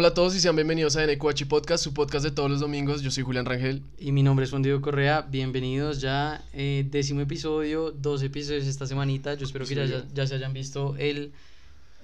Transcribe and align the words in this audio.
Hola 0.00 0.08
a 0.08 0.14
todos 0.14 0.36
y 0.36 0.38
sean 0.38 0.54
bienvenidos 0.54 0.94
a 0.94 1.04
NQH 1.04 1.48
Podcast, 1.48 1.82
su 1.82 1.92
podcast 1.92 2.24
de 2.24 2.30
todos 2.30 2.48
los 2.48 2.60
domingos. 2.60 3.02
Yo 3.02 3.10
soy 3.10 3.24
Julián 3.24 3.46
Rangel. 3.46 3.82
Y 3.98 4.12
mi 4.12 4.22
nombre 4.22 4.44
es 4.44 4.50
Juan 4.50 4.62
Diego 4.62 4.80
Correa. 4.80 5.22
Bienvenidos 5.22 6.00
ya, 6.00 6.44
eh, 6.52 6.86
décimo 6.88 7.20
episodio, 7.20 7.90
dos 7.90 8.22
episodios 8.22 8.68
esta 8.68 8.86
semanita. 8.86 9.34
Yo 9.34 9.44
espero 9.44 9.66
que 9.66 9.74
ya, 9.74 9.86
ya, 9.86 10.04
ya 10.14 10.24
se 10.28 10.36
hayan 10.36 10.52
visto 10.52 10.94
el 11.00 11.32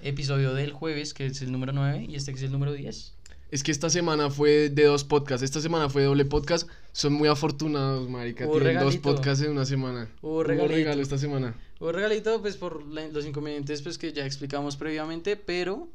episodio 0.02 0.54
del 0.54 0.72
jueves, 0.72 1.14
que 1.14 1.26
es 1.26 1.40
el 1.40 1.52
número 1.52 1.72
9, 1.72 2.06
y 2.08 2.16
este 2.16 2.32
que 2.32 2.38
es 2.38 2.42
el 2.42 2.50
número 2.50 2.72
10. 2.72 3.12
Es 3.52 3.62
que 3.62 3.70
esta 3.70 3.88
semana 3.88 4.28
fue 4.28 4.70
de 4.70 4.86
dos 4.86 5.04
podcasts. 5.04 5.44
Esta 5.44 5.60
semana 5.60 5.88
fue 5.88 6.02
doble 6.02 6.24
podcast. 6.24 6.68
Son 6.90 7.12
muy 7.12 7.28
afortunados, 7.28 8.10
marica. 8.10 8.48
Hubo 8.48 8.58
Tienen 8.58 8.80
dos 8.80 8.96
podcasts 8.96 9.44
en 9.44 9.52
una 9.52 9.66
semana. 9.66 10.10
Hubo 10.20 10.42
regalito. 10.42 10.74
regalo 10.74 11.00
esta 11.00 11.16
semana. 11.16 11.54
Hubo 11.78 11.92
regalito, 11.92 12.42
pues 12.42 12.56
por 12.56 12.84
la- 12.88 13.06
los 13.06 13.24
inconvenientes 13.24 13.82
pues, 13.82 13.98
que 13.98 14.12
ya 14.12 14.26
explicamos 14.26 14.76
previamente, 14.76 15.36
pero, 15.36 15.86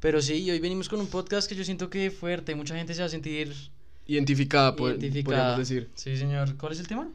pero 0.00 0.20
sí, 0.22 0.50
hoy 0.50 0.58
venimos 0.60 0.88
con 0.88 1.00
un 1.00 1.06
podcast 1.08 1.48
que 1.48 1.54
yo 1.54 1.64
siento 1.64 1.90
que 1.90 2.06
es 2.06 2.14
fuerte. 2.14 2.54
Mucha 2.54 2.76
gente 2.76 2.94
se 2.94 3.00
va 3.00 3.06
a 3.06 3.10
sentir 3.10 3.52
Identificada, 4.06 4.74
po- 4.76 4.88
identificada. 4.90 5.36
podríamos 5.56 5.68
decir. 5.68 5.88
Sí, 5.94 6.16
señor. 6.16 6.56
¿Cuál 6.56 6.72
es 6.72 6.80
el 6.80 6.86
tema? 6.88 7.08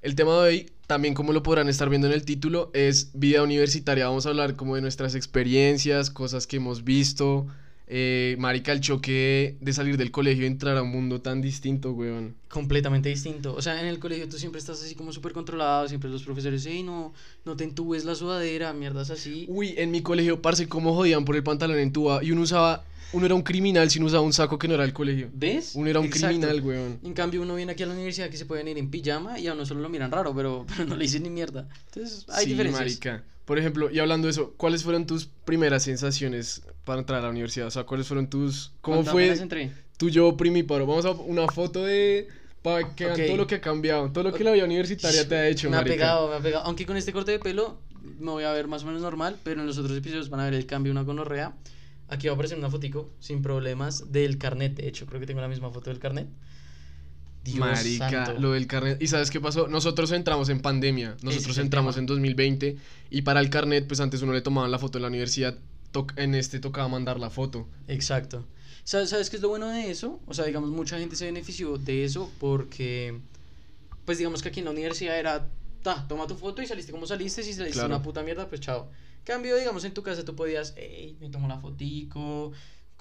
El 0.00 0.14
tema 0.14 0.32
de 0.32 0.38
hoy, 0.38 0.70
también 0.86 1.14
como 1.14 1.32
lo 1.32 1.42
podrán 1.42 1.68
estar 1.68 1.88
viendo 1.88 2.06
en 2.08 2.12
el 2.12 2.24
título, 2.24 2.70
es 2.74 3.10
vida 3.14 3.42
universitaria. 3.42 4.06
Vamos 4.06 4.26
a 4.26 4.30
hablar 4.30 4.56
como 4.56 4.74
de 4.76 4.82
nuestras 4.82 5.14
experiencias, 5.14 6.10
cosas 6.10 6.46
que 6.46 6.56
hemos 6.56 6.84
visto. 6.84 7.46
Eh, 7.88 8.36
marica, 8.38 8.72
el 8.72 8.80
choque 8.80 9.56
de 9.60 9.72
salir 9.72 9.96
del 9.96 10.10
colegio 10.10 10.44
y 10.44 10.46
entrar 10.46 10.76
a 10.76 10.82
un 10.82 10.90
mundo 10.90 11.20
tan 11.20 11.42
distinto, 11.42 11.92
weón. 11.92 12.34
completamente 12.48 13.08
distinto. 13.08 13.54
O 13.54 13.60
sea, 13.60 13.80
en 13.80 13.86
el 13.86 13.98
colegio 13.98 14.28
tú 14.28 14.38
siempre 14.38 14.58
estás 14.60 14.82
así 14.82 14.94
como 14.94 15.12
súper 15.12 15.32
controlado, 15.32 15.88
siempre 15.88 16.08
los 16.08 16.22
profesores, 16.22 16.64
hey, 16.66 16.82
no, 16.82 17.12
no 17.44 17.56
te 17.56 17.64
entubes 17.64 18.04
la 18.04 18.14
sudadera, 18.14 18.72
mierdas 18.72 19.10
así. 19.10 19.46
Uy, 19.48 19.74
en 19.76 19.90
mi 19.90 20.00
colegio, 20.02 20.40
parce, 20.40 20.68
cómo 20.68 20.94
jodían 20.94 21.24
por 21.24 21.36
el 21.36 21.42
pantalón 21.42 21.78
en 21.78 21.92
tuba. 21.92 22.22
Y 22.24 22.30
uno 22.30 22.42
usaba, 22.42 22.84
uno 23.12 23.26
era 23.26 23.34
un 23.34 23.42
criminal 23.42 23.90
si 23.90 24.00
no 24.00 24.06
usaba 24.06 24.22
un 24.22 24.32
saco 24.32 24.58
que 24.58 24.68
no 24.68 24.74
era 24.74 24.84
el 24.84 24.92
colegio. 24.94 25.28
¿Ves? 25.34 25.72
Uno 25.74 25.88
era 25.90 26.00
un 26.00 26.06
Exacto. 26.06 26.28
criminal, 26.28 26.60
weón. 26.62 26.98
En 27.02 27.12
cambio, 27.14 27.42
uno 27.42 27.54
viene 27.56 27.72
aquí 27.72 27.82
a 27.82 27.86
la 27.86 27.94
universidad 27.94 28.30
que 28.30 28.36
se 28.38 28.46
pueden 28.46 28.68
ir 28.68 28.78
en 28.78 28.90
pijama 28.90 29.38
y 29.38 29.48
a 29.48 29.52
uno 29.54 29.66
solo 29.66 29.80
lo 29.80 29.88
miran 29.90 30.10
raro, 30.10 30.34
pero, 30.34 30.64
pero 30.76 30.86
no 30.88 30.96
le 30.96 31.02
dicen 31.04 31.24
ni 31.24 31.30
mierda. 31.30 31.68
Entonces, 31.92 32.24
hay 32.30 32.44
sí, 32.44 32.50
diferencias. 32.50 32.80
marica. 32.80 33.24
Por 33.44 33.58
ejemplo, 33.58 33.90
y 33.90 33.98
hablando 33.98 34.26
de 34.26 34.32
eso, 34.32 34.54
¿cuáles 34.56 34.84
fueron 34.84 35.06
tus 35.06 35.26
primeras 35.26 35.82
sensaciones 35.82 36.62
para 36.84 37.00
entrar 37.00 37.20
a 37.20 37.24
la 37.24 37.30
universidad? 37.30 37.66
O 37.66 37.70
sea, 37.70 37.84
¿cuáles 37.84 38.06
fueron 38.06 38.28
tus... 38.30 38.72
¿Cómo 38.80 39.04
fue 39.04 39.36
tu 39.96 40.08
yo 40.08 40.36
primíparo? 40.36 40.86
Vamos 40.86 41.04
a 41.04 41.10
una 41.10 41.46
foto 41.48 41.84
de... 41.84 42.28
Para 42.62 42.94
que 42.94 43.04
vean 43.06 43.20
Ok. 43.20 43.26
todo 43.26 43.36
lo 43.38 43.46
que 43.48 43.54
ha 43.56 43.60
cambiado, 43.60 44.10
todo 44.12 44.22
lo 44.22 44.32
que 44.32 44.44
la 44.44 44.52
vida 44.52 44.64
universitaria 44.64 45.26
te 45.28 45.34
ha 45.34 45.48
hecho, 45.48 45.68
Me 45.68 45.76
ha 45.76 45.80
marica. 45.80 45.94
pegado, 45.96 46.28
me 46.28 46.36
ha 46.36 46.40
pegado. 46.40 46.64
Aunque 46.64 46.86
con 46.86 46.96
este 46.96 47.12
corte 47.12 47.32
de 47.32 47.40
pelo 47.40 47.80
me 48.20 48.30
voy 48.30 48.44
a 48.44 48.52
ver 48.52 48.68
más 48.68 48.84
o 48.84 48.86
menos 48.86 49.02
normal, 49.02 49.36
pero 49.42 49.60
en 49.60 49.66
los 49.66 49.78
otros 49.78 49.98
episodios 49.98 50.28
van 50.30 50.38
a 50.40 50.44
ver 50.44 50.54
el 50.54 50.64
cambio, 50.66 50.92
una 50.92 51.02
gonorrea. 51.02 51.54
Aquí 52.08 52.28
va 52.28 52.32
a 52.32 52.34
aparecer 52.34 52.56
una 52.58 52.70
fotico, 52.70 53.10
sin 53.18 53.42
problemas, 53.42 54.12
del 54.12 54.38
carnet. 54.38 54.76
De 54.76 54.86
hecho, 54.86 55.06
creo 55.06 55.18
que 55.18 55.26
tengo 55.26 55.40
la 55.40 55.48
misma 55.48 55.70
foto 55.70 55.90
del 55.90 55.98
carnet. 55.98 56.28
Dios 57.44 57.58
Marica, 57.58 58.26
santo. 58.26 58.40
lo 58.40 58.52
del 58.52 58.66
carnet. 58.66 59.02
¿Y 59.02 59.08
sabes 59.08 59.30
qué 59.30 59.40
pasó? 59.40 59.66
Nosotros 59.68 60.12
entramos 60.12 60.48
en 60.48 60.60
pandemia. 60.60 61.16
Nosotros 61.22 61.58
entramos 61.58 61.96
en 61.96 62.06
2020. 62.06 62.76
Y 63.10 63.22
para 63.22 63.40
el 63.40 63.50
carnet, 63.50 63.86
pues 63.86 64.00
antes 64.00 64.22
uno 64.22 64.32
le 64.32 64.40
tomaban 64.42 64.70
la 64.70 64.78
foto 64.78 64.98
en 64.98 65.02
la 65.02 65.08
universidad. 65.08 65.56
en 66.16 66.34
este 66.34 66.58
tocaba 66.60 66.88
mandar 66.88 67.18
la 67.20 67.30
foto. 67.30 67.68
Exacto. 67.88 68.46
¿Sabes, 68.84 69.10
¿Sabes 69.10 69.28
qué 69.30 69.36
es 69.36 69.42
lo 69.42 69.48
bueno 69.50 69.68
de 69.68 69.90
eso? 69.90 70.20
O 70.26 70.34
sea, 70.34 70.44
digamos, 70.44 70.70
mucha 70.70 70.98
gente 70.98 71.14
se 71.16 71.26
benefició 71.26 71.76
de 71.78 72.04
eso 72.04 72.30
porque, 72.40 73.18
pues 74.04 74.18
digamos 74.18 74.42
que 74.42 74.48
aquí 74.48 74.60
en 74.60 74.64
la 74.66 74.70
universidad 74.72 75.18
era, 75.18 75.48
ta, 75.82 76.06
toma 76.08 76.26
tu 76.26 76.34
foto 76.34 76.62
y 76.62 76.66
saliste 76.66 76.90
como 76.92 77.06
saliste, 77.06 77.42
si 77.42 77.52
saliste 77.52 77.74
Claro. 77.74 77.94
una 77.94 78.02
puta 78.02 78.22
mierda, 78.22 78.48
pues 78.48 78.60
chao. 78.60 78.88
Cambio, 79.24 79.54
digamos, 79.56 79.84
en 79.84 79.92
tu 79.94 80.02
casa 80.02 80.24
tú 80.24 80.34
podías, 80.34 80.74
hey, 80.76 81.16
me 81.20 81.28
tomo 81.28 81.46
la 81.46 81.58
fotico, 81.60 82.52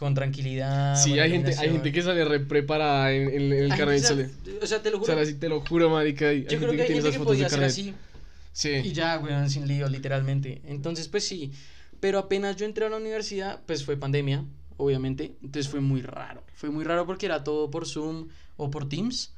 con 0.01 0.15
tranquilidad. 0.15 0.95
sí, 0.95 1.11
hay 1.19 1.29
gente, 1.31 1.49
hay 1.51 1.53
iluminación". 1.67 1.73
gente 1.75 1.91
que 1.91 2.01
sale 2.01 2.25
re 2.25 2.39
preparada 2.39 3.11
en, 3.13 3.29
en- 3.29 3.53
en 3.53 3.71
el 3.71 3.77
carnet. 3.77 3.99
sale- 4.01 4.29
O 4.59 4.65
sea, 4.65 4.81
te 4.81 4.89
lo 4.89 4.97
O 4.97 4.99
juro. 5.01 5.19
así 5.19 5.35
te 5.35 5.47
lo 5.47 5.61
juro, 5.61 5.91
marica. 5.91 6.27
Hay, 6.29 6.37
hay 6.37 6.41
yo 6.43 6.57
creo 6.57 6.59
gente 6.71 6.75
que 6.77 6.81
hay 6.81 6.87
tiene 6.87 7.01
gente 7.03 7.09
esas 7.09 7.11
que 7.13 7.17
fotos 7.19 7.37
de 7.37 7.45
podía 7.55 7.67
así. 7.67 7.93
Sí. 8.51 8.69
Y 8.83 8.93
ya, 8.93 9.19
weón, 9.19 9.47
sin 9.49 9.67
lío, 9.67 9.87
literalmente. 9.87 10.61
Entonces, 10.65 11.07
pues 11.07 11.25
sí. 11.27 11.51
Pero 11.99 12.17
apenas 12.17 12.55
yo 12.57 12.65
entré 12.65 12.85
a 12.85 12.89
la 12.89 12.97
universidad, 12.97 13.61
pues 13.67 13.85
fue 13.85 13.95
pandemia, 13.95 14.43
obviamente. 14.77 15.35
Entonces 15.43 15.69
fue 15.69 15.81
muy 15.81 16.01
raro. 16.01 16.43
Fue 16.55 16.71
muy 16.71 16.83
raro 16.83 17.05
porque 17.05 17.27
era 17.27 17.43
todo 17.43 17.69
por 17.69 17.85
Zoom 17.87 18.27
o 18.57 18.71
por 18.71 18.89
Teams. 18.89 19.33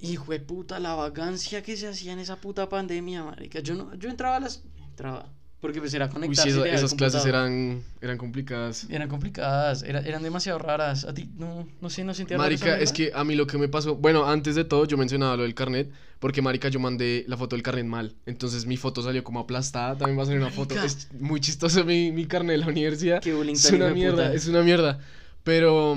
Hijo 0.00 0.30
de 0.30 0.40
puta, 0.40 0.78
la 0.78 0.94
vagancia 0.94 1.62
que 1.62 1.76
se 1.76 1.88
hacía 1.88 2.12
en 2.12 2.18
esa 2.20 2.36
puta 2.36 2.68
pandemia, 2.68 3.24
marica. 3.24 3.60
Yo 3.60 3.74
no, 3.74 3.94
yo 3.94 4.10
entraba 4.10 4.36
a 4.36 4.40
las. 4.40 4.62
Entraba. 4.90 5.32
Porque 5.60 5.80
pues 5.80 5.92
era 5.92 6.06
Uy, 6.06 6.12
conectarse. 6.12 6.42
sí, 6.42 6.48
y 6.50 6.52
eso- 6.52 6.62
dejar 6.62 6.78
el 6.78 6.84
esas 6.84 6.94
clases 6.96 7.26
eran, 7.26 7.82
eran 8.00 8.16
complicadas. 8.16 8.86
Eran 8.90 9.08
complicadas, 9.08 9.82
era- 9.82 10.00
eran 10.00 10.22
demasiado 10.22 10.58
raras. 10.60 11.04
A 11.04 11.12
ti, 11.12 11.28
no, 11.36 11.66
no 11.80 11.90
sé, 11.90 12.04
no 12.04 12.14
sentía 12.14 12.38
Marica, 12.38 12.78
es 12.78 12.92
que 12.92 13.10
a 13.12 13.24
mí 13.24 13.34
lo 13.34 13.48
que 13.48 13.58
me 13.58 13.68
pasó, 13.68 13.96
bueno, 13.96 14.24
antes 14.26 14.54
de 14.54 14.64
todo 14.64 14.84
yo 14.84 14.96
mencionaba 14.96 15.36
lo 15.36 15.42
del 15.42 15.54
carnet, 15.56 15.90
porque 16.20 16.42
marica 16.42 16.68
yo 16.68 16.78
mandé 16.78 17.24
la 17.26 17.36
foto 17.36 17.56
del 17.56 17.64
carnet 17.64 17.86
mal, 17.86 18.14
entonces 18.26 18.66
mi 18.66 18.76
foto 18.76 19.02
salió 19.02 19.24
como 19.24 19.40
aplastada, 19.40 19.96
también 19.98 20.16
va 20.18 20.22
a 20.22 20.26
salir 20.26 20.40
una 20.40 20.50
foto, 20.50 20.80
es 20.80 21.08
muy 21.18 21.40
chistoso 21.40 21.84
mi, 21.84 22.12
mi 22.12 22.26
carnet 22.26 22.52
de 22.52 22.58
la 22.58 22.68
universidad, 22.68 23.20
Qué 23.20 23.34
bullying 23.34 23.54
es 23.54 23.70
una 23.72 23.88
mierda, 23.90 24.24
puta. 24.26 24.34
es 24.34 24.46
una 24.46 24.62
mierda, 24.62 25.00
pero 25.44 25.96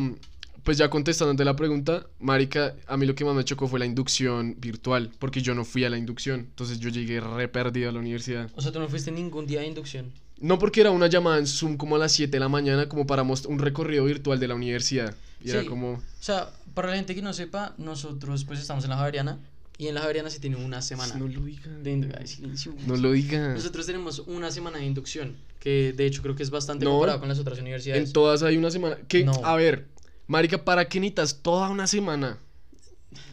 pues 0.63 0.77
ya 0.77 0.89
contestándote 0.89 1.43
la 1.45 1.55
pregunta, 1.55 2.05
marica, 2.19 2.75
a 2.87 2.97
mí 2.97 3.05
lo 3.05 3.15
que 3.15 3.25
más 3.25 3.35
me 3.35 3.43
chocó 3.43 3.67
fue 3.67 3.79
la 3.79 3.85
inducción 3.85 4.55
virtual, 4.59 5.11
porque 5.19 5.41
yo 5.41 5.55
no 5.55 5.65
fui 5.65 5.83
a 5.85 5.89
la 5.89 5.97
inducción, 5.97 6.41
entonces 6.41 6.79
yo 6.79 6.89
llegué 6.89 7.19
re 7.19 7.47
perdido 7.47 7.89
a 7.89 7.91
la 7.91 7.99
universidad. 7.99 8.49
O 8.55 8.61
sea, 8.61 8.71
tú 8.71 8.79
no 8.79 8.87
fuiste 8.87 9.11
ningún 9.11 9.47
día 9.47 9.61
de 9.61 9.67
inducción. 9.67 10.11
No 10.39 10.57
porque 10.57 10.81
era 10.81 10.89
una 10.91 11.07
llamada 11.07 11.37
en 11.37 11.45
Zoom 11.47 11.77
como 11.77 11.95
a 11.95 11.99
las 11.99 12.11
7 12.13 12.31
de 12.31 12.39
la 12.39 12.49
mañana, 12.49 12.89
como 12.89 13.05
para 13.05 13.23
most- 13.23 13.45
un 13.45 13.59
recorrido 13.59 14.05
virtual 14.05 14.39
de 14.39 14.47
la 14.47 14.55
universidad, 14.55 15.15
y 15.43 15.49
era 15.51 15.63
como... 15.65 15.93
O 15.93 16.01
sea, 16.19 16.49
para 16.73 16.89
la 16.89 16.95
gente 16.95 17.13
que 17.15 17.21
no 17.21 17.33
sepa, 17.33 17.73
nosotros 17.77 18.43
pues 18.45 18.59
estamos 18.59 18.83
en 18.83 18.89
la 18.91 18.97
Javeriana 18.97 19.39
y 19.77 19.87
en 19.87 19.95
la 19.95 20.01
Javeriana 20.01 20.29
se 20.29 20.39
tiene 20.39 20.55
una 20.57 20.81
semana 20.81 21.15
No 21.15 21.27
lo 21.27 21.41
digan. 21.41 21.83
de 21.83 22.15
ay, 22.19 22.27
silencio. 22.27 22.73
No 22.85 22.95
lo 22.95 23.11
digan. 23.11 23.53
Nosotros 23.55 23.85
tenemos 23.87 24.19
una 24.27 24.51
semana 24.51 24.77
de 24.77 24.85
inducción, 24.85 25.35
que 25.59 25.93
de 25.93 26.05
hecho 26.05 26.21
creo 26.21 26.35
que 26.35 26.43
es 26.43 26.49
bastante 26.51 26.85
No, 26.85 26.91
comparado 26.91 27.19
con 27.19 27.29
las 27.29 27.39
otras 27.39 27.59
universidades. 27.59 28.07
En 28.07 28.13
todas 28.13 28.43
hay 28.43 28.57
una 28.57 28.69
semana. 28.71 28.97
Que, 29.07 29.23
No. 29.23 29.33
A 29.43 29.55
ver, 29.55 29.87
Marica, 30.27 30.63
¿para 30.63 30.87
qué 30.87 30.99
necesitas 30.99 31.41
toda 31.41 31.69
una 31.69 31.87
semana? 31.87 32.37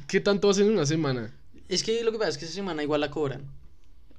¿Qué 0.07 0.21
tanto 0.21 0.51
hacen 0.51 0.67
en 0.67 0.73
una 0.73 0.87
semana? 0.87 1.35
Es 1.69 1.83
que 1.83 2.03
lo 2.03 2.13
que 2.13 2.19
pasa 2.19 2.31
es 2.31 2.39
que 2.39 2.45
esa 2.47 2.55
semana 2.55 2.83
igual 2.83 3.01
la 3.01 3.11
cobran. 3.11 3.47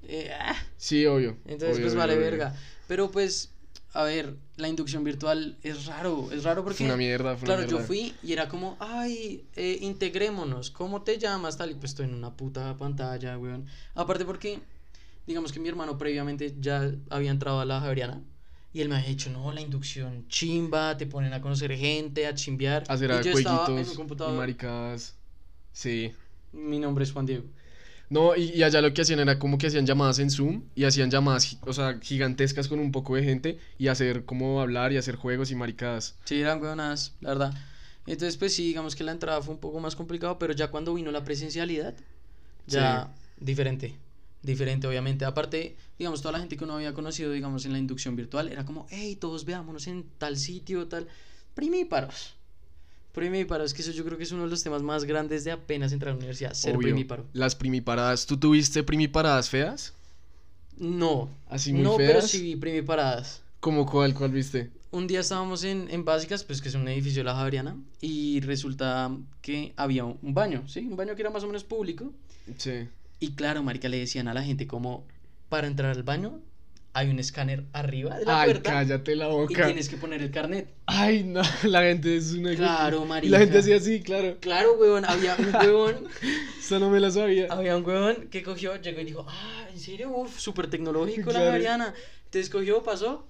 Eh, 0.04 0.32
ah, 0.40 0.56
Sí, 0.78 1.06
obvio. 1.06 1.38
entonces 1.46 1.76
obvio, 1.76 1.82
pues 1.82 1.94
obvio, 1.94 2.00
vale 2.00 2.14
obvio. 2.14 2.26
verga. 2.26 2.56
Pero 2.88 3.12
pues, 3.12 3.50
a 3.94 4.04
ver, 4.04 4.36
la 4.56 4.68
inducción 4.68 5.04
virtual 5.04 5.58
es 5.62 5.86
raro, 5.88 6.30
es 6.32 6.44
raro 6.44 6.64
porque... 6.64 6.78
Fue 6.78 6.86
una 6.86 6.98
mierda, 6.98 7.36
fue 7.36 7.48
una 7.48 7.58
Claro, 7.58 7.70
yo 7.70 7.80
fui 7.80 8.14
y 8.24 8.34
era 8.34 8.48
como, 8.48 8.78
ay, 8.80 9.46
eh, 9.56 9.78
integrémonos, 9.82 10.72
¿cómo 10.72 11.02
te 11.02 11.18
llamas? 11.18 11.58
Tal, 11.58 11.72
y 11.72 11.74
pues 11.76 11.92
estoy 11.92 12.06
en 12.06 12.14
una 12.14 12.32
puta 12.36 12.78
pantalla, 12.78 13.38
weón. 13.38 13.66
Aparte 13.96 14.26
porque, 14.26 14.60
digamos 15.28 15.52
que 15.52 15.60
mi 15.60 15.70
hermano 15.70 15.98
previamente 15.98 16.56
ya 16.60 16.92
había 17.10 17.32
entrado 17.32 17.60
a 17.60 17.66
la 17.66 17.80
Javeriana 17.82 18.22
y 18.72 18.82
él 18.82 18.90
me 18.90 18.96
había 18.96 19.10
dicho, 19.10 19.30
no, 19.30 19.52
la 19.52 19.62
inducción 19.62 20.28
chimba, 20.28 20.96
te 20.96 21.08
ponen 21.08 21.34
a 21.34 21.42
conocer 21.42 21.76
gente, 21.76 22.28
a 22.28 22.36
chimbear. 22.36 22.84
Hacer 22.88 23.10
y 23.10 23.14
a 23.14 23.22
yo 23.22 23.32
estaba 23.32 23.68
en 23.68 23.76
mi 23.76 23.84
y 23.84 24.38
maricadas. 24.38 25.16
Sí. 25.72 26.14
mi 26.52 26.80
nombre 26.80 27.04
es 27.04 27.12
Juan 27.12 27.26
Diego. 27.26 27.46
No, 28.10 28.36
y, 28.36 28.52
y 28.56 28.64
allá 28.64 28.82
lo 28.82 28.94
que 28.94 29.02
hacían 29.02 29.20
era 29.20 29.38
como 29.38 29.58
que 29.58 29.68
hacían 29.68 29.86
llamadas 29.86 30.18
en 30.20 30.32
Zoom 30.32 30.64
y 30.76 30.84
hacían 30.84 31.12
llamadas, 31.12 31.58
o 31.62 31.74
sea, 31.74 32.00
gigantescas 32.02 32.68
con 32.68 32.80
un 32.80 32.92
poco 32.92 33.16
de 33.16 33.24
gente 33.24 33.60
y 33.78 33.88
hacer 33.88 34.26
como 34.26 34.62
hablar 34.62 34.92
y 34.92 34.98
hacer 34.98 35.16
juegos 35.16 35.52
y 35.52 35.56
maricadas. 35.56 36.16
Sí, 36.26 36.42
eran 36.42 36.62
weonas, 36.62 37.16
la 37.22 37.30
verdad. 37.30 37.54
Entonces, 38.08 38.38
pues 38.38 38.56
sí, 38.56 38.66
digamos 38.66 38.96
que 38.96 39.04
la 39.04 39.12
entrada 39.12 39.42
fue 39.42 39.54
un 39.54 39.60
poco 39.60 39.80
más 39.80 39.96
complicado, 39.96 40.40
pero 40.40 40.54
ya 40.54 40.70
cuando 40.72 40.96
vino 40.96 41.12
la 41.12 41.24
presencialidad, 41.24 41.96
ya 42.66 43.14
diferente. 43.40 43.96
Diferente, 44.42 44.88
obviamente. 44.88 45.26
Aparte, 45.26 45.76
digamos, 45.98 46.22
toda 46.22 46.32
la 46.34 46.40
gente 46.40 46.56
que 46.56 46.64
uno 46.64 46.76
había 46.76 46.94
conocido, 46.94 47.32
digamos, 47.32 47.66
en 47.66 47.74
la 47.74 47.80
inducción 47.80 48.16
virtual, 48.16 48.48
era 48.48 48.66
como, 48.66 48.88
hey, 48.90 49.18
todos 49.20 49.44
veámonos 49.46 49.88
en 49.88 50.06
tal 50.18 50.38
sitio, 50.38 50.88
tal. 50.88 51.08
Primíparos. 51.56 52.36
Primíparos, 53.14 53.74
que 53.74 53.82
eso 53.82 53.92
yo 53.92 54.06
creo 54.06 54.18
que 54.18 54.24
es 54.24 54.32
uno 54.32 54.44
de 54.44 54.50
los 54.50 54.64
temas 54.64 54.82
más 54.82 55.04
grandes 55.04 55.44
de 55.44 55.52
apenas 55.52 55.92
entrar 55.92 56.12
a 56.12 56.14
la 56.14 56.18
universidad, 56.20 56.54
ser 56.54 56.76
Obvio. 56.76 56.88
primíparo. 56.88 57.26
Las 57.34 57.56
primiparadas. 57.56 58.26
¿Tú 58.26 58.38
tuviste 58.38 58.84
primiparadas 58.84 59.50
feas? 59.50 59.94
No, 60.78 61.30
Así 61.50 61.74
muy 61.74 61.82
no, 61.82 61.98
pero 61.98 62.20
feas. 62.20 62.30
sí 62.32 62.42
vi 62.42 62.56
primiparadas. 62.56 63.42
¿Cómo 63.60 63.86
cuál, 63.86 64.14
cuál 64.14 64.32
viste? 64.32 64.70
Un 64.92 65.06
día 65.08 65.20
estábamos 65.20 65.64
en, 65.66 65.88
en 65.92 66.06
Básicas, 66.06 66.44
pues 66.46 66.62
que 66.62 66.70
es 66.70 66.76
un 66.76 66.88
edificio 66.88 67.20
de 67.20 67.26
la 67.26 67.36
Javeriana, 67.36 67.76
y 68.00 68.40
resulta 68.40 69.12
que 69.42 69.74
había 69.76 70.06
un, 70.06 70.18
un 70.22 70.34
baño, 70.34 70.66
¿sí? 70.68 70.80
Un 70.80 70.96
baño 70.96 71.16
que 71.16 71.22
era 71.24 71.30
más 71.30 71.44
o 71.44 71.48
menos 71.48 71.64
público. 71.66 72.14
Sí. 72.58 72.88
Y 73.20 73.32
claro, 73.34 73.64
marica, 73.64 73.90
le 73.90 74.00
decían 74.00 74.28
a 74.28 74.34
la 74.34 74.44
gente 74.44 74.68
como, 74.68 75.06
para 75.50 75.68
entrar 75.68 75.92
al 75.92 76.04
baño, 76.04 76.40
hay 76.94 77.10
un 77.10 77.20
escáner 77.20 77.66
arriba 77.74 78.18
de 78.18 78.26
la 78.26 78.42
Ay, 78.42 78.50
puerta 78.52 78.72
cállate 78.72 79.16
la 79.16 79.28
y 79.28 79.32
boca. 79.32 79.66
tienes 79.66 79.90
que 79.90 79.98
poner 79.98 80.22
el 80.22 80.32
carnet. 80.32 80.74
Ay, 80.88 81.24
no, 81.24 81.42
la 81.64 81.82
gente 81.84 82.16
es 82.18 82.34
una... 82.34 82.56
Claro, 82.56 83.04
Y 83.04 83.08
marica. 83.08 83.32
la 83.32 83.40
gente 83.40 83.58
hacía 83.60 83.76
así, 83.78 84.02
claro. 84.02 84.38
Claro, 84.40 84.74
huevón, 84.80 85.06
había 85.06 85.36
un 85.38 85.54
huevón, 85.56 86.08
Esa 86.60 86.80
no 86.80 86.90
me 86.90 87.00
la 87.00 87.12
sabía. 87.12 87.48
había 87.52 87.78
un 87.78 87.86
huevón 87.86 88.28
que 88.32 88.42
cogió, 88.42 88.76
llegó 88.82 89.02
y 89.02 89.06
dijo, 89.06 89.26
ah, 89.28 89.68
¿en 89.72 89.80
serio? 89.80 90.10
Uf, 90.12 90.40
súper 90.40 90.70
tecnológico 90.70 91.30
Claro. 91.30 91.40
la 91.40 91.52
Javeriana. 91.52 91.94
Entonces 92.26 92.50
cogió, 92.50 92.82
pasó, 92.84 93.28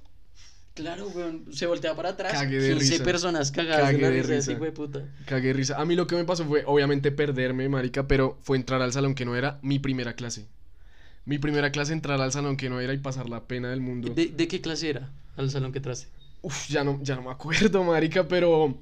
Claro, 0.79 1.07
weón. 1.09 1.45
Se 1.51 1.65
voltea 1.67 1.93
para 1.95 2.09
atrás. 2.09 2.31
Cagué 2.33 2.59
de 2.59 2.73
15 2.75 2.91
risa. 2.91 3.03
personas 3.03 3.51
cagadas 3.51 3.81
Cagué 3.91 3.97
de 3.97 4.01
la 4.01 4.09
de 4.09 4.21
risa, 4.23 4.51
risa. 4.51 4.63
de 4.65 4.71
puta. 4.71 5.01
Cagué 5.25 5.47
de 5.47 5.53
risa. 5.53 5.79
A 5.79 5.85
mí 5.85 5.95
lo 5.95 6.07
que 6.07 6.15
me 6.15 6.23
pasó 6.23 6.45
fue, 6.45 6.63
obviamente, 6.65 7.11
perderme, 7.11 7.67
marica, 7.69 8.07
pero 8.07 8.37
fue 8.43 8.57
entrar 8.57 8.81
al 8.81 8.93
salón 8.93 9.13
que 9.15 9.25
no 9.25 9.35
era 9.35 9.59
mi 9.61 9.79
primera 9.79 10.13
clase. 10.13 10.45
Mi 11.25 11.37
primera 11.37 11.71
clase, 11.71 11.93
entrar 11.93 12.19
al 12.21 12.31
salón 12.31 12.55
que 12.57 12.69
no 12.69 12.79
era 12.79 12.93
y 12.93 12.97
pasar 12.97 13.29
la 13.29 13.43
pena 13.43 13.69
del 13.69 13.81
mundo. 13.81 14.13
¿De, 14.13 14.27
de 14.27 14.47
qué 14.47 14.61
clase 14.61 14.89
era? 14.89 15.11
Al 15.37 15.51
salón 15.51 15.71
que 15.71 15.79
traste. 15.79 16.07
Uf, 16.41 16.69
ya 16.69 16.83
no, 16.83 16.99
ya 17.03 17.15
no 17.15 17.23
me 17.23 17.31
acuerdo, 17.31 17.83
marica, 17.83 18.27
pero, 18.27 18.77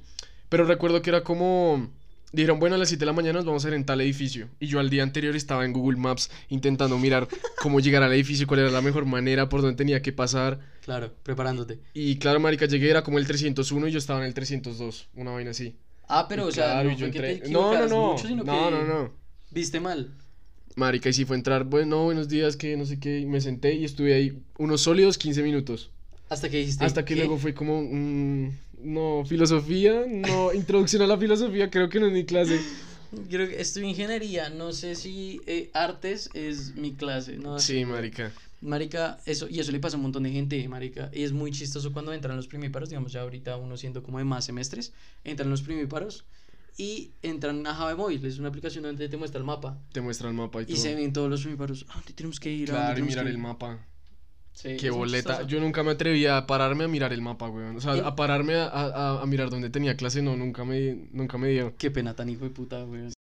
pero 0.48 0.64
recuerdo 0.64 1.02
que 1.02 1.10
era 1.10 1.22
como... 1.24 1.90
Dijeron, 2.30 2.58
bueno, 2.58 2.74
a 2.74 2.78
las 2.78 2.88
7 2.88 3.00
de 3.00 3.06
la 3.06 3.12
mañana 3.14 3.38
nos 3.38 3.46
vamos 3.46 3.64
a 3.64 3.68
ir 3.68 3.74
en 3.74 3.86
tal 3.86 4.00
edificio. 4.02 4.48
Y 4.60 4.66
yo 4.66 4.80
al 4.80 4.90
día 4.90 5.02
anterior 5.02 5.34
estaba 5.34 5.64
en 5.64 5.72
Google 5.72 5.98
Maps 5.98 6.30
intentando 6.50 6.98
mirar 6.98 7.26
cómo 7.62 7.80
llegar 7.80 8.02
al 8.02 8.12
edificio, 8.12 8.46
cuál 8.46 8.60
era 8.60 8.70
la 8.70 8.82
mejor 8.82 9.06
manera, 9.06 9.48
por 9.48 9.62
dónde 9.62 9.76
tenía 9.76 10.02
que 10.02 10.12
pasar. 10.12 10.60
Claro, 10.82 11.14
preparándote. 11.22 11.80
Y 11.94 12.16
claro, 12.16 12.38
marica, 12.38 12.66
llegué, 12.66 12.90
era 12.90 13.02
como 13.02 13.18
el 13.18 13.26
301 13.26 13.88
y 13.88 13.92
yo 13.92 13.98
estaba 13.98 14.20
en 14.20 14.26
el 14.26 14.34
302, 14.34 15.08
una 15.14 15.30
vaina 15.30 15.52
así. 15.52 15.76
Ah, 16.06 16.26
pero, 16.28 16.46
Y 16.46 16.48
o 16.48 16.52
sea, 16.52 16.64
claro, 16.64 16.90
no 16.90 16.96
yo 16.96 17.10
te 17.10 17.42
No, 17.50 17.72
no, 17.74 17.86
no, 17.86 18.12
mucho, 18.12 18.26
sino 18.26 18.44
no, 18.44 18.52
que 18.52 18.70
no, 18.70 18.84
no. 18.84 19.12
viste 19.50 19.80
mal. 19.80 20.10
Marica, 20.76 21.08
y 21.08 21.12
sí 21.12 21.24
fue 21.24 21.36
entrar, 21.36 21.64
bueno, 21.64 22.04
buenos 22.04 22.28
días, 22.28 22.56
que 22.56 22.76
no 22.76 22.84
sé 22.86 23.00
qué, 23.00 23.18
y 23.20 23.26
me 23.26 23.40
senté 23.40 23.74
y 23.74 23.84
estuve 23.84 24.14
ahí 24.14 24.42
unos 24.58 24.82
sólidos 24.82 25.18
15 25.18 25.42
minutos. 25.42 25.90
Hasta 26.28 26.48
que 26.48 26.58
dijiste. 26.58 26.84
Hasta 26.84 27.04
que 27.04 27.14
¿qué? 27.14 27.20
luego 27.20 27.38
fue 27.38 27.54
como, 27.54 27.82
mm, 27.82 28.50
no, 28.82 29.24
filosofía, 29.26 30.04
no, 30.08 30.52
introducción 30.52 31.02
a 31.02 31.06
la 31.06 31.16
filosofía, 31.18 31.70
creo 31.70 31.88
que 31.88 32.00
no 32.00 32.06
es 32.06 32.12
mi 32.12 32.24
clase. 32.24 32.60
Creo 33.30 33.48
que 33.48 33.60
estudio 33.60 33.88
ingeniería, 33.88 34.50
no 34.50 34.72
sé 34.72 34.94
si 34.94 35.40
eh, 35.46 35.70
artes 35.72 36.28
es 36.34 36.74
mi 36.76 36.92
clase, 36.92 37.36
no. 37.38 37.58
Sí, 37.58 37.84
marica. 37.84 38.30
Marica, 38.60 39.18
eso, 39.24 39.48
y 39.48 39.60
eso 39.60 39.70
le 39.72 39.78
pasa 39.80 39.96
a 39.96 39.98
un 39.98 40.02
montón 40.02 40.24
de 40.24 40.30
gente, 40.30 40.66
marica, 40.68 41.10
y 41.14 41.22
es 41.22 41.32
muy 41.32 41.50
chistoso 41.52 41.92
cuando 41.92 42.12
entran 42.12 42.36
los 42.36 42.48
primíparos, 42.48 42.88
digamos 42.88 43.12
ya 43.12 43.20
ahorita 43.22 43.56
uno 43.56 43.76
siendo 43.76 44.02
como 44.02 44.18
de 44.18 44.24
más 44.24 44.44
semestres, 44.44 44.92
entran 45.24 45.48
los 45.48 45.62
primíparos 45.62 46.24
y 46.76 47.12
entran 47.22 47.66
a 47.66 47.74
Java 47.74 47.94
Móvil, 47.96 48.24
es 48.26 48.38
una 48.38 48.48
aplicación 48.48 48.82
donde 48.84 49.08
te 49.08 49.16
muestra 49.16 49.38
el 49.38 49.44
mapa 49.44 49.78
Te 49.92 50.00
muestra 50.00 50.28
el 50.28 50.34
mapa 50.34 50.60
y 50.62 50.66
todo. 50.66 50.74
y 50.76 50.78
se 50.78 50.94
ven 50.94 51.12
todos 51.12 51.30
los 51.30 51.40
primíparos, 51.42 51.86
¿a 51.88 51.94
dónde 51.94 52.12
tenemos 52.14 52.38
que 52.40 52.50
ir? 52.52 52.70
¿A 52.72 52.74
dónde 52.74 52.86
Claro, 52.94 52.98
y 52.98 53.02
mirar 53.08 53.24
que 53.24 53.30
el 53.30 53.36
ir?". 53.36 53.42
mapa. 53.42 53.86
Sí, 54.60 54.76
Qué 54.76 54.90
boleta. 54.90 55.42
Yo 55.46 55.60
nunca 55.60 55.84
me 55.84 55.92
atreví 55.92 56.26
a 56.26 56.44
pararme 56.44 56.82
a 56.82 56.88
mirar 56.88 57.12
el 57.12 57.22
mapa, 57.22 57.48
weón. 57.48 57.76
O 57.76 57.80
sea, 57.80 57.94
¿En- 57.96 58.04
a 58.04 58.16
pararme 58.16 58.56
a, 58.56 58.66
a- 58.66 59.22
a 59.22 59.26
mirar 59.26 59.50
dónde 59.50 59.70
tenía 59.70 59.96
clase, 59.96 60.20
no, 60.20 60.36
nunca 60.36 60.64
me, 60.64 61.08
nunca 61.12 61.38
me 61.38 61.46
dio. 61.50 61.76
Qué 61.78 61.92
pena 61.92 62.14
tan 62.16 62.28
hijo 62.28 62.42
de 62.42 62.50
puta, 62.50 62.84
weón. 62.84 63.12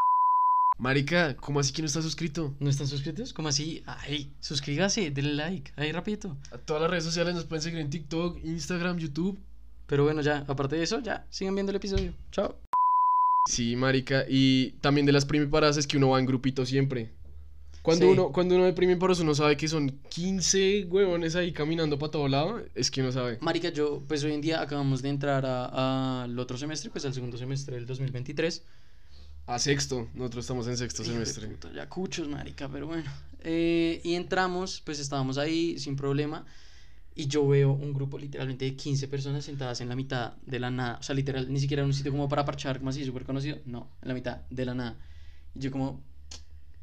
Marica, 0.80 1.36
¿cómo 1.38 1.60
así 1.60 1.74
que 1.74 1.84
no 1.84 1.86
está 1.86 2.02
suscrito? 2.02 2.56
¿No 2.60 2.72
están 2.72 2.88
suscritos? 2.88 3.34
¿Cómo 3.34 3.50
así? 3.50 3.84
Ay, 3.86 4.32
suscríbase, 4.40 5.12
denle 5.12 5.34
like, 5.36 5.72
ahí 5.76 5.92
rapidito. 5.92 6.38
A 6.52 6.58
todas 6.58 6.82
las 6.82 6.90
redes 6.90 7.04
sociales 7.04 7.36
nos 7.36 7.46
pueden 7.46 7.62
seguir 7.62 7.80
en 7.80 7.90
TikTok, 7.92 8.40
Instagram, 8.44 8.98
YouTube. 8.98 9.40
Pero 9.86 10.06
bueno, 10.06 10.22
ya, 10.22 10.44
aparte 10.48 10.76
de 10.76 10.84
eso, 10.84 11.00
ya, 11.02 11.28
sigan 11.30 11.54
viendo 11.54 11.70
el 11.72 11.76
episodio. 11.76 12.14
Chao. 12.32 12.56
Sí, 13.48 13.76
marica. 13.76 14.26
Y 14.28 14.72
también 14.82 15.06
de 15.06 15.12
las 15.14 15.26
primiparas 15.26 15.78
es 15.78 15.86
que 15.88 15.98
uno 15.98 16.10
va 16.10 16.20
en 16.20 16.26
grupito 16.26 16.66
siempre. 16.66 17.12
Cuando, 17.88 18.06
Sí. 18.06 18.12
uno, 18.12 18.34
cuando 18.34 18.56
uno 18.56 18.66
de 18.66 18.74
primiparos 18.74 19.22
uno 19.22 19.34
sabe 19.34 19.56
que 19.56 19.70
son 19.70 19.90
15 20.10 20.84
huevones 20.90 21.38
ahí 21.38 21.54
caminando 21.54 21.98
para 21.98 22.12
todo 22.12 22.28
lado, 22.28 22.62
es 22.76 22.92
que 22.92 23.00
uno 23.00 23.14
sabe. 23.14 23.38
Marica, 23.40 23.70
yo, 23.70 24.04
pues 24.06 24.22
hoy 24.26 24.34
en 24.34 24.42
día 24.42 24.62
acabamos 24.62 25.02
de 25.02 25.08
entrar 25.08 25.46
a- 25.46 26.24
al 26.24 26.38
otro 26.38 26.58
semestre, 26.58 26.90
pues 26.90 27.06
al 27.06 27.14
segundo 27.14 27.38
semestre 27.38 27.76
del 27.78 27.86
2023. 27.86 28.62
A 29.46 29.58
sexto, 29.58 30.10
nosotros 30.16 30.44
estamos 30.44 30.68
en 30.68 30.76
sexto 30.76 31.02
Hijo 31.04 31.14
semestre. 31.14 31.48
puta, 31.48 31.72
ya 31.74 31.88
cuchos, 31.88 32.28
marica, 32.28 32.68
pero 32.68 32.88
bueno. 32.88 33.10
Eh, 33.46 34.02
y 34.04 34.16
entramos, 34.16 34.82
pues 34.86 35.00
estábamos 35.00 35.38
ahí 35.38 35.80
sin 35.80 35.96
problema. 35.96 36.46
Y 37.16 37.28
yo 37.28 37.48
veo 37.48 37.72
un 37.72 37.94
grupo 37.94 38.20
literalmente 38.20 38.66
de 38.66 38.76
15 38.76 39.08
personas 39.08 39.46
sentadas 39.46 39.80
en 39.80 39.88
la 39.88 39.96
mitad 39.96 40.34
de 40.46 40.60
la 40.60 40.70
nada. 40.72 40.98
O 41.00 41.04
sea, 41.04 41.16
literal, 41.16 41.52
ni 41.54 41.62
siquiera 41.62 41.84
en 41.84 41.88
un 41.88 41.94
sitio 41.94 42.12
como 42.12 42.28
para 42.28 42.44
parchar, 42.44 42.80
como 42.80 42.90
así, 42.90 43.06
súper 43.06 43.24
conocido. 43.24 43.60
No, 43.66 43.88
en 44.02 44.10
la 44.10 44.14
mitad 44.14 44.42
de 44.50 44.66
la 44.66 44.74
nada. 44.76 44.98
Y 45.56 45.60
yo 45.62 45.72
como, 45.72 46.02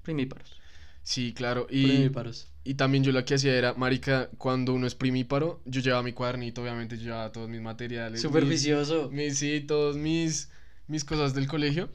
primíparos, 0.02 0.58
Sí, 1.04 1.32
claro. 1.34 1.66
Y, 1.70 1.84
primíparos. 1.84 2.48
y 2.64 2.74
también 2.74 3.04
yo 3.04 3.12
lo 3.12 3.24
que 3.24 3.34
hacía 3.34 3.54
era, 3.54 3.74
marica, 3.74 4.30
cuando 4.38 4.72
uno 4.74 4.86
es 4.86 4.94
primíparo, 4.94 5.60
yo 5.66 5.80
llevaba 5.80 6.02
mi 6.02 6.12
cuadernito, 6.12 6.62
obviamente, 6.62 6.96
yo 6.96 7.04
llevaba 7.04 7.30
todos 7.30 7.48
mis 7.48 7.60
materiales. 7.60 8.20
Súper 8.20 8.42
mis- 8.42 8.50
vicioso. 8.62 9.10
mis, 9.10 9.38
sí, 9.38 9.60
todos 9.60 9.96
mis, 9.96 10.50
mis 10.88 11.04
cosas 11.04 11.34
del 11.34 11.46
colegio. 11.46 11.88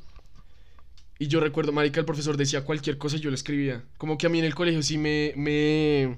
Y 1.17 1.27
yo 1.27 1.39
recuerdo, 1.41 1.73
marica, 1.73 2.00
el 2.00 2.06
profesor 2.06 2.38
decía 2.38 2.63
cualquier 2.63 2.97
cosa 2.97 3.17
y 3.17 3.19
yo 3.19 3.29
lo 3.29 3.35
escribía. 3.35 3.83
Como 3.97 4.17
que 4.17 4.27
a 4.27 4.29
mí 4.29 4.39
en 4.39 4.45
el 4.45 4.56
colegio 4.56 4.81
sí 4.81 4.97
me, 4.97 5.33
me, 5.35 6.17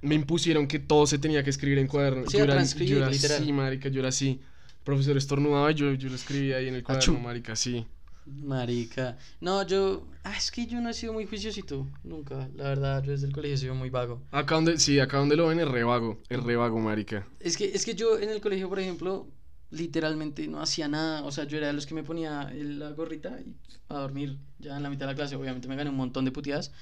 me 0.00 0.14
impusieron 0.14 0.66
que 0.66 0.78
todo 0.78 1.06
se 1.06 1.18
tenía 1.18 1.42
que 1.44 1.50
escribir 1.50 1.78
en 1.78 1.86
cuaderno. 1.86 2.26
Sí, 2.26 2.38
yo 2.38 2.44
era, 2.44 2.62
yo 2.64 3.04
así, 3.04 3.52
marica, 3.52 3.88
yo 3.90 4.00
era 4.00 4.08
así. 4.08 4.40
El 4.78 4.84
profesor 4.84 5.16
estornudaba 5.18 5.70
y 5.70 5.74
yo, 5.74 5.92
yo 5.92 6.08
lo 6.08 6.14
escribía 6.14 6.56
ahí 6.56 6.68
en 6.68 6.74
el 6.76 6.82
cuaderno, 6.82 7.14
Achú. 7.14 7.22
marica, 7.22 7.54
sí. 7.56 7.84
Marica. 8.26 9.18
No, 9.40 9.66
yo. 9.66 10.06
Ah, 10.22 10.34
es 10.36 10.50
que 10.50 10.66
yo 10.66 10.80
no 10.80 10.90
he 10.90 10.94
sido 10.94 11.12
muy 11.12 11.26
juiciosito. 11.26 11.86
Nunca. 12.04 12.48
La 12.54 12.64
verdad, 12.64 13.02
yo 13.02 13.12
desde 13.12 13.26
el 13.26 13.32
colegio 13.32 13.54
he 13.54 13.58
sido 13.58 13.74
muy 13.74 13.90
vago. 13.90 14.22
Acá 14.30 14.54
donde, 14.54 14.78
sí, 14.78 14.98
acá 15.00 15.18
donde 15.18 15.36
lo 15.36 15.48
ven 15.48 15.60
es 15.60 15.68
re 15.68 15.84
vago, 15.84 16.20
es 16.28 16.42
re 16.42 16.56
vago, 16.56 16.78
marica. 16.78 17.26
Es 17.40 17.56
que, 17.56 17.66
es 17.66 17.84
que 17.84 17.94
yo 17.94 18.18
en 18.18 18.30
el 18.30 18.40
colegio, 18.40 18.68
por 18.68 18.78
ejemplo, 18.78 19.26
literalmente 19.70 20.46
no 20.46 20.60
hacía 20.60 20.88
nada. 20.88 21.24
O 21.24 21.32
sea, 21.32 21.44
yo 21.44 21.58
era 21.58 21.68
de 21.68 21.72
los 21.72 21.86
que 21.86 21.94
me 21.94 22.02
ponía 22.02 22.52
la 22.52 22.90
gorrita 22.90 23.40
y 23.40 23.56
a 23.88 23.94
dormir 23.94 24.38
ya 24.58 24.76
en 24.76 24.82
la 24.82 24.90
mitad 24.90 25.06
de 25.06 25.12
la 25.12 25.16
clase. 25.16 25.36
Obviamente 25.36 25.68
me 25.68 25.76
gané 25.76 25.90
un 25.90 25.96
montón 25.96 26.24
de 26.24 26.32
puteadas. 26.32 26.72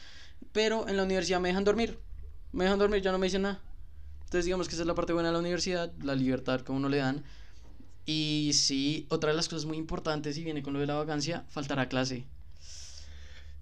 Pero 0.53 0.89
en 0.89 0.97
la 0.97 1.05
universidad 1.05 1.41
me 1.41 1.49
dejan 1.49 1.65
dormir. 1.65 1.99
Me 2.53 2.65
dejan 2.65 2.79
dormir, 2.79 3.03
ya 3.03 3.13
no 3.13 3.19
me 3.19 3.27
dicen 3.27 3.43
nada. 3.43 3.61
Entonces, 4.21 4.45
digamos 4.45 4.69
que 4.69 4.75
esa 4.75 4.83
es 4.83 4.87
la 4.87 4.95
parte 4.95 5.13
buena 5.13 5.29
de 5.29 5.33
la 5.33 5.39
universidad, 5.39 5.93
la 6.03 6.15
libertad 6.15 6.61
que 6.61 6.73
uno 6.73 6.89
le 6.89 6.99
dan. 6.99 7.25
Y 8.11 8.53
sí, 8.55 9.05
otra 9.11 9.33
de 9.33 9.37
las 9.37 9.51
cosas 9.51 9.67
muy 9.67 9.77
importantes, 9.77 10.39
y 10.39 10.43
viene 10.43 10.63
con 10.63 10.73
lo 10.73 10.81
de 10.81 10.87
la 10.87 10.95
vacancia, 10.95 11.45
faltará 11.51 11.91
clase. 11.91 12.25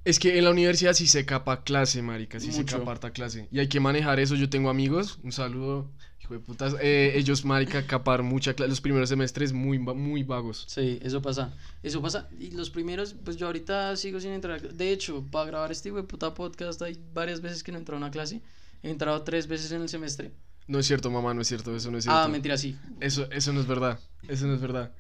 Es 0.05 0.21
que 0.21 0.39
en 0.39 0.45
la 0.45 0.53
universidad 0.53 0.93
sí 0.93 1.09
se 1.09 1.27
capa 1.27 1.65
clase, 1.65 2.01
marica, 2.01 2.39
sí 2.39 2.53
se 2.53 2.65
capa 2.65 2.93
harta 2.93 3.11
clase. 3.11 3.49
Y 3.51 3.59
hay 3.59 3.67
que 3.67 3.81
manejar 3.81 4.21
eso. 4.21 4.37
Yo 4.37 4.49
tengo 4.49 4.71
amigos, 4.71 5.19
un 5.25 5.33
saludo, 5.33 5.91
hijo 6.23 6.35
de 6.35 6.39
putas. 6.39 6.77
eh, 6.81 7.15
ellos, 7.17 7.45
marica, 7.45 7.89
capar 7.89 8.23
mucha 8.23 8.55
clase. 8.55 8.69
Los 8.69 8.81
primeros 8.81 9.09
semestres 9.09 9.53
muy, 9.53 9.81
muy 9.81 10.23
vagos. 10.23 10.65
Sí, 10.69 11.01
eso 11.03 11.21
pasa. 11.21 11.53
Eso 11.83 12.01
pasa. 12.01 12.29
Y 12.39 12.53
los 12.53 12.71
primeros, 12.71 13.17
pues 13.25 13.37
yo 13.37 13.47
ahorita 13.47 13.97
sigo 13.97 14.21
sin 14.21 14.31
entrar. 14.31 14.63
De 14.75 14.93
hecho, 14.93 15.27
para 15.29 15.47
grabar 15.47 15.73
este 15.73 15.91
de 15.91 16.05
puta 16.05 16.35
podcast 16.35 16.81
hay 16.83 16.97
varias 17.13 17.41
veces 17.41 17.65
que 17.65 17.73
no 17.73 17.79
he 17.79 17.81
entrado 17.81 17.97
a 17.97 18.07
una 18.07 18.13
clase. 18.13 18.43
He 18.85 18.91
entrado 18.91 19.23
tres 19.23 19.49
veces 19.49 19.73
en 19.73 19.83
el 19.83 19.89
semestre. 19.89 20.31
No 20.69 20.79
es 20.79 20.87
cierto, 20.87 21.11
mamá, 21.11 21.33
no 21.35 21.43
es 21.43 21.49
cierto, 21.49 21.75
eso 21.77 21.91
no 21.91 21.99
es 21.99 22.05
cierto. 22.05 22.21
Ah, 22.21 22.29
mentira, 22.29 22.57
sí. 22.59 22.77
Eso, 23.01 23.31
eso 23.31 23.53
no 23.53 23.61
es 23.61 23.67
verdad, 23.67 24.01
eso 24.29 24.47
no 24.47 24.55
es 24.55 24.61
verdad. 24.61 24.93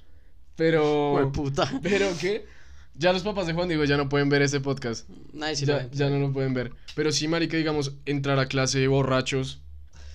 Pero... 0.54 1.30
puta. 1.35 1.70
¿Pero 1.82 2.06
qué? 2.20 2.46
Ya 2.94 3.12
los 3.12 3.23
papás 3.23 3.46
de 3.46 3.52
Juan 3.52 3.68
Diego 3.68 3.85
ya 3.85 3.96
no 3.96 4.08
pueden 4.08 4.28
ver 4.30 4.42
este 4.42 4.61
podcast. 4.61 5.08
Nadie 5.32 5.56
sí 5.56 5.66
lo 5.66 5.76
Ya, 5.76 5.82
ve. 5.85 5.88
ya 5.92 6.08
no 6.08 6.18
lo 6.18 6.32
pueden 6.32 6.54
ver. 6.54 6.73
Pero 6.94 7.12
sí, 7.12 7.28
marica, 7.28 7.56
digamos, 7.56 7.92
entrar 8.06 8.38
a 8.38 8.46
clase 8.46 8.87
borrachos 8.88 9.61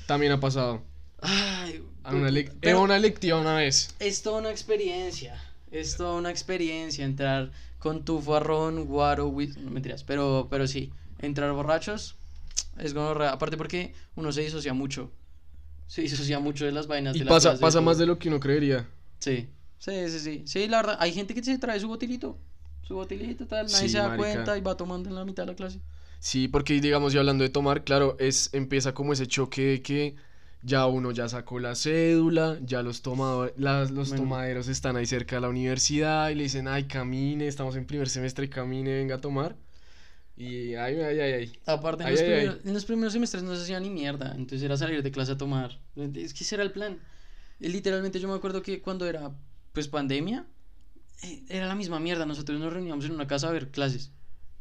también 0.07 0.31
ha 0.31 0.39
pasado. 0.39 0.81
Ay, 1.21 1.83
A 2.03 2.15
una, 2.15 2.29
lec- 2.31 2.51
pero 2.59 2.79
a 2.79 2.81
una 2.81 2.97
lectiva 2.97 3.39
una 3.39 3.53
vez. 3.55 3.93
es 3.99 4.23
toda 4.23 4.39
una 4.39 4.49
experiencia. 4.49 5.39
Es 5.69 5.95
toda 5.95 6.15
una 6.15 6.31
experiencia 6.31 7.05
entrar 7.05 7.51
con 7.77 8.03
tu 8.03 8.19
farrón, 8.19 8.85
guaro, 8.85 9.29
whis- 9.29 9.57
no 9.57 9.69
mentiras, 9.69 10.03
pero, 10.03 10.47
pero 10.49 10.67
sí, 10.67 10.91
entrar 11.19 11.51
borrachos 11.53 12.15
es 12.79 12.93
gonorrea. 12.95 13.31
Aparte 13.33 13.57
porque 13.57 13.93
uno 14.15 14.31
se 14.31 14.41
disocia 14.41 14.73
mucho. 14.73 15.11
Se 15.91 16.01
disocia 16.03 16.39
mucho 16.39 16.63
de 16.63 16.71
las 16.71 16.87
vainas. 16.87 17.13
Y 17.17 17.19
de 17.19 17.25
la 17.25 17.29
pasa, 17.31 17.49
clase, 17.49 17.61
pasa 17.61 17.81
más 17.81 17.97
de 17.97 18.05
lo 18.05 18.17
que 18.17 18.29
uno 18.29 18.39
creería. 18.39 18.87
Sí, 19.19 19.49
sí, 19.77 19.91
sí, 20.07 20.19
sí. 20.19 20.43
Sí, 20.45 20.67
la 20.69 20.77
verdad, 20.77 20.97
hay 21.01 21.11
gente 21.11 21.33
que 21.33 21.43
se 21.43 21.57
trae 21.57 21.77
su 21.81 21.89
botilito. 21.89 22.37
Su 22.81 22.95
botilito, 22.95 23.45
tal, 23.45 23.65
nadie 23.65 23.87
Sí, 23.87 23.89
se 23.89 23.97
da 23.97 24.07
marica. 24.07 24.17
cuenta 24.17 24.57
y 24.57 24.61
va 24.61 24.77
tomando 24.77 25.09
en 25.09 25.15
la 25.15 25.25
mitad 25.25 25.43
de 25.43 25.47
la 25.51 25.55
clase. 25.55 25.81
Sí, 26.19 26.47
porque 26.47 26.79
digamos, 26.79 27.11
ya 27.11 27.19
hablando 27.19 27.43
de 27.43 27.49
tomar, 27.49 27.83
claro, 27.83 28.15
es 28.19 28.49
empieza 28.53 28.93
como 28.93 29.11
ese 29.11 29.27
choque 29.27 29.63
de 29.63 29.81
que 29.81 30.15
ya 30.63 30.85
uno 30.85 31.11
ya 31.11 31.27
sacó 31.27 31.59
la 31.59 31.75
cédula, 31.75 32.57
ya 32.63 32.83
los 32.83 33.01
tomadores, 33.01 33.53
las, 33.57 33.91
los 33.91 34.09
Bueno. 34.11 34.23
tomaderos 34.23 34.69
están 34.69 34.95
ahí 34.95 35.05
cerca 35.05 35.35
de 35.35 35.41
la 35.41 35.49
universidad 35.49 36.29
y 36.29 36.35
le 36.35 36.43
dicen, 36.43 36.69
ay, 36.69 36.85
camine, 36.85 37.47
estamos 37.47 37.75
en 37.75 37.85
primer 37.85 38.07
semestre, 38.07 38.49
camine, 38.49 38.93
venga 38.93 39.15
a 39.15 39.19
tomar. 39.21 39.57
Y 40.41 40.73
ay, 40.73 40.95
ay, 40.99 41.19
ay, 41.19 41.31
ay. 41.33 41.59
Aparte, 41.67 42.01
en, 42.01 42.09
Ay, 42.09 42.13
los 42.13 42.21
ay, 42.21 42.27
primeros, 42.27 42.55
ay. 42.55 42.61
en 42.67 42.73
los 42.73 42.85
primeros 42.85 43.13
semestres 43.13 43.43
no 43.43 43.55
se 43.55 43.61
hacía 43.61 43.79
ni 43.79 43.91
mierda. 43.91 44.33
Entonces 44.35 44.63
era 44.63 44.75
salir 44.75 45.03
de 45.03 45.11
clase 45.11 45.33
a 45.33 45.37
tomar. 45.37 45.79
Es 46.15 46.33
que 46.33 46.43
ese 46.43 46.55
era 46.55 46.63
el 46.63 46.71
plan. 46.71 46.97
Literalmente 47.59 48.19
yo 48.19 48.27
me 48.27 48.33
acuerdo 48.33 48.63
que 48.63 48.81
cuando 48.81 49.05
era 49.05 49.31
pues 49.71 49.87
pandemia, 49.87 50.47
eh, 51.21 51.43
era 51.47 51.67
la 51.67 51.75
misma 51.75 51.99
mierda. 51.99 52.25
Nosotros 52.25 52.59
nos 52.59 52.73
reuníamos 52.73 53.05
en 53.05 53.11
una 53.11 53.27
casa 53.27 53.49
a 53.49 53.51
ver 53.51 53.69
clases. 53.69 54.13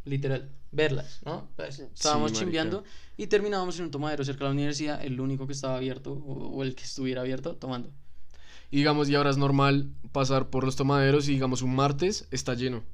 Literal. 0.04 0.50
Verlas, 0.70 1.20
¿no? 1.25 1.49
Pues, 1.56 1.78
estábamos 1.78 2.32
marica. 2.32 2.40
chimbeando 2.44 2.84
y 3.16 3.28
terminábamos 3.28 3.78
en 3.78 3.87
un 3.87 3.90
tomadero 3.90 4.22
cerca 4.22 4.40
de 4.44 4.50
la 4.50 4.54
universidad, 4.54 5.02
el 5.02 5.18
único 5.18 5.46
que 5.46 5.54
estaba 5.54 5.76
abierto 5.76 6.12
o, 6.12 6.56
o 6.58 6.62
el 6.62 6.75
que 6.75 6.84
estuviera 6.84 7.22
abierto 7.22 7.56
tomando. 7.56 7.90
Y 8.70 8.76
digamos, 8.76 9.08
y 9.08 9.14
ahora 9.14 9.30
es 9.30 9.38
normal 9.38 9.88
pasar 10.12 10.50
por 10.50 10.64
los 10.64 10.76
tomaderos 10.76 11.26
y 11.28 11.32
digamos 11.32 11.62
un 11.62 11.75
martes 11.75 12.28
está 12.30 12.52
lleno. 12.54 12.84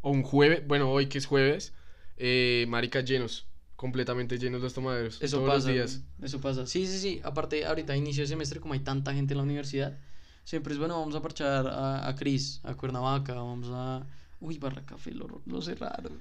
O 0.00 0.10
un 0.10 0.22
jueves, 0.22 0.66
bueno, 0.66 0.90
hoy 0.90 1.06
que 1.06 1.18
es 1.18 1.26
jueves, 1.26 1.74
eh, 2.16 2.66
marica 2.68 3.00
llenos. 3.00 3.46
completamente 3.76 4.38
llenos 4.38 4.60
los 4.62 4.74
tomaderos. 4.74 5.20
Eso 5.20 5.38
todos 5.38 5.48
pasa. 5.54 5.66
los 5.68 5.74
días. 5.74 6.00
Eso 6.22 6.40
pasa. 6.40 6.66
Sí, 6.66 6.86
sí, 6.86 6.98
sí. 6.98 7.20
Aparte, 7.24 7.64
ahorita 7.66 7.96
inicio 7.96 8.22
de 8.22 8.28
semestre, 8.28 8.60
como 8.60 8.74
hay 8.74 8.80
tanta 8.80 9.12
gente 9.12 9.34
en 9.34 9.38
la 9.38 9.42
universidad, 9.44 9.98
siempre 10.44 10.72
es 10.72 10.78
bueno, 10.78 11.00
vamos 11.00 11.16
a 11.16 11.20
parchar 11.22 11.66
a, 11.66 12.06
a 12.08 12.14
Cris, 12.14 12.60
a 12.62 12.74
Cuernavaca, 12.74 13.34
vamos 13.34 13.68
a. 13.72 14.06
Uy, 14.40 14.58
Barra 14.58 14.82
Café, 14.82 15.10
lo, 15.12 15.42
lo 15.46 15.60
cerraron. 15.62 16.20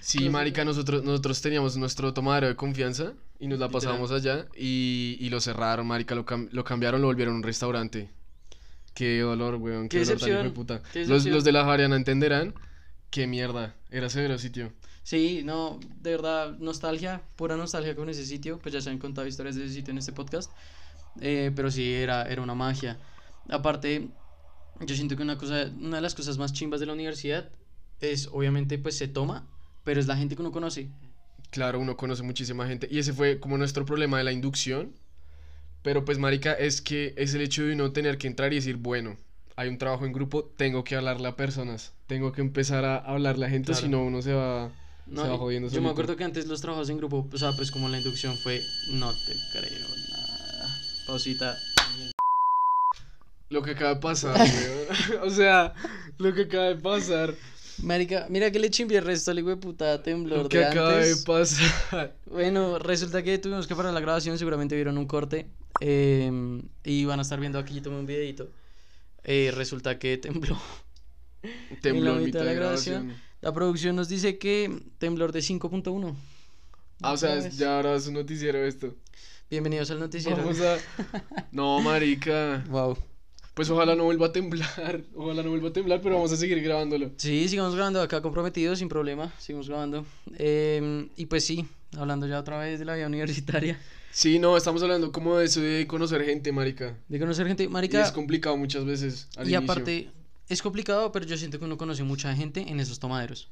Sí, 0.00 0.30
marica, 0.30 0.64
nosotros, 0.64 1.02
nosotros 1.02 1.42
teníamos 1.42 1.76
nuestro 1.76 2.14
tomadero 2.14 2.46
de 2.46 2.54
confianza 2.56 3.12
y 3.40 3.46
nos 3.48 3.58
la 3.58 3.68
pasábamos 3.68 4.10
allá 4.12 4.46
y, 4.56 5.16
y 5.20 5.28
lo 5.28 5.40
cerraron, 5.40 5.86
marica, 5.86 6.14
lo, 6.14 6.24
cam- 6.24 6.48
lo 6.52 6.64
cambiaron, 6.64 7.00
lo 7.02 7.08
volvieron 7.08 7.34
un 7.34 7.42
restaurante. 7.42 8.08
Qué 8.94 9.20
dolor, 9.20 9.56
weón, 9.56 9.88
qué, 9.88 9.98
Qué 9.98 10.04
dolor 10.04 10.20
tan 10.20 10.30
hijo 10.30 10.42
de 10.44 10.50
puta. 10.50 10.82
Los, 11.06 11.26
los 11.26 11.44
de 11.44 11.52
la 11.52 11.60
Javariana 11.60 11.96
entenderán 11.96 12.54
qué 13.10 13.26
mierda, 13.26 13.74
era 13.90 14.08
severo 14.08 14.38
sitio. 14.38 14.72
Sí, 15.06 15.42
no, 15.44 15.78
de 16.02 16.10
verdad, 16.10 16.58
nostalgia, 16.58 17.22
pura 17.36 17.56
nostalgia 17.56 17.94
con 17.94 18.08
ese 18.08 18.26
sitio. 18.26 18.58
Pues 18.58 18.74
ya 18.74 18.80
se 18.80 18.90
han 18.90 18.98
contado 18.98 19.24
historias 19.24 19.54
de 19.54 19.64
ese 19.64 19.74
sitio 19.74 19.92
en 19.92 19.98
este 19.98 20.12
podcast. 20.12 20.50
eh, 21.20 21.52
pero 21.54 21.70
sí, 21.70 21.94
era, 21.94 22.24
era 22.24 22.42
una 22.42 22.56
magia. 22.56 22.98
Aparte, 23.48 24.08
yo 24.80 24.96
siento 24.96 25.14
que 25.14 25.22
una 25.22 25.38
cosa, 25.38 25.70
una 25.80 25.98
de 25.98 26.02
las 26.02 26.16
cosas 26.16 26.38
más 26.38 26.52
chimbas 26.52 26.80
de 26.80 26.86
la 26.86 26.92
universidad 26.92 27.48
es, 28.00 28.26
obviamente, 28.32 28.78
pues 28.78 28.98
se 28.98 29.06
toma, 29.06 29.46
pero 29.84 30.00
es 30.00 30.08
la 30.08 30.16
gente 30.16 30.34
que 30.34 30.42
uno 30.42 30.50
conoce. 30.50 30.88
Claro, 31.50 31.78
uno 31.78 31.96
conoce 31.96 32.24
muchísima 32.24 32.66
gente 32.66 32.88
y 32.90 32.98
ese 32.98 33.12
fue 33.12 33.38
como 33.38 33.56
nuestro 33.58 33.84
problema 33.84 34.18
de 34.18 34.24
la 34.24 34.32
inducción. 34.32 34.92
Pero 35.84 36.04
pues, 36.04 36.18
marica, 36.18 36.52
es 36.52 36.82
que 36.82 37.14
es 37.16 37.32
el 37.34 37.42
hecho 37.42 37.62
de 37.62 37.74
uno 37.74 37.92
tener 37.92 38.18
que 38.18 38.26
entrar 38.26 38.52
y 38.52 38.56
decir, 38.56 38.74
bueno, 38.74 39.16
hay 39.54 39.68
un 39.68 39.78
trabajo 39.78 40.04
en 40.04 40.12
grupo, 40.12 40.42
tengo 40.56 40.82
que 40.82 40.96
hablarle 40.96 41.28
a 41.28 41.36
personas, 41.36 41.92
tengo 42.08 42.32
que 42.32 42.40
empezar 42.40 42.84
a 42.84 42.96
hablarle 42.96 43.46
a 43.46 43.50
gente, 43.50 43.66
Claro. 43.66 43.80
si 43.82 43.88
no 43.88 44.02
uno 44.04 44.20
se 44.20 44.32
va, 44.34 44.72
No, 45.06 45.22
se 45.22 45.28
va 45.28 45.34
y- 45.34 45.38
jodiendo 45.38 45.68
yo 45.70 45.80
me 45.82 45.90
acuerdo 45.90 46.16
que 46.16 46.24
antes 46.24 46.46
los 46.46 46.60
trabajos 46.60 46.88
en 46.90 46.98
grupo, 46.98 47.28
o 47.32 47.38
sea, 47.38 47.52
pues 47.52 47.70
como 47.70 47.88
la 47.88 47.98
inducción 47.98 48.36
fue, 48.36 48.60
no 48.90 49.12
te 49.12 49.36
creo 49.52 49.88
nada. 50.10 50.76
Pausita. 51.06 51.56
Lo 53.48 53.62
que 53.62 53.70
acaba 53.72 53.94
de 53.94 54.00
pasar, 54.00 54.36
weón. 55.10 55.22
o 55.22 55.30
sea, 55.30 55.72
lo 56.18 56.34
que 56.34 56.42
acaba 56.42 56.64
de 56.64 56.76
pasar. 56.76 57.34
Marica, 57.82 58.26
mira 58.30 58.50
que 58.50 58.58
le 58.58 58.70
chimbié 58.70 58.98
el 58.98 59.04
resto 59.04 59.30
al 59.30 59.38
hijo 59.38 59.50
de 59.50 59.58
puta 59.58 60.02
temblor 60.02 60.44
Lo 60.44 60.48
que 60.48 60.58
de 60.58 60.64
acaba 60.64 60.94
antes. 60.96 61.18
de 61.20 61.24
pasar. 61.26 62.16
Bueno, 62.26 62.78
resulta 62.78 63.22
que 63.22 63.38
tuvimos 63.38 63.66
que 63.66 63.76
parar 63.76 63.92
la 63.94 64.00
grabación, 64.00 64.36
seguramente 64.38 64.74
vieron 64.74 64.98
un 64.98 65.06
corte 65.06 65.46
eh, 65.80 66.60
y 66.84 67.04
van 67.04 67.18
a 67.18 67.22
estar 67.22 67.38
viendo 67.38 67.58
aquí, 67.58 67.80
tomé 67.80 67.98
un 67.98 68.06
videito. 68.06 68.50
Eh, 69.22 69.52
resulta 69.54 69.98
que 69.98 70.16
tembló. 70.18 70.58
Tembló 71.82 72.12
en 72.12 72.18
la 72.20 72.24
mitad 72.26 72.40
de 72.40 72.46
la 72.46 72.52
grabación. 72.54 73.14
La 73.40 73.52
producción 73.52 73.96
nos 73.96 74.08
dice 74.08 74.38
que 74.38 74.82
temblor 74.98 75.32
de 75.32 75.40
5.1. 75.40 76.14
Ah, 77.02 77.12
o 77.12 77.16
sea, 77.16 77.46
ya 77.48 77.76
ahora 77.76 77.94
es 77.96 78.06
un 78.06 78.14
noticiero 78.14 78.64
esto. 78.64 78.94
Bienvenidos 79.50 79.90
al 79.90 80.00
noticiero. 80.00 80.38
Vamos 80.38 80.60
a... 80.60 80.78
No, 81.52 81.80
marica. 81.80 82.64
Wow. 82.68 82.96
Pues 83.54 83.70
ojalá 83.70 83.94
no 83.94 84.04
vuelva 84.04 84.26
a 84.26 84.32
temblar. 84.32 85.00
Ojalá 85.14 85.42
no 85.42 85.48
vuelva 85.50 85.68
a 85.70 85.72
temblar, 85.72 86.00
pero 86.02 86.16
vamos 86.16 86.30
a 86.32 86.36
seguir 86.36 86.60
grabándolo. 86.62 87.12
Sí, 87.16 87.48
sigamos 87.48 87.74
grabando 87.74 88.02
acá 88.02 88.20
comprometidos, 88.20 88.78
sin 88.80 88.88
problema. 88.88 89.32
Seguimos 89.38 89.68
grabando. 89.68 90.04
Eh, 90.36 91.08
y 91.16 91.24
pues 91.26 91.44
sí, 91.44 91.66
hablando 91.96 92.26
ya 92.26 92.38
otra 92.38 92.58
vez 92.58 92.78
de 92.78 92.84
la 92.84 92.94
vida 92.96 93.06
universitaria, 93.06 93.78
Sí, 94.10 94.38
no, 94.38 94.56
estamos 94.56 94.82
hablando 94.82 95.10
como 95.12 95.36
de 95.36 95.44
eso 95.46 95.60
de 95.60 95.86
conocer 95.86 96.22
gente, 96.24 96.50
marica. 96.52 96.96
de 97.08 97.18
conocer 97.18 97.46
gente. 97.46 97.64
Y 97.64 97.68
Marica, 97.68 98.02
es 98.02 98.12
complicado 98.12 98.56
muchas 98.58 98.84
veces 98.86 99.28
al 99.36 99.46
y 99.48 99.54
inicio. 99.54 99.72
aparte, 99.72 100.10
es 100.48 100.62
complicado, 100.62 101.10
pero 101.12 101.26
yo 101.26 101.36
siento 101.36 101.58
que 101.58 101.64
uno 101.64 101.76
conoce 101.76 102.02
mucha 102.02 102.34
gente 102.34 102.68
en 102.68 102.80
esos 102.80 102.98
tomaderos. 102.98 103.48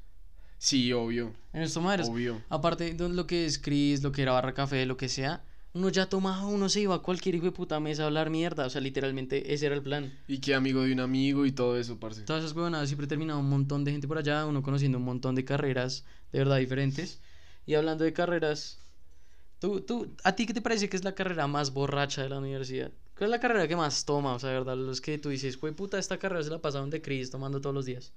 Sí, 0.58 0.92
obvio. 0.92 1.32
En 1.52 1.62
esos 1.62 1.74
tomaderos. 1.74 2.08
Obvio. 2.08 2.42
Aparte 2.48 2.94
de 2.94 3.08
lo 3.08 3.26
que 3.26 3.46
es 3.46 3.58
Chris, 3.58 4.02
lo 4.02 4.12
que 4.12 4.22
era 4.22 4.32
Barra 4.32 4.54
Café, 4.54 4.86
lo 4.86 4.96
que 4.96 5.08
sea, 5.08 5.44
uno 5.74 5.88
ya 5.88 6.06
tomaba, 6.08 6.46
uno 6.46 6.68
se 6.68 6.80
iba 6.80 6.94
a 6.94 7.00
cualquier 7.00 7.34
hijo 7.34 7.46
de 7.46 7.52
puta 7.52 7.80
mesa 7.80 8.04
a 8.04 8.06
hablar 8.06 8.30
mierda. 8.30 8.64
O 8.64 8.70
sea, 8.70 8.80
literalmente 8.80 9.52
ese 9.52 9.66
era 9.66 9.74
el 9.74 9.82
plan. 9.82 10.12
Y 10.28 10.38
que 10.38 10.54
amigo 10.54 10.82
de 10.82 10.92
un 10.92 11.00
amigo 11.00 11.44
y 11.46 11.52
todo 11.52 11.76
eso, 11.76 11.98
parce. 11.98 12.22
Todas 12.22 12.44
esas 12.44 12.56
huevonadas 12.56 12.88
siempre 12.88 13.08
terminaba 13.08 13.40
un 13.40 13.48
montón 13.48 13.84
de 13.84 13.90
gente 13.90 14.06
por 14.06 14.18
allá, 14.18 14.46
uno 14.46 14.62
conociendo 14.62 14.98
un 14.98 15.04
montón 15.04 15.34
de 15.34 15.44
carreras 15.44 16.04
de 16.32 16.38
verdad 16.38 16.58
diferentes. 16.58 17.20
Y 17.66 17.74
hablando 17.74 18.04
de 18.04 18.12
carreras, 18.12 18.78
¿tú, 19.58 19.80
tú, 19.80 20.14
¿a 20.22 20.36
ti 20.36 20.46
qué 20.46 20.54
te 20.54 20.62
parece 20.62 20.88
que 20.88 20.96
es 20.96 21.02
la 21.04 21.14
carrera 21.14 21.46
más 21.48 21.72
borracha 21.72 22.22
de 22.22 22.28
la 22.28 22.38
universidad? 22.38 22.92
¿Cuál 23.16 23.28
es 23.28 23.30
la 23.30 23.40
carrera 23.40 23.68
que 23.68 23.76
más 23.76 24.04
toma? 24.04 24.34
O 24.34 24.38
sea, 24.38 24.50
de 24.50 24.56
verdad, 24.56 24.76
los 24.76 25.00
que 25.00 25.18
tú 25.18 25.28
dices, 25.28 25.58
güey, 25.58 25.72
puta, 25.72 25.98
esta 25.98 26.18
carrera 26.18 26.42
se 26.42 26.50
la 26.50 26.60
pasaron 26.60 26.90
de 26.90 27.00
Chris 27.00 27.30
tomando 27.30 27.60
todos 27.60 27.74
los 27.74 27.84
días. 27.84 28.12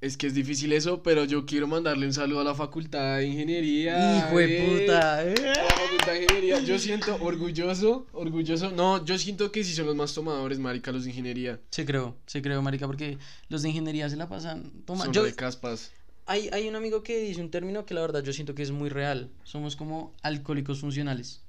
Es 0.00 0.16
que 0.16 0.26
es 0.28 0.34
difícil 0.34 0.72
eso, 0.72 1.02
pero 1.02 1.24
yo 1.26 1.44
quiero 1.44 1.66
mandarle 1.66 2.06
un 2.06 2.14
saludo 2.14 2.40
a 2.40 2.44
la 2.44 2.54
Facultad 2.54 3.18
de 3.18 3.26
Ingeniería. 3.26 4.16
¡Hijo 4.16 4.38
de 4.38 4.56
eh. 4.56 4.80
puta! 4.80 5.24
eh. 5.24 5.34
A 5.36 5.62
la 5.62 5.70
Facultad 5.76 6.12
de 6.12 6.22
Ingeniería. 6.22 6.60
Yo 6.60 6.78
siento 6.78 7.16
orgulloso, 7.20 8.06
orgulloso. 8.12 8.70
No, 8.70 9.04
yo 9.04 9.18
siento 9.18 9.52
que 9.52 9.62
sí 9.62 9.74
son 9.74 9.86
los 9.86 9.94
más 9.94 10.14
tomadores, 10.14 10.58
marica, 10.58 10.90
los 10.90 11.04
de 11.04 11.10
Ingeniería. 11.10 11.60
Sí 11.70 11.84
creo, 11.84 12.16
sí 12.26 12.40
creo, 12.40 12.62
marica, 12.62 12.86
porque 12.86 13.18
los 13.50 13.60
de 13.62 13.68
ingeniería 13.68 14.08
se 14.08 14.16
la 14.16 14.26
pasan... 14.28 14.72
Toma, 14.86 15.04
son 15.04 15.12
yo, 15.12 15.22
re 15.22 15.34
caspas. 15.34 15.92
hay, 16.24 16.48
hay 16.50 16.66
un 16.66 16.76
amigo 16.76 17.02
que 17.02 17.18
dice 17.20 17.40
un 17.42 17.50
término 17.50 17.84
que 17.84 17.92
la 17.92 18.00
verdad 18.00 18.22
yo 18.22 18.32
siento 18.32 18.54
que 18.54 18.62
es 18.62 18.70
muy 18.70 18.88
real. 18.88 19.30
Somos 19.44 19.76
como 19.76 20.14
alcohólicos 20.22 20.80
funcionales. 20.80 21.42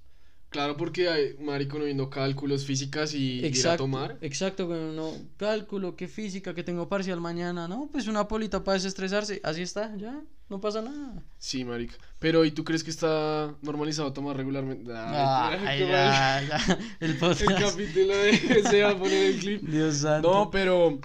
Claro, 0.51 0.75
porque 0.75 1.08
hay, 1.08 1.38
marico, 1.39 1.79
no 1.79 1.86
viendo 1.86 2.10
cálculos, 2.10 2.65
físicas 2.65 3.13
y 3.13 3.38
ir 3.46 3.67
a 3.70 3.77
tomar. 3.77 4.17
Exacto, 4.20 4.67
bueno, 4.67 4.91
no, 4.91 5.13
cálculo, 5.38 5.96
que 5.96 6.10
física, 6.10 6.53
que 6.53 6.62
tengo 6.62 6.89
parcial 6.89 7.22
mañana, 7.22 7.70
no, 7.70 7.88
pues 7.89 8.05
una 8.08 8.27
polita 8.27 8.62
para 8.62 8.75
desestresarse, 8.75 9.39
así 9.46 9.62
está, 9.62 9.96
ya, 9.96 10.22
no 10.50 10.60
pasa 10.60 10.81
nada. 10.81 11.24
Sí, 11.38 11.63
marica. 11.63 11.96
Pero, 12.20 12.43
¿y 12.43 12.51
tú 12.51 12.65
crees 12.65 12.84
que 12.84 12.89
está 12.89 13.55
normalizado 13.62 14.12
tomar 14.12 14.36
regularmente? 14.36 14.91
Ay, 14.93 15.58
Ay, 15.65 15.79
qué 15.79 15.86
mal. 15.86 15.93
ya, 15.93 16.43
ya, 16.67 16.79
el 17.00 17.12
El 17.12 17.55
capítulo 17.55 18.17
de... 18.17 18.63
Se 18.70 18.84
va 18.84 18.91
a 18.91 18.98
poner 18.98 19.24
el 19.27 19.39
clip. 19.39 19.62
Dios 19.62 20.00
santo. 20.00 20.34
No, 20.34 20.51
pero 20.51 21.00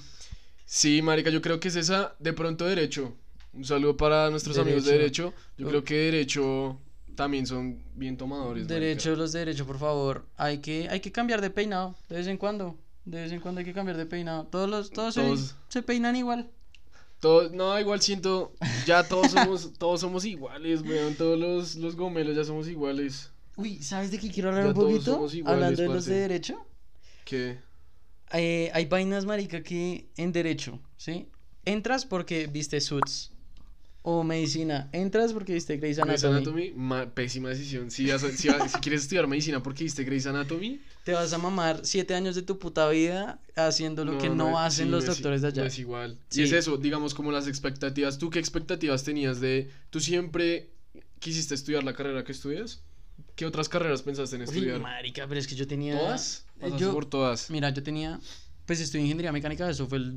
sí, 0.65 1.03
marica, 1.03 1.31
yo 1.31 1.41
creo 1.41 1.61
que 1.61 1.69
es 1.69 1.77
esa 1.77 2.17
de 2.19 2.33
pronto 2.33 2.65
derecho. 2.65 3.15
Un 3.53 3.65
saludo 3.65 3.97
para 3.97 4.29
nuestros 4.29 4.59
amigos 4.59 4.85
de 4.87 4.93
derecho. 4.93 5.33
Yo 5.57 5.69
creo 5.69 5.85
que 5.85 5.95
derecho 5.95 6.81
también 7.17 7.47
son 7.47 7.83
bien 7.95 8.17
tomadores. 8.17 8.65
marica. 8.65 8.75
Derecho, 8.75 9.17
los 9.17 9.33
de 9.33 9.41
derecho, 9.41 9.67
por 9.67 9.79
favor. 9.79 10.27
Hay 10.37 10.59
que, 10.59 10.89
hay 10.89 11.01
que 11.01 11.11
cambiar 11.11 11.41
de 11.41 11.51
peinado, 11.51 11.97
de 12.09 12.17
vez 12.17 12.27
en 12.29 12.37
cuando. 12.37 12.77
De 13.05 13.23
vez 13.23 13.33
en 13.33 13.41
cuando 13.41 13.59
hay 13.61 13.65
que 13.65 13.73
cambiar 13.73 13.97
de 13.97 14.07
peinado. 14.07 14.47
Todos 14.47 14.69
los, 14.71 14.91
todos, 14.91 15.15
se- 15.15 15.23
Todos. 15.23 15.57
Se, 15.69 15.83
peinan 15.83 16.15
igual. 16.17 16.51
Todos, 17.21 17.51
no, 17.53 17.79
igual 17.81 18.01
siento, 18.03 18.53
ya 18.87 19.03
todos 19.09 19.33
somos, 19.33 19.73
todos 19.79 20.01
somos 20.01 20.25
iguales, 20.25 20.83
weón. 20.83 21.15
Todos 21.15 21.39
los, 21.39 21.75
los 21.77 21.97
gomelos 21.97 22.37
ya 22.37 22.45
somos 22.45 22.69
iguales. 22.69 23.33
Uy, 23.57 23.83
¿sabes 23.83 24.11
de 24.11 24.19
qué 24.19 24.31
quiero 24.31 24.51
hablar 24.51 24.65
Ya 24.65 24.69
un 24.69 24.75
todos 24.75 24.93
poquito? 24.93 25.13
somos 25.15 25.35
iguales, 25.35 25.55
Hablando 25.65 25.83
de 25.83 25.89
los 25.89 26.05
de 26.05 26.15
derecho. 26.15 26.67
Que 27.25 27.59
Eh, 28.33 28.71
hay 28.75 28.85
vainas, 28.87 29.25
marica, 29.25 29.63
que 29.63 30.09
en 30.17 30.33
derecho, 30.33 30.79
¿sí? 30.97 31.29
Entras 31.65 32.05
porque 32.05 32.49
viste 32.49 32.81
Suits. 32.81 33.33
O 34.09 34.23
medicina. 34.23 34.89
Entras 34.93 35.33
porque 35.33 35.53
viste 35.53 35.77
Grey's 35.79 35.99
Grey's 35.99 36.23
Anatomy. 36.23 36.69
Anatomy, 36.69 36.73
ma- 36.77 37.07
pésima 37.13 37.49
decisión. 37.49 37.91
Si, 37.91 38.07
vas 38.09 38.23
a- 38.23 38.31
si, 38.31 38.47
va- 38.47 38.69
si 38.69 38.79
quieres 38.79 39.03
estudiar 39.03 39.27
medicina 39.27 39.61
porque 39.65 39.83
viste 39.83 40.05
Grey's 40.05 40.27
Anatomy, 40.29 40.81
Te 41.05 41.13
vas 41.13 41.33
a 41.33 41.39
mamar 41.39 41.81
siete 41.83 42.15
años 42.15 42.37
de 42.37 42.43
tu 42.43 42.57
puta 42.61 42.89
vida 42.89 43.41
haciendo 43.57 44.05
lo 44.05 44.17
que 44.19 44.29
no, 44.29 44.59
hacen 44.61 44.87
sí, 44.87 44.91
los 44.93 45.05
no 45.05 45.11
es- 45.11 45.17
doctores 45.19 45.43
de 45.43 45.49
allá. 45.49 45.63
no 45.63 45.67
es 45.69 45.79
igual. 45.81 46.19
Sí. 46.31 46.41
Y 46.41 46.45
es 46.45 46.53
eso, 46.53 46.77
digamos, 46.77 47.15
como 47.15 47.33
las 47.33 47.49
expectativas. 47.49 48.17
¿Tú 48.19 48.31
qué 48.31 48.39
expectativas 48.39 49.03
tenías 49.03 49.41
de. 49.41 49.71
¿Tú 49.91 49.99
siempre 49.99 50.71
quisiste 51.19 51.55
estudiar 51.57 51.83
la 51.83 51.93
carrera 51.95 52.23
que 52.23 52.31
estudias? 52.31 52.83
¿Qué 53.35 53.45
otras 53.45 53.69
carreras 53.69 54.03
pensaste 54.03 54.37
en 54.37 54.43
estudiar? 54.43 54.79
marica, 54.81 55.27
pero 55.27 55.41
es 55.41 55.47
que 55.49 55.57
yo 55.57 55.67
tenía... 55.67 55.99
¿Todas? 55.99 56.47
eh, 56.61 56.71
yo- 56.79 56.93
por 56.93 57.07
todas. 57.07 57.51
Mira, 57.51 57.71
yo 57.71 57.83
tenía, 57.83 58.21
pues 58.67 58.79
estudié 58.81 59.03
ingeniería 59.05 59.33
mecánica, 59.33 59.69
eso 59.69 59.87
fue 59.89 59.99
el- 59.99 60.17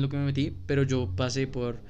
lo 0.00 0.08
que 0.08 0.16
me 0.18 0.24
metí, 0.26 0.56
pero 0.66 0.84
yo 0.84 1.10
pasé 1.16 1.46
por 1.48 1.80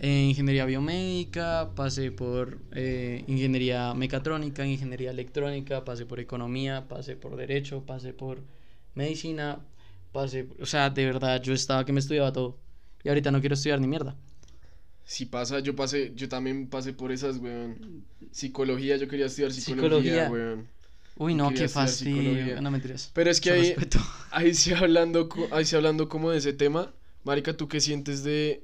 eh, 0.00 0.26
ingeniería 0.28 0.64
biomédica, 0.66 1.70
pasé 1.74 2.10
por 2.10 2.58
eh, 2.72 3.24
ingeniería 3.26 3.94
mecatrónica, 3.94 4.66
ingeniería 4.66 5.10
electrónica, 5.10 5.84
pasé 5.84 6.06
por 6.06 6.20
economía, 6.20 6.86
pasé 6.88 7.16
por 7.16 7.36
derecho, 7.36 7.84
pasé 7.84 8.12
por 8.12 8.42
medicina, 8.94 9.60
pasé, 10.12 10.48
o 10.60 10.66
sea, 10.66 10.90
de 10.90 11.04
verdad, 11.06 11.42
yo 11.42 11.54
estaba 11.54 11.84
que 11.84 11.92
me 11.92 12.00
estudiaba 12.00 12.32
todo. 12.32 12.58
Y 13.04 13.08
ahorita 13.08 13.30
no 13.30 13.40
quiero 13.40 13.54
estudiar 13.54 13.80
ni 13.80 13.86
mierda. 13.86 14.16
Si 15.04 15.26
pasa, 15.26 15.60
yo 15.60 15.76
pasé, 15.76 16.12
yo 16.16 16.28
también 16.28 16.68
pasé 16.68 16.92
por 16.92 17.12
esas, 17.12 17.38
weón. 17.38 18.04
Psicología, 18.32 18.96
yo 18.96 19.06
quería 19.06 19.26
estudiar 19.26 19.52
psicología, 19.52 19.88
Psicología. 19.88 20.30
weón. 20.30 20.68
Uy, 21.18 21.34
no, 21.34 21.50
qué 21.54 21.68
fastidio. 21.68 22.60
No 22.60 22.70
mentiras. 22.70 23.10
Pero 23.14 23.30
es 23.30 23.40
que 23.40 23.50
ahí, 23.50 23.74
ahí 24.30 24.52
sí 24.54 24.74
hablando, 24.74 25.28
ahí 25.52 25.64
sí 25.64 25.76
hablando 25.76 26.08
como 26.08 26.30
de 26.30 26.38
ese 26.38 26.52
tema, 26.52 26.92
Marica, 27.24 27.56
¿tú 27.56 27.68
qué 27.68 27.80
sientes 27.80 28.22
de, 28.22 28.62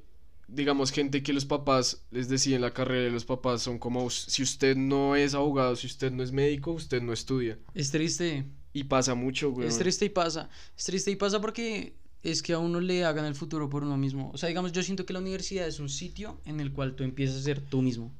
digamos, 0.48 0.90
gente 0.92 1.22
que 1.22 1.32
los 1.32 1.44
papás 1.44 2.02
les 2.10 2.28
deciden 2.28 2.60
la 2.60 2.72
carrera 2.72 3.08
y 3.08 3.12
los 3.12 3.24
papás 3.24 3.62
son 3.62 3.78
como, 3.78 4.04
"Us- 4.04 4.26
si 4.28 4.42
usted 4.42 4.76
no 4.76 5.16
es 5.16 5.34
abogado, 5.34 5.76
si 5.76 5.86
usted 5.86 6.10
no 6.12 6.22
es 6.22 6.32
médico, 6.32 6.72
usted 6.72 7.00
no 7.02 7.12
estudia? 7.12 7.58
Es 7.74 7.90
triste. 7.90 8.44
Y 8.74 8.84
pasa 8.84 9.14
mucho, 9.14 9.50
weón. 9.50 9.68
Es 9.68 9.78
triste 9.78 10.06
y 10.06 10.08
pasa. 10.08 10.48
Es 10.76 10.84
triste 10.84 11.10
y 11.10 11.16
pasa 11.16 11.40
porque 11.40 11.94
es 12.22 12.42
que 12.42 12.52
a 12.54 12.58
uno 12.58 12.80
le 12.80 13.04
hagan 13.04 13.24
el 13.26 13.34
futuro 13.34 13.68
por 13.68 13.82
uno 13.82 13.96
mismo. 13.96 14.30
O 14.32 14.38
sea, 14.38 14.48
digamos, 14.48 14.72
yo 14.72 14.82
siento 14.82 15.04
que 15.04 15.12
la 15.12 15.18
universidad 15.18 15.66
es 15.66 15.78
un 15.80 15.88
sitio 15.88 16.40
en 16.46 16.60
el 16.60 16.72
cual 16.72 16.94
tú 16.94 17.04
empiezas 17.04 17.36
a 17.36 17.42
ser 17.42 17.60
tú 17.60 17.82
mismo. 17.82 18.12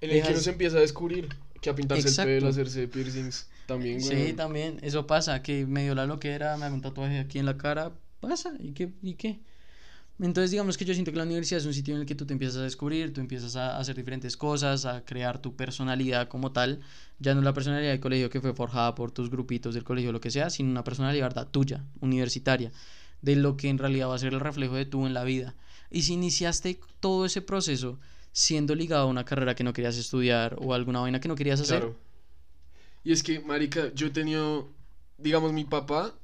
En 0.00 0.10
el 0.10 0.22
que 0.22 0.30
uno 0.30 0.40
se 0.40 0.50
empieza 0.50 0.78
a 0.78 0.80
descubrir. 0.80 1.28
Que 1.60 1.68
a 1.70 1.74
pintarse 1.74 2.08
el 2.08 2.26
pelo, 2.26 2.48
hacerse 2.48 2.88
piercings. 2.88 3.46
También, 3.66 4.00
güey. 4.00 4.28
Sí, 4.28 4.32
también. 4.32 4.78
Eso 4.82 5.06
pasa, 5.06 5.42
que 5.42 5.66
medio 5.66 5.94
la 5.94 6.06
loquera, 6.06 6.56
me 6.56 6.64
hago 6.64 6.74
un 6.74 6.80
tatuaje 6.80 7.18
aquí 7.18 7.38
en 7.38 7.46
la 7.46 7.56
cara. 7.58 7.92
Pasa. 8.18 8.54
¿Y 8.58 8.72
qué? 8.72 8.90
¿Y 9.02 9.14
qué? 9.14 9.40
Entonces, 10.22 10.50
digamos 10.50 10.76
que 10.76 10.84
yo 10.84 10.92
siento 10.92 11.12
que 11.12 11.16
la 11.16 11.24
universidad 11.24 11.60
es 11.60 11.66
un 11.66 11.72
sitio 11.72 11.94
en 11.94 12.02
el 12.02 12.06
que 12.06 12.14
tú 12.14 12.26
te 12.26 12.34
empiezas 12.34 12.58
a 12.58 12.62
descubrir, 12.62 13.12
tú 13.14 13.22
empiezas 13.22 13.56
a 13.56 13.78
hacer 13.78 13.96
diferentes 13.96 14.36
cosas, 14.36 14.84
a 14.84 15.02
crear 15.02 15.40
tu 15.40 15.56
personalidad 15.56 16.28
como 16.28 16.52
tal. 16.52 16.80
Ya 17.20 17.34
no 17.34 17.40
la 17.40 17.54
personalidad 17.54 17.90
del 17.90 18.00
colegio 18.00 18.28
que 18.28 18.40
fue 18.40 18.52
forjada 18.52 18.94
por 18.94 19.12
tus 19.12 19.30
grupitos 19.30 19.74
del 19.74 19.82
colegio, 19.82 20.12
lo 20.12 20.20
que 20.20 20.30
sea, 20.30 20.50
sino 20.50 20.70
una 20.70 20.84
personalidad 20.84 21.48
tuya, 21.48 21.84
universitaria, 22.00 22.70
de 23.22 23.36
lo 23.36 23.56
que 23.56 23.70
en 23.70 23.78
realidad 23.78 24.08
va 24.08 24.16
a 24.16 24.18
ser 24.18 24.34
el 24.34 24.40
reflejo 24.40 24.74
de 24.74 24.84
tú 24.84 25.06
en 25.06 25.14
la 25.14 25.24
vida. 25.24 25.54
Y 25.90 26.02
si 26.02 26.12
iniciaste 26.12 26.78
todo 27.00 27.24
ese 27.24 27.40
proceso 27.40 27.98
siendo 28.32 28.74
ligado 28.74 29.04
a 29.04 29.06
una 29.06 29.24
carrera 29.24 29.54
que 29.54 29.64
no 29.64 29.72
querías 29.72 29.96
estudiar 29.96 30.54
o 30.60 30.74
alguna 30.74 31.00
vaina 31.00 31.20
que 31.20 31.28
no 31.28 31.34
querías 31.34 31.60
hacer. 31.60 31.80
Claro. 31.80 31.96
Y 33.04 33.12
es 33.12 33.22
que, 33.22 33.40
Marica, 33.40 33.90
yo 33.94 34.08
he 34.08 34.10
tenido, 34.10 34.68
digamos, 35.16 35.54
mi 35.54 35.64
papá 35.64 36.14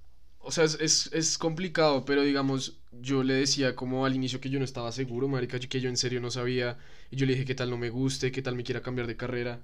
o 0.46 0.52
sea, 0.52 0.62
es, 0.62 1.10
es, 1.12 1.38
complicado, 1.38 2.04
pero 2.04 2.22
digamos, 2.22 2.74
yo 3.00 3.22
le 3.22 3.34
decía 3.34 3.74
como 3.74 4.06
al 4.06 4.14
inicio 4.14 4.40
que 4.40 4.50
yo 4.50 4.58
no 4.58 4.64
estaba 4.64 4.92
seguro, 4.92 5.28
marica, 5.28 5.58
que 5.58 5.80
yo 5.80 5.88
en 5.88 5.96
serio 5.96 6.20
no 6.20 6.30
sabía. 6.30 6.78
Y 7.10 7.16
yo 7.16 7.26
le 7.26 7.32
dije 7.32 7.44
qué 7.44 7.54
tal 7.54 7.70
no 7.70 7.78
me 7.78 7.90
guste, 7.90 8.32
qué 8.32 8.42
tal 8.42 8.56
me 8.56 8.64
quiera 8.64 8.82
cambiar 8.82 9.06
de 9.06 9.16
carrera. 9.16 9.60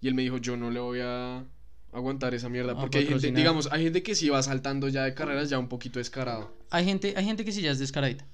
Y 0.00 0.08
él 0.08 0.14
me 0.14 0.22
dijo, 0.22 0.38
yo 0.38 0.56
no 0.56 0.70
le 0.70 0.80
voy 0.80 1.00
a 1.00 1.44
aguantar 1.92 2.34
esa 2.34 2.48
mierda. 2.48 2.78
Porque 2.78 2.98
hay 2.98 3.06
gente, 3.06 3.32
digamos, 3.32 3.68
hay 3.70 3.84
gente 3.84 4.02
que 4.02 4.14
sí 4.14 4.28
va 4.28 4.42
saltando 4.42 4.88
ya 4.88 5.04
de 5.04 5.14
carreras 5.14 5.50
ya 5.50 5.58
un 5.58 5.68
poquito 5.68 5.98
descarado. 5.98 6.52
Hay 6.70 6.84
gente, 6.84 7.14
hay 7.16 7.24
gente 7.24 7.44
que 7.44 7.52
sí 7.52 7.62
ya 7.62 7.70
es 7.70 7.78
descaradita. 7.78 8.26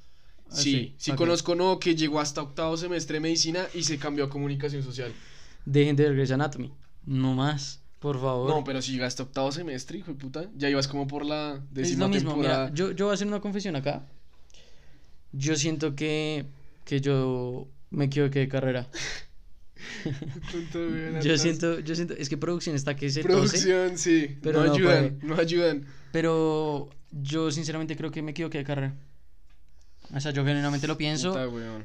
Sí, 0.51 0.95
sí, 0.97 1.13
conozco 1.13 1.55
no 1.55 1.79
que 1.79 1.95
llegó 1.95 2.21
hasta 2.21 2.41
octavo 2.41 2.77
semestre 2.77 3.15
de 3.15 3.21
medicina 3.21 3.67
y 3.75 3.83
se 3.83 3.99
cambió 3.99 4.25
a 4.25 4.31
comunicación 4.31 4.83
social. 4.83 5.13
Dejen 5.67 5.95
de 5.95 6.05
ver 6.05 6.15
Grey's 6.15 6.31
Anatomy, 6.31 6.73
no 7.05 7.35
más. 7.35 7.83
Por 7.99 8.21
favor. 8.21 8.49
No, 8.49 8.63
pero 8.63 8.81
si 8.81 8.93
llegaste 8.93 9.23
a 9.23 9.25
octavo 9.25 9.51
semestre, 9.51 9.99
hijo 9.99 10.13
de 10.13 10.17
puta, 10.17 10.49
ya 10.57 10.71
ibas 10.71 10.87
como 10.87 11.09
por 11.09 11.27
la 11.27 11.61
décima 11.71 12.07
es 12.07 12.23
lo 12.23 12.31
mismo, 12.31 12.37
Mira, 12.37 12.73
yo, 12.73 12.93
yo 12.93 13.07
voy 13.07 13.13
a 13.13 13.15
hacer 13.15 13.27
una 13.27 13.41
confesión 13.41 13.75
acá. 13.75 14.07
Yo 15.33 15.57
siento 15.57 15.95
que, 15.95 16.47
que 16.85 17.01
yo 17.01 17.69
me 17.91 18.07
equivoqué 18.07 18.41
de 18.41 18.49
carrera. 18.49 18.89
yo 21.23 21.39
siento, 21.39 21.81
yo 21.81 21.95
siento, 21.95 22.15
es 22.15 22.29
que 22.29 22.37
producción 22.37 22.75
está 22.75 22.97
que 22.97 23.11
se 23.11 23.23
Producción, 23.23 23.97
sí, 23.99 24.37
pero 24.43 24.65
no, 24.65 24.73
ayudan, 24.73 25.19
no 25.23 25.37
ayudan. 25.37 25.87
Pero 26.13 26.91
yo 27.11 27.51
sinceramente 27.51 27.97
creo 27.97 28.11
que 28.11 28.23
me 28.23 28.33
equivoqué 28.33 28.59
de 28.59 28.65
carrera. 28.65 28.95
O 30.15 30.21
sea, 30.21 30.33
yo 30.33 30.45
genuinamente 30.45 30.87
lo 30.87 30.97
pienso 30.97 31.37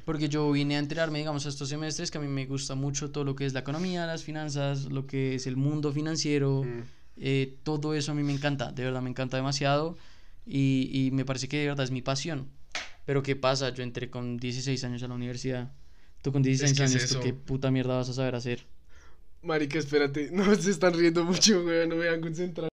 porque 0.05 0.29
yo 0.29 0.49
vine 0.51 0.77
a 0.77 0.79
enterarme, 0.79 1.19
digamos, 1.19 1.45
a 1.45 1.49
estos 1.49 1.67
semestres 1.67 2.09
que 2.09 2.17
a 2.17 2.21
mí 2.21 2.27
me 2.27 2.45
gusta 2.45 2.73
mucho 2.73 3.11
todo 3.11 3.25
lo 3.25 3.35
que 3.35 3.45
es 3.45 3.53
la 3.53 3.59
economía, 3.59 4.07
las 4.07 4.23
finanzas, 4.23 4.85
lo 4.85 5.05
que 5.05 5.35
es 5.35 5.45
el 5.45 5.57
mundo 5.57 5.91
financiero, 5.91 6.63
mm. 6.63 6.81
eh, 7.17 7.57
todo 7.63 7.93
eso 7.93 8.13
a 8.13 8.15
mí 8.15 8.23
me 8.23 8.31
encanta, 8.31 8.71
de 8.71 8.85
verdad 8.85 9.01
me 9.01 9.09
encanta 9.09 9.35
demasiado 9.35 9.97
y, 10.45 10.89
y, 10.93 11.11
me 11.11 11.25
parece 11.25 11.49
que 11.49 11.57
de 11.57 11.67
verdad 11.67 11.83
es 11.83 11.91
mi 11.91 12.01
pasión. 12.01 12.47
Pero 13.05 13.21
¿qué 13.21 13.35
pasa? 13.35 13.69
Yo 13.69 13.83
entré 13.83 14.09
con 14.09 14.37
16 14.37 14.83
años 14.83 15.03
a 15.03 15.07
la 15.07 15.15
universidad. 15.15 15.71
Tú 16.21 16.31
con 16.31 16.41
16 16.41 16.79
años, 16.79 17.17
¿qué 17.21 17.33
puta 17.33 17.69
mierda 17.69 17.97
vas 17.97 18.09
a 18.09 18.13
saber 18.13 18.35
hacer? 18.35 18.65
Marica, 19.41 19.77
espérate, 19.77 20.29
no 20.31 20.55
se 20.55 20.71
están 20.71 20.93
riendo 20.93 21.23
mucho, 21.25 21.63
güey, 21.63 21.87
no 21.87 21.97
me 21.97 22.07
van 22.07 22.19
a 22.19 22.21
concentrar. 22.21 22.69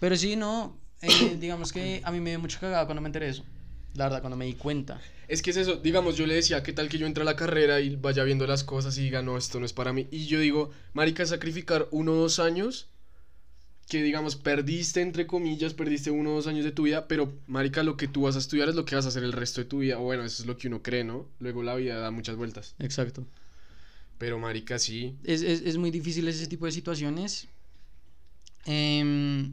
Pero 0.00 0.16
sí, 0.16 0.34
no, 0.34 0.76
eh, 1.00 1.36
digamos 1.38 1.72
que 1.72 2.00
a 2.04 2.10
mí 2.10 2.18
me 2.18 2.30
dio 2.30 2.40
mucha 2.40 2.58
cagada 2.58 2.86
cuando 2.86 3.00
me 3.02 3.08
enteré 3.08 3.26
de 3.26 3.32
eso. 3.32 3.44
La 3.94 4.04
verdad, 4.04 4.20
cuando 4.20 4.36
me 4.36 4.46
di 4.46 4.54
cuenta. 4.54 5.00
Es 5.28 5.42
que 5.42 5.50
es 5.50 5.56
eso, 5.56 5.76
digamos, 5.76 6.16
yo 6.16 6.26
le 6.26 6.34
decía, 6.34 6.62
¿qué 6.62 6.72
tal 6.72 6.88
que 6.88 6.98
yo 6.98 7.06
entre 7.06 7.22
a 7.22 7.24
la 7.24 7.36
carrera 7.36 7.80
y 7.80 7.94
vaya 7.96 8.24
viendo 8.24 8.46
las 8.46 8.64
cosas 8.64 8.98
y 8.98 9.02
diga, 9.02 9.22
no, 9.22 9.36
esto 9.36 9.60
no 9.60 9.66
es 9.66 9.72
para 9.72 9.92
mí? 9.92 10.08
Y 10.10 10.26
yo 10.26 10.40
digo, 10.40 10.70
marica, 10.92 11.24
sacrificar 11.24 11.86
uno 11.92 12.12
o 12.12 12.16
dos 12.16 12.40
años, 12.40 12.89
que 13.90 14.02
digamos, 14.02 14.36
perdiste, 14.36 15.02
entre 15.02 15.26
comillas, 15.26 15.74
perdiste 15.74 16.10
uno 16.10 16.32
o 16.32 16.36
dos 16.36 16.46
años 16.46 16.64
de 16.64 16.70
tu 16.70 16.84
vida, 16.84 17.08
pero, 17.08 17.32
marica, 17.48 17.82
lo 17.82 17.96
que 17.96 18.08
tú 18.08 18.22
vas 18.22 18.36
a 18.36 18.38
estudiar 18.38 18.68
es 18.68 18.76
lo 18.76 18.84
que 18.84 18.94
vas 18.94 19.04
a 19.04 19.08
hacer 19.08 19.24
el 19.24 19.32
resto 19.32 19.60
de 19.60 19.66
tu 19.66 19.80
vida. 19.80 19.98
O 19.98 20.02
bueno, 20.04 20.24
eso 20.24 20.42
es 20.42 20.46
lo 20.46 20.56
que 20.56 20.68
uno 20.68 20.80
cree, 20.80 21.02
¿no? 21.02 21.26
Luego 21.40 21.62
la 21.62 21.74
vida 21.74 21.98
da 21.98 22.10
muchas 22.12 22.36
vueltas. 22.36 22.76
Exacto. 22.78 23.26
Pero, 24.16 24.38
marica, 24.38 24.78
sí. 24.78 25.16
Es, 25.24 25.42
es, 25.42 25.62
es 25.62 25.76
muy 25.76 25.90
difícil 25.90 26.28
ese 26.28 26.46
tipo 26.46 26.66
de 26.66 26.72
situaciones. 26.72 27.48
Eh, 28.66 29.50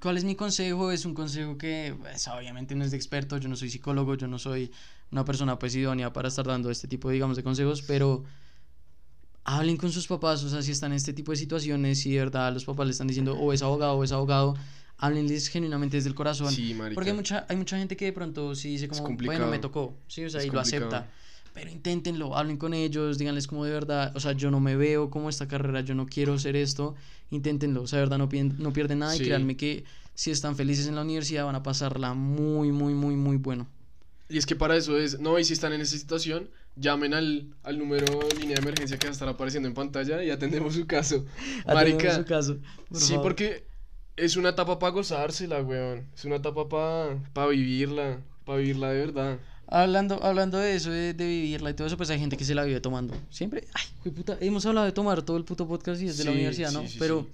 ¿Cuál 0.00 0.16
es 0.16 0.24
mi 0.24 0.34
consejo? 0.34 0.90
Es 0.90 1.04
un 1.04 1.12
consejo 1.12 1.58
que 1.58 1.94
pues, 2.00 2.26
obviamente 2.28 2.74
no 2.74 2.84
es 2.84 2.90
de 2.90 2.96
experto, 2.96 3.36
yo 3.36 3.50
no 3.50 3.56
soy 3.56 3.68
psicólogo, 3.68 4.14
yo 4.14 4.26
no 4.26 4.38
soy 4.38 4.72
una 5.10 5.26
persona 5.26 5.58
pues 5.58 5.74
idónea 5.74 6.12
para 6.12 6.28
estar 6.28 6.46
dando 6.46 6.70
este 6.70 6.88
tipo, 6.88 7.10
digamos, 7.10 7.36
de 7.36 7.42
consejos, 7.42 7.82
pero 7.82 8.24
hablen 9.44 9.76
con 9.76 9.90
sus 9.90 10.06
papás, 10.06 10.42
o 10.44 10.48
sea, 10.48 10.62
si 10.62 10.72
están 10.72 10.92
en 10.92 10.96
este 10.96 11.12
tipo 11.12 11.32
de 11.32 11.36
situaciones, 11.36 12.00
si 12.00 12.12
de 12.12 12.18
verdad 12.18 12.52
los 12.52 12.64
papás 12.64 12.86
le 12.86 12.92
están 12.92 13.06
diciendo 13.06 13.34
o 13.34 13.52
es 13.52 13.62
abogado 13.62 13.94
o 13.94 14.04
es 14.04 14.12
abogado, 14.12 14.54
háblenles 14.98 15.48
genuinamente 15.48 15.96
desde 15.96 16.08
el 16.08 16.14
corazón. 16.14 16.52
Sí, 16.52 16.76
Porque 16.94 17.10
hay 17.10 17.16
mucha, 17.16 17.46
hay 17.48 17.56
mucha 17.56 17.78
gente 17.78 17.96
que 17.96 18.06
de 18.06 18.12
pronto 18.12 18.54
sí 18.54 18.70
dice 18.70 18.88
como, 18.88 19.16
bueno, 19.16 19.46
me 19.46 19.58
tocó, 19.58 19.96
sí, 20.08 20.24
o 20.24 20.30
sea, 20.30 20.44
y 20.44 20.50
lo 20.50 20.60
acepta. 20.60 21.10
Pero 21.52 21.68
inténtenlo, 21.68 22.36
hablen 22.36 22.58
con 22.58 22.74
ellos, 22.74 23.18
díganles 23.18 23.48
como 23.48 23.64
de 23.64 23.72
verdad, 23.72 24.16
o 24.16 24.20
sea, 24.20 24.32
yo 24.32 24.52
no 24.52 24.60
me 24.60 24.76
veo 24.76 25.10
como 25.10 25.28
esta 25.28 25.48
carrera, 25.48 25.80
yo 25.80 25.96
no 25.96 26.06
quiero 26.06 26.34
hacer 26.34 26.54
esto, 26.54 26.94
inténtenlo, 27.30 27.82
o 27.82 27.86
sea, 27.88 27.98
de 27.98 28.04
verdad 28.04 28.18
no, 28.18 28.28
pierden, 28.28 28.54
no 28.58 28.72
pierden 28.72 29.00
nada 29.00 29.16
y 29.16 29.18
créanme 29.18 29.56
que 29.56 29.84
si 30.14 30.30
están 30.30 30.54
felices 30.54 30.86
en 30.86 30.94
la 30.94 31.02
universidad 31.02 31.44
van 31.44 31.56
a 31.56 31.62
pasarla 31.62 32.14
muy, 32.14 32.70
muy, 32.70 32.94
muy, 32.94 33.16
muy 33.16 33.36
bueno. 33.36 33.66
Y 34.28 34.38
es 34.38 34.46
que 34.46 34.54
para 34.54 34.76
eso 34.76 34.96
es, 34.96 35.18
no, 35.18 35.40
y 35.40 35.44
si 35.44 35.54
están 35.54 35.72
en 35.72 35.80
esa 35.80 35.98
situación, 35.98 36.48
llamen 36.76 37.14
al, 37.14 37.54
al 37.62 37.78
número 37.78 38.06
de 38.28 38.36
línea 38.36 38.56
de 38.56 38.62
emergencia 38.62 38.98
que 38.98 39.06
va 39.06 39.10
a 39.10 39.12
estar 39.12 39.28
apareciendo 39.28 39.68
en 39.68 39.74
pantalla 39.74 40.22
y 40.22 40.30
atendemos 40.30 40.74
su 40.74 40.86
caso. 40.86 41.24
Marica. 41.66 42.14
Su 42.14 42.24
caso, 42.24 42.58
sí, 42.92 43.14
porque 43.22 43.64
es 44.16 44.36
una 44.36 44.50
etapa 44.50 44.78
para 44.78 44.92
gozársela, 44.92 45.62
weón. 45.62 46.06
Es 46.14 46.24
una 46.24 46.36
etapa 46.36 46.68
para 46.68 47.18
pa 47.32 47.46
vivirla, 47.46 48.20
para 48.44 48.58
vivirla 48.58 48.90
de 48.90 49.06
verdad. 49.06 49.38
Hablando, 49.66 50.22
hablando 50.24 50.58
de 50.58 50.74
eso, 50.74 50.90
de, 50.90 51.12
vivirla 51.12 51.70
y 51.70 51.74
todo 51.74 51.86
eso, 51.86 51.96
pues 51.96 52.10
hay 52.10 52.18
gente 52.18 52.36
que 52.36 52.44
se 52.44 52.54
la 52.54 52.64
vive 52.64 52.80
tomando. 52.80 53.14
Siempre, 53.30 53.68
ay, 53.72 54.10
puta, 54.10 54.36
hemos 54.40 54.66
hablado 54.66 54.84
de 54.86 54.92
tomar 54.92 55.22
todo 55.22 55.36
el 55.36 55.44
puto 55.44 55.66
podcast 55.68 56.02
y 56.02 56.06
desde 56.06 56.24
la 56.24 56.32
universidad, 56.32 56.72
¿no? 56.72 56.82
Pero, 56.98 57.28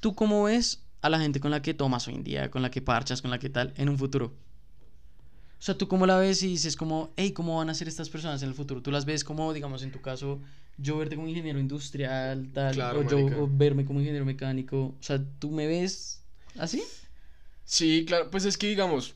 ¿tú 0.00 0.14
cómo 0.14 0.44
ves 0.44 0.82
a 1.02 1.08
la 1.08 1.20
gente 1.20 1.38
con 1.38 1.52
la 1.52 1.62
que 1.62 1.72
tomas 1.72 2.08
hoy 2.08 2.14
en 2.14 2.24
día, 2.24 2.50
con 2.50 2.62
la 2.62 2.70
que 2.70 2.82
parchas, 2.82 3.22
con 3.22 3.30
la 3.30 3.38
que 3.38 3.48
tal, 3.48 3.74
en 3.76 3.88
un 3.88 3.96
futuro? 3.96 4.32
O 5.58 5.62
sea, 5.62 5.76
¿tú 5.76 5.88
cómo 5.88 6.06
la 6.06 6.18
ves 6.18 6.42
y 6.42 6.48
dices 6.48 6.76
como, 6.76 7.12
hey, 7.16 7.32
¿cómo 7.32 7.56
van 7.56 7.70
a 7.70 7.74
ser 7.74 7.88
estas 7.88 8.10
personas 8.10 8.42
en 8.42 8.48
el 8.48 8.54
futuro? 8.54 8.82
¿Tú 8.82 8.90
las 8.90 9.04
ves 9.04 9.24
como, 9.24 9.52
digamos, 9.52 9.82
en 9.82 9.90
tu 9.90 10.00
caso, 10.00 10.40
yo 10.76 10.98
verte 10.98 11.16
como 11.16 11.28
ingeniero 11.28 11.58
industrial, 11.58 12.50
tal, 12.52 12.80
o 12.80 13.02
yo 13.08 13.48
verme 13.50 13.84
como 13.84 14.00
ingeniero 14.00 14.26
mecánico? 14.26 14.94
O 14.98 15.02
sea, 15.02 15.20
¿tú 15.38 15.50
me 15.50 15.66
ves 15.66 16.22
así? 16.58 16.82
Sí, 17.64 18.04
claro, 18.06 18.30
pues 18.30 18.44
es 18.44 18.58
que, 18.58 18.68
digamos, 18.68 19.14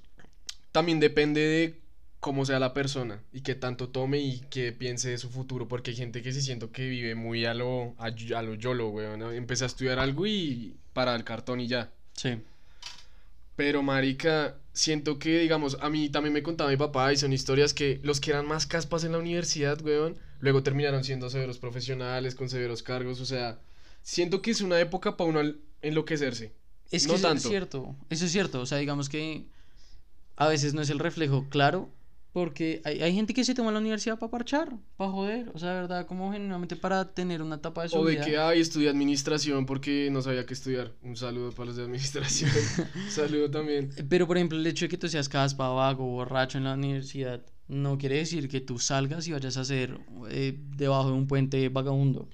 también 0.72 0.98
depende 0.98 1.40
de 1.40 1.80
cómo 2.20 2.44
sea 2.44 2.58
la 2.58 2.74
persona 2.74 3.22
y 3.32 3.40
qué 3.40 3.54
tanto 3.54 3.88
tome 3.88 4.20
y 4.20 4.40
qué 4.50 4.72
piense 4.72 5.10
de 5.10 5.18
su 5.18 5.30
futuro, 5.30 5.68
porque 5.68 5.90
hay 5.90 5.96
gente 5.96 6.22
que 6.22 6.32
se 6.32 6.42
siento 6.42 6.70
que 6.70 6.88
vive 6.88 7.14
muy 7.14 7.46
a 7.46 7.54
lo, 7.54 7.94
a, 7.98 8.10
lo 8.42 8.54
YOLO, 8.54 8.88
güey, 8.90 9.16
¿no? 9.16 9.32
Empecé 9.32 9.64
a 9.64 9.66
estudiar 9.68 9.98
algo 9.98 10.26
y 10.26 10.76
para 10.92 11.14
el 11.14 11.24
cartón 11.24 11.60
y 11.60 11.66
ya. 11.66 11.90
Sí. 12.14 12.38
Pero, 13.60 13.82
marica, 13.82 14.56
siento 14.72 15.18
que, 15.18 15.38
digamos, 15.38 15.76
a 15.82 15.90
mí 15.90 16.08
también 16.08 16.32
me 16.32 16.42
contaba 16.42 16.70
mi 16.70 16.78
papá 16.78 17.12
y 17.12 17.18
son 17.18 17.34
historias 17.34 17.74
que 17.74 18.00
los 18.02 18.18
que 18.18 18.30
eran 18.30 18.46
más 18.46 18.66
caspas 18.66 19.04
en 19.04 19.12
la 19.12 19.18
universidad, 19.18 19.78
weón, 19.82 20.16
luego 20.38 20.62
terminaron 20.62 21.04
siendo 21.04 21.28
severos 21.28 21.58
profesionales, 21.58 22.34
con 22.34 22.48
severos 22.48 22.82
cargos, 22.82 23.20
o 23.20 23.26
sea, 23.26 23.60
siento 24.02 24.40
que 24.40 24.50
es 24.52 24.62
una 24.62 24.80
época 24.80 25.18
para 25.18 25.28
uno 25.28 25.42
enloquecerse. 25.82 26.54
Es 26.90 27.06
que 27.06 27.16
eso 27.16 27.30
es 27.30 27.42
cierto, 27.42 27.96
eso 28.08 28.24
es 28.24 28.32
cierto, 28.32 28.62
o 28.62 28.64
sea, 28.64 28.78
digamos 28.78 29.10
que 29.10 29.44
a 30.36 30.48
veces 30.48 30.72
no 30.72 30.80
es 30.80 30.88
el 30.88 30.98
reflejo 30.98 31.46
claro, 31.50 31.90
porque 32.32 32.80
hay, 32.84 33.02
hay 33.02 33.14
gente 33.14 33.34
que 33.34 33.44
se 33.44 33.54
toma 33.54 33.72
la 33.72 33.78
universidad 33.78 34.18
para 34.18 34.30
parchar, 34.30 34.76
para 34.96 35.10
joder, 35.10 35.50
o 35.54 35.58
sea, 35.58 35.72
verdad, 35.74 36.06
como 36.06 36.32
genuinamente 36.32 36.76
para 36.76 37.12
tener 37.12 37.42
una 37.42 37.56
etapa 37.56 37.82
de 37.82 37.88
su 37.88 38.02
vida. 38.02 38.22
O 38.22 38.24
de 38.24 38.30
que, 38.30 38.38
ay, 38.38 38.60
estudié 38.60 38.88
administración 38.88 39.66
porque 39.66 40.08
no 40.12 40.22
sabía 40.22 40.46
qué 40.46 40.54
estudiar. 40.54 40.92
Un 41.02 41.16
saludo 41.16 41.50
para 41.50 41.66
los 41.66 41.76
de 41.76 41.84
administración. 41.84 42.50
Un 42.94 43.10
saludo 43.10 43.50
también. 43.50 43.90
Pero, 44.08 44.26
por 44.26 44.36
ejemplo, 44.36 44.58
el 44.58 44.66
hecho 44.66 44.84
de 44.84 44.88
que 44.88 44.98
tú 44.98 45.08
seas 45.08 45.28
caspa, 45.28 45.68
vago, 45.68 46.06
borracho 46.06 46.58
en 46.58 46.64
la 46.64 46.74
universidad, 46.74 47.44
no 47.68 47.98
quiere 47.98 48.16
decir 48.16 48.48
que 48.48 48.60
tú 48.60 48.78
salgas 48.78 49.26
y 49.28 49.32
vayas 49.32 49.56
a 49.56 49.64
ser 49.64 49.98
eh, 50.28 50.56
debajo 50.76 51.08
de 51.08 51.14
un 51.14 51.26
puente 51.26 51.68
vagabundo. 51.68 52.28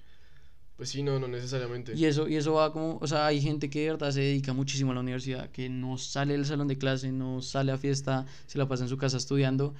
Pues 0.77 0.91
sí, 0.91 1.03
no, 1.03 1.19
no 1.19 1.27
necesariamente. 1.27 1.95
Y 1.95 2.05
eso, 2.05 2.29
y 2.29 2.37
eso 2.37 2.53
va 2.53 2.71
como, 2.71 2.99
o 3.01 3.07
sea, 3.07 3.27
hay 3.27 3.41
gente 3.41 3.71
que 3.71 3.81
de 3.81 3.87
verdad 3.93 4.11
se 4.11 4.21
dedica 4.21 4.53
muchísimo 4.53 4.93
a 4.93 4.95
la 4.95 5.01
universidad, 5.01 5.51
que 5.51 5.71
no 5.71 5.97
sale 5.97 6.35
del 6.35 6.45
salón 6.45 6.69
de 6.69 6.77
clase, 6.77 7.11
no 7.13 7.41
sale 7.41 7.73
a 7.73 7.79
fiesta, 7.79 8.27
se 8.47 8.59
la 8.59 8.69
pasa 8.69 8.83
en 8.83 8.91
su 8.91 8.99
casa 8.99 9.17
estudiando. 9.17 9.75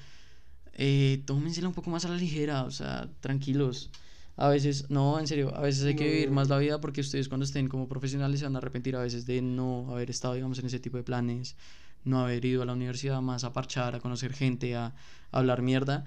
Eh, 0.73 1.23
tómensela 1.27 1.69
un 1.69 1.75
poco 1.75 1.91
más 1.91 2.07
a 2.07 2.09
la 2.09 2.17
ligera, 2.17 2.65
o 2.65 2.71
sea, 2.71 3.11
tranquilos. 3.21 3.91
A 4.37 4.49
veces, 4.49 4.91
no, 4.91 5.19
en 5.19 5.27
serio, 5.27 5.55
a 5.55 5.61
veces 5.61 5.85
hay 5.85 5.97
que 5.97 6.05
vivir 6.05 6.31
más 6.31 6.49
la 6.49 6.59
vida 6.59 6.81
porque 6.81 7.01
ustedes 7.03 7.29
cuando 7.29 7.45
estén 7.45 7.69
como 7.69 7.89
profesionales 7.89 8.41
se 8.41 8.47
van 8.47 8.55
a 8.55 8.59
arrepentir 8.59 8.97
a 8.97 9.01
veces 9.01 9.27
de 9.27 9.41
no 9.43 9.91
haber 9.91 10.11
estado, 10.11 10.35
digamos, 10.35 10.59
en 10.59 10.67
ese 10.67 10.79
tipo 10.79 10.97
de 10.97 11.03
planes, 11.03 11.57
no 12.05 12.21
haber 12.21 12.45
ido 12.45 12.63
a 12.63 12.67
la 12.67 12.75
universidad 12.75 13.21
más 13.21 13.45
a 13.45 13.53
parchar, 13.53 13.95
a 13.95 14.01
conocer 14.01 14.33
gente, 14.33 14.75
a, 14.77 14.87
a 14.87 14.95
hablar 15.31 15.63
mierda 15.63 16.05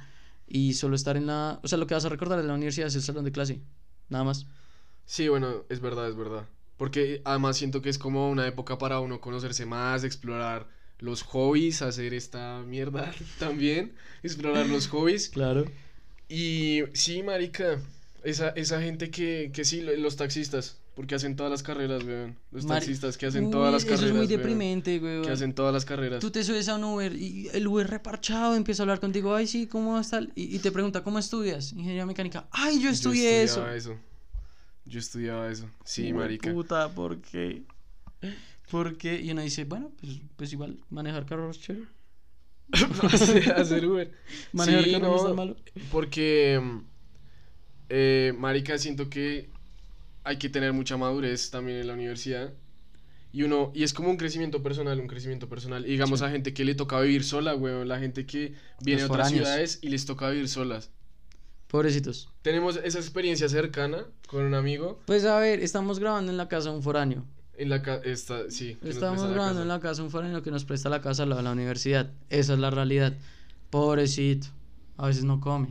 y 0.48 0.74
solo 0.74 0.96
estar 0.96 1.18
en 1.18 1.28
la... 1.28 1.60
O 1.64 1.68
sea, 1.68 1.78
lo 1.78 1.88
que 1.88 1.96
vas 1.96 2.06
a 2.06 2.10
recordar 2.10 2.40
de 2.40 2.48
la 2.48 2.54
universidad 2.54 2.88
es 2.88 2.96
el 2.96 3.02
salón 3.02 3.26
de 3.26 3.32
clase, 3.32 3.62
nada 4.10 4.24
más. 4.24 4.46
Sí, 5.10 5.28
bueno, 5.28 5.66
es 5.70 5.80
verdad, 5.80 6.08
es 6.08 6.16
verdad. 6.16 6.48
Porque 6.78 7.24
además 7.26 7.58
siento 7.58 7.82
que 7.82 7.90
es 7.90 7.98
como 7.98 8.30
una 8.30 8.46
época 8.46 8.78
para 8.78 9.00
uno 9.00 9.20
conocerse 9.20 9.66
más, 9.66 10.04
explorar 10.04 10.68
los 11.00 11.24
hobbies, 11.24 11.82
hacer 11.82 12.14
esta 12.14 12.62
mierda 12.62 13.12
también, 13.40 13.96
explorar 14.22 14.68
los 14.68 14.88
hobbies. 14.90 15.30
Claro. 15.30 15.66
Y 16.28 16.82
sí, 16.94 17.24
marica, 17.24 17.82
esa, 18.24 18.50
esa 18.50 18.80
gente 18.84 19.10
que, 19.10 19.50
que 19.52 19.66
sí, 19.66 19.82
lo- 19.82 19.96
los 19.96 20.16
taxistas, 20.16 20.78
porque 20.94 21.16
hacen 21.16 21.36
todas 21.36 21.52
las 21.52 21.64
carreras, 21.64 22.04
weón. 22.04 22.38
Los 22.52 22.68
taxistas 22.68 23.18
que 23.18 23.26
hacen 23.26 23.46
Uy, 23.46 23.52
todas 23.52 23.74
las 23.74 23.82
Eso 23.86 23.90
carreras. 23.94 24.10
es 24.12 24.16
muy 24.16 24.28
weón, 24.28 24.38
deprimente, 24.38 25.00
güey. 25.00 25.24
Que 25.24 25.32
hacen 25.32 25.56
todas 25.56 25.74
las 25.74 25.86
carreras. 25.86 26.20
Tú 26.20 26.30
te 26.30 26.44
subes 26.44 26.70
a 26.70 26.76
un 26.76 26.84
Uber 26.84 27.16
y 27.16 27.48
el 27.52 27.66
Uber 27.68 27.88
reparchado 27.90 28.54
empieza 28.56 28.84
a 28.84 28.86
hablar 28.86 29.00
contigo, 29.00 29.34
ay, 29.34 29.48
sí, 29.48 29.66
¿cómo 29.66 29.94
vas 29.94 30.12
tal? 30.12 30.32
Y, 30.36 30.56
y 30.56 30.60
te 30.60 30.72
pregunta, 30.72 31.04
¿cómo 31.04 31.18
estudias? 31.18 31.72
Ingeniería 31.74 32.06
mecánica. 32.06 32.48
Ay, 32.52 32.80
yo 32.80 32.92
estudié 32.92 33.42
eso. 33.42 33.68
eso. 33.72 33.96
Yo 34.90 35.00
estudiaba 35.00 35.50
eso. 35.52 35.70
Sí, 35.86 36.12
marica. 36.14 36.52
Puta, 36.52 36.90
¿por 36.94 37.22
qué? 37.22 37.64
¿Por 38.72 38.98
qué? 38.98 39.20
Y 39.22 39.32
uno 39.32 39.42
dice, 39.42 39.66
bueno, 39.66 39.92
pues, 40.00 40.20
pues 40.36 40.54
igual, 40.54 40.78
manejar 40.90 41.26
carros 41.26 41.60
chévere. 41.60 41.88
hacer 43.56 43.86
Uber. 43.86 44.12
Manejar 44.54 44.84
Sí, 44.84 44.92
carros 44.92 45.10
no 45.10 45.16
es 45.16 45.22
no, 45.22 45.28
tan 45.28 45.36
malo. 45.36 45.56
Porque, 45.92 46.60
mm, 46.62 46.80
eh, 47.90 48.34
marica, 48.38 48.78
siento 48.78 49.10
que 49.10 49.50
hay 50.24 50.38
que 50.38 50.50
tener 50.50 50.74
mucha 50.74 50.98
madurez 50.98 51.50
también 51.50 51.80
en 51.80 51.88
la 51.88 51.94
universidad. 51.94 52.54
Y 53.32 53.44
uno, 53.44 53.72
y 53.76 53.84
es 53.84 53.94
como 53.94 54.10
un 54.10 54.18
crecimiento 54.18 54.64
personal, 54.64 55.00
un 55.00 55.08
crecimiento 55.08 55.50
personal. 55.50 55.86
Y 55.86 55.92
digamos 55.92 56.20
Sí. 56.20 56.26
a 56.26 56.30
gente 56.30 56.54
que 56.54 56.66
le 56.66 56.76
toca 56.76 57.00
vivir 57.00 57.24
sola, 57.24 57.56
weón. 57.56 57.88
La 57.88 58.00
gente 58.00 58.26
que 58.26 58.56
viene 58.82 59.02
de 59.02 59.08
otras 59.08 59.30
ciudades 59.30 59.80
y 59.82 59.90
les 59.90 60.06
toca 60.06 60.30
vivir 60.30 60.48
solas. 60.50 60.92
Pobrecitos. 61.70 62.28
Tenemos 62.42 62.78
esa 62.84 62.98
experiencia 63.00 63.48
cercana 63.48 64.06
con 64.28 64.44
un 64.44 64.56
amigo 64.56 65.00
Pues 65.06 65.24
a 65.26 65.38
ver, 65.40 65.62
estamos 65.62 66.00
grabando 66.00 66.32
en 66.32 66.38
la 66.38 66.48
casa 66.48 66.70
de 66.70 66.76
un 66.76 66.84
foráneo. 66.84 67.24
en 67.58 67.70
la 67.70 67.82
casa. 67.82 68.02
Esta, 68.06 68.50
sí, 68.50 68.78
Estamos 68.84 69.22
la 69.22 69.28
grabando 69.30 69.54
casa. 69.56 69.62
en 69.62 69.68
la 69.68 69.80
casa 69.80 70.02
de 70.02 70.06
un 70.06 70.12
foráneo 70.12 70.42
que 70.42 70.50
nos 70.52 70.66
presta 70.66 70.90
la 70.90 71.02
casa 71.02 71.26
lado 71.26 71.38
de 71.38 71.44
la 71.44 71.52
universidad. 71.52 72.10
Esa 72.30 72.54
es 72.54 72.60
la 72.60 72.70
realidad. 72.72 73.14
Pobrecito. 73.70 74.48
A 74.98 75.08
veces 75.08 75.24
no 75.24 75.40
come. 75.40 75.68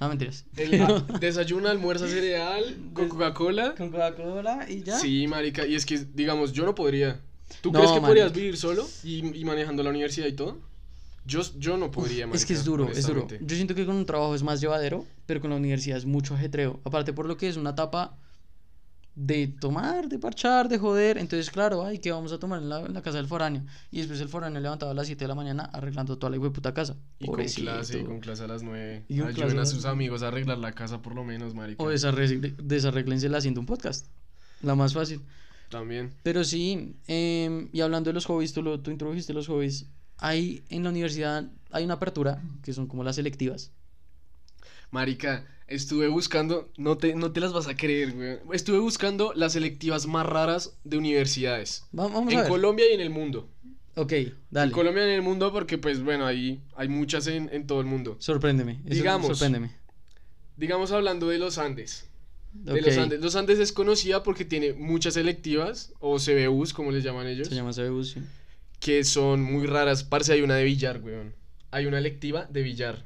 No, 0.00 0.08
mentiras. 0.08 0.44
El- 0.56 0.80
desayuna, 1.20 1.70
almuerza 1.70 2.06
cereal 2.08 2.76
con 2.92 3.08
Coca-Cola. 3.08 3.74
Con 3.76 3.90
Coca-Cola 3.90 4.66
y 4.68 4.82
ya. 4.82 4.98
Sí, 4.98 5.26
marica, 5.28 5.66
y 5.66 5.74
es 5.76 5.86
que, 5.86 5.98
digamos, 6.12 6.52
yo 6.52 6.64
no 6.64 6.74
podría. 6.74 7.20
¿Tú 7.60 7.70
No, 7.70 7.78
crees 7.78 7.92
que 7.92 8.00
podrías 8.00 8.26
marica. 8.26 8.38
vivir 8.40 8.56
solo 8.56 8.86
y, 9.04 9.38
y 9.40 9.44
manejando 9.44 9.82
la 9.82 9.90
universidad 9.90 10.26
y 10.26 10.32
todo? 10.32 10.58
Yo, 11.24 11.42
yo 11.56 11.76
no 11.76 11.90
podría, 11.90 12.26
Es 12.32 12.44
que 12.44 12.52
es 12.52 12.64
duro, 12.64 12.88
es 12.90 13.06
duro. 13.06 13.26
Yo 13.28 13.56
siento 13.56 13.74
que 13.74 13.86
con 13.86 13.94
un 13.94 14.06
trabajo 14.06 14.34
es 14.34 14.42
más 14.42 14.60
llevadero, 14.60 15.06
pero 15.26 15.40
con 15.40 15.50
la 15.50 15.56
universidad 15.56 15.96
es 15.96 16.04
mucho 16.04 16.34
ajetreo. 16.34 16.80
Aparte 16.84 17.12
por 17.12 17.26
lo 17.26 17.36
que 17.36 17.48
es 17.48 17.56
una 17.56 17.70
etapa 17.70 18.16
de 19.14 19.46
tomar, 19.46 20.08
de 20.08 20.18
parchar, 20.18 20.68
de 20.68 20.78
joder. 20.78 21.18
Entonces, 21.18 21.50
claro, 21.50 21.84
ay, 21.84 21.98
¿qué 21.98 22.10
vamos 22.10 22.32
a 22.32 22.38
tomar 22.38 22.60
en 22.62 22.68
la, 22.68 22.80
en 22.80 22.94
la 22.94 23.02
casa 23.02 23.18
del 23.18 23.26
foráneo? 23.26 23.64
Y 23.90 23.98
después 23.98 24.20
el 24.20 24.28
foráneo 24.28 24.60
levantado 24.60 24.90
a 24.90 24.94
las 24.94 25.06
7 25.06 25.24
de 25.24 25.28
la 25.28 25.34
mañana 25.34 25.64
arreglando 25.64 26.18
toda 26.18 26.36
la 26.36 26.50
puta 26.50 26.72
casa. 26.72 26.96
Y 27.18 27.26
con 27.26 27.44
clase, 27.44 28.00
y 28.00 28.04
con 28.04 28.20
clase 28.20 28.44
a 28.44 28.46
las 28.46 28.62
9. 28.62 29.04
Y 29.08 29.20
Ayuden 29.20 29.58
a 29.58 29.66
sus 29.66 29.84
amigos 29.84 30.22
a 30.22 30.28
arreglar 30.28 30.58
la 30.58 30.72
casa 30.72 31.02
por 31.02 31.14
lo 31.14 31.24
menos, 31.24 31.54
marica. 31.54 31.82
O 31.82 31.88
desarréglensela 31.88 33.38
haciendo 33.38 33.60
un 33.60 33.66
podcast. 33.66 34.06
La 34.62 34.74
más 34.74 34.94
fácil. 34.94 35.20
También. 35.68 36.12
Pero 36.22 36.44
sí, 36.44 36.96
em, 37.06 37.68
y 37.72 37.80
hablando 37.80 38.10
de 38.10 38.14
los 38.14 38.26
hobbies, 38.26 38.52
tú, 38.52 38.62
lo, 38.62 38.80
tú 38.80 38.90
introdujiste 38.90 39.32
los 39.32 39.46
hobbies. 39.48 39.86
Hay 40.24 40.62
en 40.70 40.84
la 40.84 40.90
universidad, 40.90 41.50
hay 41.72 41.84
una 41.84 41.94
apertura, 41.94 42.40
que 42.62 42.72
son 42.72 42.86
como 42.86 43.02
las 43.02 43.16
selectivas. 43.16 43.72
Marica, 44.90 45.44
estuve 45.68 46.08
buscando, 46.08 46.70
no 46.76 46.96
te, 46.98 47.14
no 47.14 47.32
te 47.32 47.40
las 47.40 47.52
vas 47.52 47.66
a 47.66 47.74
creer, 47.76 48.12
güey. 48.12 48.38
Estuve 48.52 48.78
buscando 48.78 49.32
las 49.34 49.54
selectivas 49.54 50.06
más 50.06 50.26
raras 50.26 50.76
de 50.84 50.98
universidades. 50.98 51.84
Va- 51.98 52.04
vamos 52.08 52.28
a 52.28 52.36
En 52.36 52.40
ver. 52.42 52.48
Colombia 52.48 52.84
y 52.90 52.94
en 52.94 53.00
el 53.00 53.10
mundo. 53.10 53.48
Ok, 53.96 54.12
En 54.12 54.34
dale. 54.50 54.72
Colombia 54.72 55.02
y 55.04 55.08
en 55.08 55.14
el 55.16 55.22
mundo 55.22 55.50
porque, 55.52 55.76
pues, 55.78 56.02
bueno, 56.02 56.26
ahí 56.26 56.62
hay 56.76 56.88
muchas 56.88 57.26
en, 57.26 57.48
en 57.52 57.66
todo 57.66 57.80
el 57.80 57.86
mundo. 57.86 58.16
Sorpréndeme. 58.20 58.80
eso- 58.84 58.94
Digamos. 58.94 59.26
Sorpréndeme. 59.28 59.72
Digamos 60.56 60.92
hablando 60.92 61.28
de 61.28 61.38
los 61.38 61.58
Andes. 61.58 62.06
De 62.52 62.80
los 62.82 62.96
Andes. 62.98 63.20
Los 63.20 63.34
Andes 63.34 63.58
es 63.58 63.72
conocida 63.72 64.22
porque 64.22 64.44
tiene 64.44 64.74
muchas 64.74 65.14
selectivas, 65.14 65.92
o 66.00 66.18
CBUs, 66.18 66.74
como 66.74 66.92
les 66.92 67.02
llaman 67.02 67.26
ellos, 67.26 67.48
Se 67.48 67.54
llama 67.54 67.72
CBU, 67.72 68.04
sí. 68.04 68.20
Que 68.82 69.04
son 69.04 69.40
muy 69.42 69.66
raras. 69.66 70.02
Parce, 70.02 70.32
hay 70.32 70.42
una 70.42 70.56
de 70.56 70.64
billar, 70.64 71.00
weón. 71.02 71.34
Hay 71.70 71.86
una 71.86 71.98
electiva 71.98 72.46
de 72.50 72.62
billar. 72.62 73.04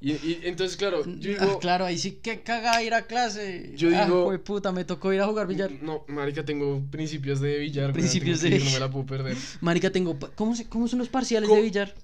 Y, 0.00 0.12
y 0.12 0.40
entonces, 0.44 0.76
claro, 0.76 1.04
yo 1.04 1.32
Ah, 1.40 1.44
digo... 1.44 1.58
claro, 1.58 1.84
ahí 1.84 1.98
sí 1.98 2.12
que 2.22 2.40
caga 2.42 2.82
ir 2.82 2.94
a 2.94 3.02
clase. 3.06 3.72
Yo 3.76 3.90
Ah, 3.94 4.04
digo- 4.04 4.32
puta, 4.44 4.72
me 4.72 4.84
tocó 4.84 5.12
ir 5.12 5.20
a 5.20 5.26
jugar 5.26 5.46
billar. 5.46 5.70
No, 5.82 6.04
marica, 6.06 6.44
tengo 6.44 6.82
principios 6.90 7.40
de 7.40 7.58
billar. 7.58 7.92
Principios 7.92 8.40
de- 8.40 8.48
ir, 8.56 8.64
No 8.64 8.70
me 8.70 8.78
la 8.80 8.90
puedo 8.90 9.04
perder. 9.06 9.36
Marica, 9.60 9.90
tengo. 9.90 10.16
¿Cómo, 10.36 10.54
se- 10.56 10.68
cómo 10.68 10.88
son 10.88 11.00
los 11.00 11.08
parciales 11.08 11.48
¿Cómo? 11.48 11.60
de 11.60 11.66
billar? 11.66 11.94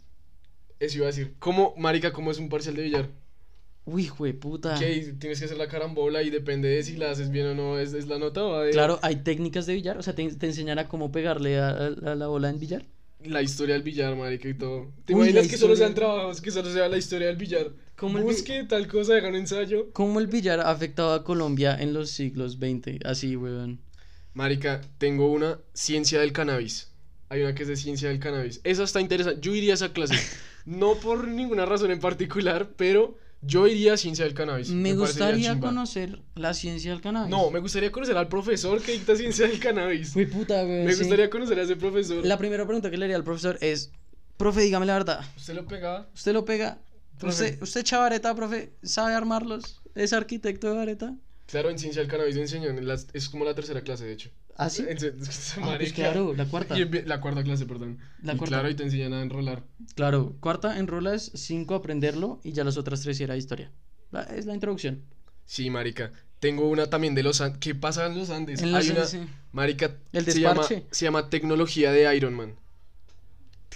Eso 0.81 0.99
iba 0.99 1.07
a 1.07 1.11
decir. 1.11 1.35
¿Cómo, 1.39 1.73
marica, 1.79 2.13
cómo 2.13 2.31
es 2.33 2.39
un 2.39 2.49
parcial 2.49 2.75
de 2.75 2.83
billar? 2.83 3.09
Uy, 3.87 4.07
jue 4.07 4.33
puta. 4.33 4.79
Que 4.79 5.15
tienes 5.19 5.39
que 5.39 5.45
hacer 5.45 5.59
la 5.59 5.69
carambola 5.69 6.23
y 6.23 6.31
depende 6.31 6.69
de 6.69 6.83
si 6.83 6.97
la 6.97 7.11
haces 7.11 7.31
bien 7.31 7.47
o 7.49 7.55
no, 7.55 7.79
es, 7.79 7.93
es 7.93 8.07
la 8.07 8.19
nota 8.19 8.43
o 8.43 8.71
Claro, 8.71 8.99
hay 9.03 9.17
técnicas 9.17 9.67
de 9.67 9.75
billar. 9.75 9.99
O 9.99 10.03
sea, 10.03 10.15
te, 10.15 10.27
te 10.35 10.47
enseñan 10.47 10.79
a 10.79 10.89
cómo 10.89 11.13
pegarle 11.13 11.59
a, 11.59 11.69
a- 11.69 12.13
a 12.13 12.15
la 12.15 12.27
bola 12.29 12.49
en 12.49 12.59
billar. 12.59 12.85
La 13.25 13.41
historia 13.43 13.75
del 13.75 13.83
billar, 13.83 14.15
marica, 14.17 14.49
y 14.49 14.55
todo. 14.55 14.93
¿Te 15.07 15.15
Uy, 15.15 15.21
imaginas 15.21 15.49
que 15.49 15.57
solo 15.57 15.77
sean 15.77 15.95
trabajos, 15.95 16.41
que 16.43 16.51
solo 16.51 16.71
sea 16.71 16.89
la 16.89 16.99
historia 16.99 17.29
del 17.29 17.37
billar? 17.37 17.71
Como 17.97 18.19
el 18.19 18.25
Busque 18.25 18.65
tal 18.65 18.87
cosa, 18.87 19.15
haga 19.17 19.29
un 19.29 19.37
ensayo. 19.37 19.91
¿Cómo 19.93 20.21
el 20.21 20.27
billar 20.27 20.61
ha 20.61 20.71
afectado 20.71 21.15
a 21.15 21.25
Colombia 21.25 21.77
en 21.81 21.95
los 21.95 22.11
siglos 22.11 22.59
XX? 22.59 22.99
Así, 23.05 23.37
weón. 23.37 23.81
Marica, 24.35 24.81
tengo 24.99 25.31
una 25.33 25.59
ciencia 25.73 26.21
del 26.21 26.33
cannabis. 26.33 26.91
Hay 27.29 27.43
una 27.43 27.55
que 27.55 27.63
es 27.63 27.69
de 27.69 27.77
ciencia 27.77 28.09
del 28.09 28.19
cannabis. 28.19 28.61
Esa 28.65 28.85
está 28.85 29.01
interesante. 29.01 29.41
Yo 29.41 29.55
iría 29.55 29.73
a 29.73 29.75
esa 29.75 29.93
clase. 29.93 30.15
No 30.67 30.95
por 30.95 31.29
ninguna 31.29 31.67
razón 31.67 31.91
en 31.91 32.01
particular, 32.01 32.71
pero 32.79 33.19
yo 33.47 33.67
iría 33.67 33.95
a 33.95 33.97
ciencia 33.97 34.25
del 34.25 34.35
cannabis. 34.35 34.71
Me 34.71 34.95
gustaría 34.95 35.59
conocer 35.61 36.21
la 36.35 36.55
ciencia 36.55 36.91
del 36.91 37.01
cannabis. 37.01 37.31
No, 37.31 37.51
me 37.51 37.61
gustaría 37.61 37.93
conocer 37.93 38.17
al 38.17 38.29
profesor 38.29 38.81
que 38.81 38.93
dicta 38.93 39.17
ciencia 39.17 39.47
del 39.47 39.59
cannabis. 39.59 40.13
Fue 40.13 40.27
puta, 40.27 40.65
weón. 40.65 40.85
Me 40.85 40.93
sí. 40.93 41.01
gustaría 41.01 41.31
conocer 41.31 41.59
a 41.59 41.63
ese 41.63 41.77
profesor. 41.77 42.25
La 42.25 42.39
primera 42.39 42.65
pregunta 42.65 42.91
que 42.91 42.97
le 42.97 43.05
haría 43.05 43.17
al 43.17 43.25
profesor 43.25 43.59
es: 43.61 43.93
Profe, 44.37 44.63
dígame 44.63 44.87
la 44.87 44.95
verdad. 44.95 45.21
¿Usted 45.37 45.55
lo 45.55 45.67
pegaba? 45.67 46.09
¿Usted 46.15 46.33
lo 46.33 46.45
pega? 46.45 46.79
Profe. 47.19 47.45
¿Usted, 47.45 47.63
usted 47.63 47.81
echa 47.81 47.99
vareta, 47.99 48.35
profe? 48.35 48.73
¿Sabe 48.83 49.15
armarlos? 49.15 49.81
¿Es 49.95 50.13
arquitecto 50.13 50.69
de 50.71 50.77
vareta? 50.77 51.15
Claro, 51.47 51.71
en 51.71 51.79
ciencia 51.79 52.03
del 52.03 52.11
cannabis 52.11 52.35
lo 52.35 52.43
enseñan. 52.43 52.79
en 52.79 52.91
es 52.91 53.29
como 53.29 53.45
la 53.45 53.55
tercera 53.55 53.83
clase, 53.83 54.05
de 54.05 54.13
hecho. 54.13 54.31
¿Ah, 54.57 54.71
sí? 54.71 54.85
En 54.89 54.97
Ah, 55.63 55.75
pues 55.79 55.93
claro, 55.93 56.33
la 56.35 56.45
cuarta. 56.47 56.79
Y 56.79 56.83
en- 56.83 57.09
la 57.09 57.21
cuarta 57.21 57.43
clase, 57.43 57.67
perdón. 57.67 57.99
La 58.23 58.35
Y 58.35 58.37
cuarta. 58.37 58.57
Claro, 58.57 58.71
y 58.71 58.75
te 58.75 58.85
enseñan 58.85 59.13
a 59.13 59.21
enrolar. 59.23 59.63
Claro, 59.97 60.37
cuarta 60.41 60.79
en 60.79 60.87
rolas, 60.87 61.33
cinco 61.35 61.75
aprenderlo 61.75 62.41
y 62.45 62.53
ya 62.53 62.63
las 62.65 62.77
otras 62.77 63.01
tres 63.03 63.21
era 63.21 63.37
historia. 63.37 63.73
La- 64.13 64.23
es 64.23 64.47
la 64.47 64.55
introducción. 64.55 65.03
Sí, 65.45 65.71
marica. 65.71 66.13
Tengo 66.39 66.69
una 66.69 66.89
también 66.89 67.15
de 67.15 67.23
los 67.23 67.41
Andes. 67.41 67.59
¿Qué 67.59 67.75
pasa 67.75 68.07
en 68.07 68.17
los 68.17 68.31
Andes? 68.31 68.63
En 68.63 68.71
los 68.73 68.81
Hay 68.85 68.91
una, 68.91 69.01
Andes, 69.03 69.11
sí. 69.11 69.27
marica, 69.53 69.97
El 70.13 70.25
se 70.25 70.41
llama, 70.41 70.63
se 70.91 71.05
llama 71.05 71.31
tecnología 71.31 71.91
de 71.91 72.15
Iron 72.17 72.35
Man. 72.35 72.55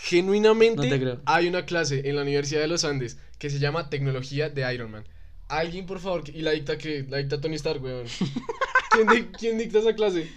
Genuinamente 0.01 0.99
No 0.99 1.21
hay 1.27 1.49
una 1.49 1.65
clase 1.67 2.09
en 2.09 2.15
la 2.17 2.23
Universidad 2.23 2.61
de 2.61 2.69
los 2.69 2.85
Andes 2.85 3.19
que 3.39 3.51
se 3.51 3.59
llama 3.59 3.91
tecnología 3.91 4.49
de 4.49 4.73
Iron 4.73 4.91
Man. 4.93 5.05
Alguien, 5.49 5.87
por 5.87 5.99
favor, 5.99 6.23
y 6.29 6.43
la 6.43 6.53
dicta 6.53 6.79
que 6.79 7.05
la 7.09 7.17
dicta 7.19 7.41
Tony 7.41 7.57
Stark, 7.57 7.83
weón. 7.83 8.07
¿Quién, 8.93 9.07
di- 9.09 9.25
quién 9.39 9.59
dicta 9.59 9.79
esa 9.81 9.95
clase? 9.95 10.29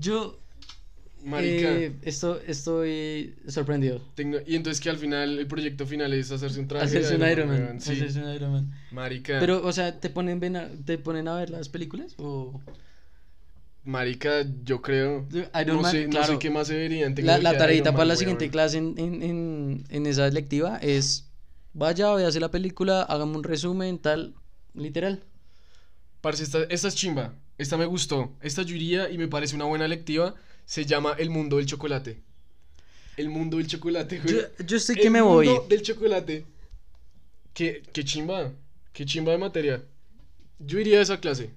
Yo 0.00 0.38
Marica. 1.24 1.72
eh, 1.72 1.92
esto, 2.02 2.40
estoy 2.46 3.34
sorprendido. 3.48 4.00
y 4.46 4.54
entonces 4.54 4.80
que 4.80 4.90
al 4.90 4.96
final 4.96 5.38
el 5.38 5.46
proyecto 5.46 5.86
final 5.86 6.12
es 6.12 6.30
hacerse 6.30 6.60
un 6.60 6.68
traje. 6.68 6.84
Hacerse 6.84 7.16
un 7.16 7.28
Iron 7.28 7.48
Man. 7.48 7.80
Sí. 7.80 7.92
Hacerse 7.92 8.22
un 8.22 8.32
Iron 8.34 8.52
Man. 8.52 8.72
Marica. 8.92 9.38
Pero, 9.40 9.64
o 9.66 9.72
sea, 9.72 9.98
¿te 9.98 10.08
ponen, 10.10 10.38
ven 10.38 10.56
a, 10.56 10.68
¿te 10.84 10.98
ponen 10.98 11.26
a 11.28 11.36
ver 11.36 11.50
las 11.50 11.68
películas? 11.68 12.14
¿O 12.18 12.60
Marica, 13.84 14.44
yo 14.64 14.82
creo. 14.82 15.26
Iron 15.32 15.76
no, 15.76 15.82
Man, 15.82 15.92
sé, 15.92 16.04
no 16.04 16.10
claro. 16.10 16.32
sé 16.34 16.38
qué 16.38 16.50
más 16.50 16.66
se 16.66 16.76
vería 16.76 17.06
en 17.06 17.26
La, 17.26 17.38
la 17.38 17.56
tareita 17.56 17.92
para 17.92 17.98
Man, 17.98 18.08
la 18.08 18.16
siguiente 18.16 18.50
clase 18.50 18.78
en, 18.78 18.94
en, 18.98 19.22
en, 19.22 19.84
en 19.88 20.06
esa 20.06 20.28
lectiva 20.28 20.78
es 20.78 21.30
vaya, 21.72 22.12
véase 22.14 22.40
la 22.40 22.50
película, 22.50 23.02
hágame 23.02 23.36
un 23.36 23.44
resumen, 23.44 23.98
tal, 23.98 24.34
literal. 24.74 25.22
Parce, 26.26 26.42
esta, 26.42 26.64
esta 26.64 26.88
es 26.88 26.96
chimba. 26.96 27.32
Esta 27.56 27.76
me 27.76 27.86
gustó. 27.86 28.32
Esta 28.40 28.62
yo 28.62 28.74
iría 28.74 29.08
y 29.08 29.16
me 29.16 29.28
parece 29.28 29.54
una 29.54 29.64
buena 29.66 29.86
lectiva. 29.86 30.34
Se 30.64 30.84
llama 30.84 31.14
El 31.16 31.30
mundo 31.30 31.58
del 31.58 31.66
chocolate. 31.66 32.20
El 33.16 33.28
mundo 33.30 33.58
del 33.58 33.68
chocolate, 33.68 34.18
güey. 34.18 34.34
Yo, 34.34 34.40
yo 34.66 34.76
El 34.76 34.96
que 34.96 35.08
me 35.08 35.20
voy. 35.20 35.46
mundo 35.46 35.66
del 35.68 35.82
chocolate. 35.82 36.44
Qué, 37.54 37.80
qué 37.92 38.04
chimba. 38.04 38.50
Qué 38.92 39.04
chimba 39.06 39.30
de 39.30 39.38
materia. 39.38 39.84
Yo 40.58 40.80
iría 40.80 40.98
a 40.98 41.02
esa 41.02 41.20
clase. 41.20 41.50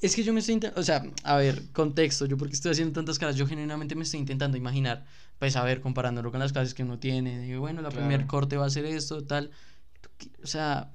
Es 0.00 0.16
que 0.16 0.24
yo 0.24 0.32
me 0.32 0.40
estoy 0.40 0.54
intentando, 0.54 0.80
o 0.80 0.84
sea, 0.84 1.04
a 1.22 1.36
ver, 1.36 1.62
contexto, 1.72 2.26
yo 2.26 2.36
porque 2.36 2.54
estoy 2.54 2.72
haciendo 2.72 2.92
tantas 2.92 3.20
caras, 3.20 3.36
yo 3.36 3.46
genuinamente 3.46 3.94
me 3.94 4.02
estoy 4.02 4.18
intentando 4.18 4.56
imaginar, 4.58 5.06
pues 5.38 5.54
a 5.54 5.62
ver, 5.62 5.80
comparándolo 5.80 6.32
con 6.32 6.40
las 6.40 6.52
clases 6.52 6.74
que 6.74 6.82
uno 6.82 6.98
tiene, 6.98 7.42
digo, 7.42 7.60
bueno, 7.60 7.80
la 7.80 7.90
Claro. 7.90 8.04
primer 8.08 8.26
corte 8.26 8.56
va 8.56 8.66
a 8.66 8.70
ser 8.70 8.86
esto, 8.86 9.22
tal, 9.24 9.52
o 10.42 10.46
sea, 10.48 10.90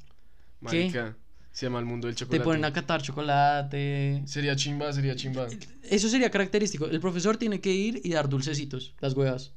¿Qué? 0.70 1.14
Se 1.52 1.66
llama 1.66 1.80
el 1.80 1.86
mundo 1.86 2.08
del 2.08 2.16
te 2.16 2.22
chocolate. 2.22 2.44
ponen 2.44 2.66
a 2.66 2.72
catar 2.74 3.02
chocolate, 3.02 4.22
Sería 4.26 4.56
chimba, 4.56 4.92
sería 4.94 5.16
chimba. 5.16 5.48
eso 5.84 6.10
sería 6.10 6.30
característico, 6.30 6.86
el 6.86 7.00
profesor 7.00 7.38
tiene 7.38 7.60
que 7.60 7.72
ir 7.72 8.02
y 8.04 8.12
dar 8.12 8.30
dulcecitos, 8.30 8.94
las 9.00 9.14
huevas, 9.14 9.54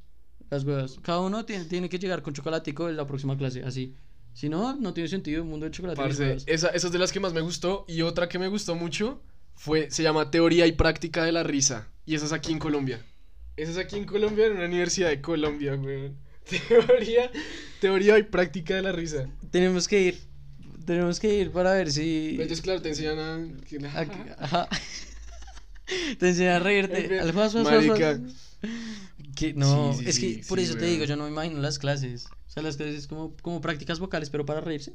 las 0.49 0.63
huevas, 0.63 0.99
cada 1.01 1.21
uno 1.21 1.45
tiene, 1.45 1.65
tiene 1.65 1.87
que 1.89 1.97
llegar 1.97 2.21
con 2.21 2.33
chocolatico 2.33 2.89
en 2.89 2.97
la 2.97 3.07
próxima 3.07 3.37
clase, 3.37 3.63
así, 3.63 3.95
si 4.33 4.49
no, 4.49 4.75
no 4.75 4.93
tiene 4.93 5.07
sentido 5.07 5.41
el 5.41 5.47
mundo 5.47 5.63
del 5.63 5.71
chocolate. 5.73 5.95
Parce, 6.01 6.37
esa, 6.45 6.67
esa 6.67 6.87
es 6.87 6.91
de 6.91 6.99
las 6.99 7.13
que 7.13 7.21
más 7.21 7.31
me 7.33 7.39
gustó. 7.39 7.85
Y 7.87 8.01
otra 8.01 8.27
que 8.27 8.37
me 8.37 8.49
gustó 8.49 8.75
mucho 8.75 9.21
fue, 9.55 9.89
se 9.89 10.03
llama 10.03 10.29
Teoría 10.29 10.67
y 10.67 10.73
Práctica 10.73 11.23
de 11.23 11.31
la 11.31 11.41
Risa. 11.43 11.87
Y 12.05 12.15
esa 12.15 12.25
es 12.25 12.33
aquí 12.33 12.51
en 12.51 12.59
Colombia. 12.59 13.01
Esa 13.55 13.71
es 13.71 13.77
aquí 13.77 13.95
en 13.95 14.03
Colombia, 14.03 14.47
en 14.47 14.57
una 14.57 14.65
universidad 14.65 15.07
de 15.07 15.21
Colombia, 15.21 15.75
weón. 15.75 16.17
Teoría, 16.67 17.31
teoría 17.79 18.19
y 18.19 18.23
práctica 18.23 18.75
de 18.75 18.81
la 18.81 18.91
risa. 18.91 19.29
Tenemos 19.51 19.87
que 19.87 20.01
ir, 20.01 20.19
tenemos 20.85 21.19
que 21.19 21.33
ir 21.33 21.51
para 21.51 21.73
ver 21.73 21.91
si... 21.91 22.31
Entonces, 22.31 22.61
claro, 22.61 22.81
te 22.81 22.89
enseñan 22.89 23.19
a... 23.19 24.35
ajá. 24.39 24.67
Te 26.19 26.29
enseñan 26.29 26.53
a 26.55 26.59
reírte. 26.59 27.19
Al 27.19 27.31
fas, 27.33 27.53
Marica. 27.55 28.19
Que 29.35 29.53
no, 29.53 29.93
Sí, 29.93 29.99
sí, 29.99 30.09
es 30.09 30.19
que 30.19 30.33
sí, 30.35 30.41
por 30.49 30.59
eso 30.59 30.75
te 30.75 30.85
digo, 30.85 31.05
yo 31.05 31.15
no 31.15 31.25
me 31.25 31.29
imagino 31.29 31.59
las 31.59 31.77
clases. 31.77 32.25
O 32.25 32.49
sea, 32.49 32.63
las 32.63 32.77
clases 32.77 33.05
como, 33.05 33.35
como 33.41 33.61
prácticas 33.61 33.99
vocales, 33.99 34.29
pero 34.29 34.45
para 34.45 34.61
reírse. 34.61 34.93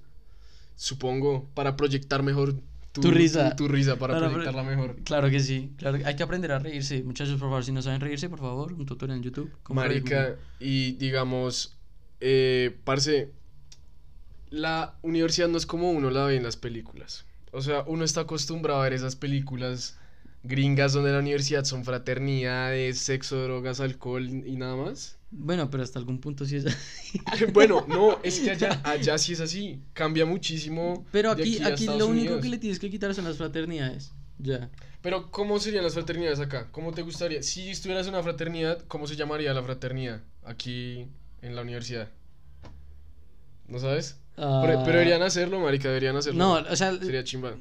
Supongo, 0.77 1.49
para 1.55 1.77
proyectar 1.77 2.23
mejor 2.23 2.55
tu, 2.93 3.03
Tu 3.03 3.11
risa. 3.11 3.51
Tu, 3.55 3.65
tu 3.67 3.69
risa, 3.69 3.97
para, 3.97 4.15
Para 4.15 4.27
pro- 4.27 4.35
proyectarla 4.39 4.63
mejor. 4.69 4.97
Claro 5.05 5.31
que 5.31 5.41
sí, 5.41 5.71
claro, 5.77 5.99
hay 6.05 6.17
que 6.17 6.23
aprender 6.23 6.51
a 6.53 6.59
reírse. 6.59 7.03
Muchachos, 7.05 7.35
por 7.39 7.51
favor, 7.51 7.65
si 7.65 7.71
no 7.71 7.83
saben 7.83 8.01
reírse, 8.01 8.29
por 8.29 8.41
favor, 8.41 8.73
un 8.73 8.87
tutorial 8.87 9.19
en 9.19 9.23
YouTube. 9.23 9.53
Marica, 9.69 10.37
y 10.59 10.93
digamos, 10.93 11.77
eh, 12.21 12.77
parce, 12.85 13.31
la 14.51 14.95
universidad 15.03 15.49
no 15.49 15.59
es 15.59 15.67
como 15.67 15.91
uno 15.91 16.11
la 16.11 16.27
ve 16.27 16.37
en 16.37 16.43
las 16.43 16.57
películas. 16.57 17.25
O 17.53 17.63
sea, 17.63 17.83
uno 17.87 18.05
está 18.05 18.23
acostumbrado 18.23 18.81
a 18.81 18.85
ver 18.85 18.93
esas 18.93 19.17
películas 19.17 19.97
gringas 20.43 20.93
donde 20.93 21.13
la 21.13 21.19
universidad 21.19 21.65
son 21.65 21.85
fraternidades, 21.85 22.99
sexo, 22.99 23.43
drogas, 23.43 23.81
alcohol 23.81 24.27
y 24.27 24.57
nada 24.57 24.77
más. 24.77 25.19
Bueno, 25.31 25.71
pero 25.71 25.83
hasta 25.83 25.99
algún 25.99 26.19
punto 26.21 26.45
sí 26.45 26.57
es 26.57 26.65
Bueno, 27.53 27.85
no, 27.89 28.19
es 28.23 28.41
que 28.41 28.51
allá, 28.51 28.81
allá 28.85 29.17
sí 29.19 29.35
es 29.35 29.41
así. 29.41 29.81
Cambia 29.93 30.27
muchísimo. 30.27 31.07
Pero 31.13 31.35
de 31.35 31.43
aquí, 31.43 31.63
aquí 31.63 31.87
lo 31.87 32.07
único 32.07 32.09
Unidos. 32.11 32.43
que 32.43 32.49
le 32.49 32.59
tienes 32.59 32.79
que 32.79 32.91
quitar 32.91 33.15
son 33.15 33.25
las 33.25 33.37
fraternidades. 33.37 34.13
Ya. 34.39 34.71
Pero, 35.03 35.31
¿cómo 35.31 35.59
serían 35.59 35.85
las 35.85 35.95
fraternidades 35.95 36.41
acá? 36.41 36.69
¿Cómo 36.73 36.93
te 36.93 37.03
gustaría? 37.03 37.43
Si 37.43 37.71
estuvieras 37.71 38.07
en 38.07 38.15
una 38.15 38.23
fraternidad, 38.23 38.85
¿cómo 38.89 39.07
se 39.07 39.17
llamaría 39.17 39.55
la 39.55 39.63
fraternidad 39.63 40.23
aquí 40.45 41.07
en 41.43 41.55
la 41.55 41.63
universidad? 41.63 42.11
¿No 43.69 43.79
sabes? 43.79 44.20
Pero, 44.37 44.49
Ah, 44.49 44.83
pero 44.85 44.99
deberían 44.99 45.23
hacerlo, 45.23 45.61
marica, 45.61 45.89
deberían 45.89 46.17
hacerlo. 46.17 46.39
No, 46.39 46.53
o 46.55 46.77
sea, 46.77 46.97
Sería 46.99 47.25
chimba. 47.25 47.55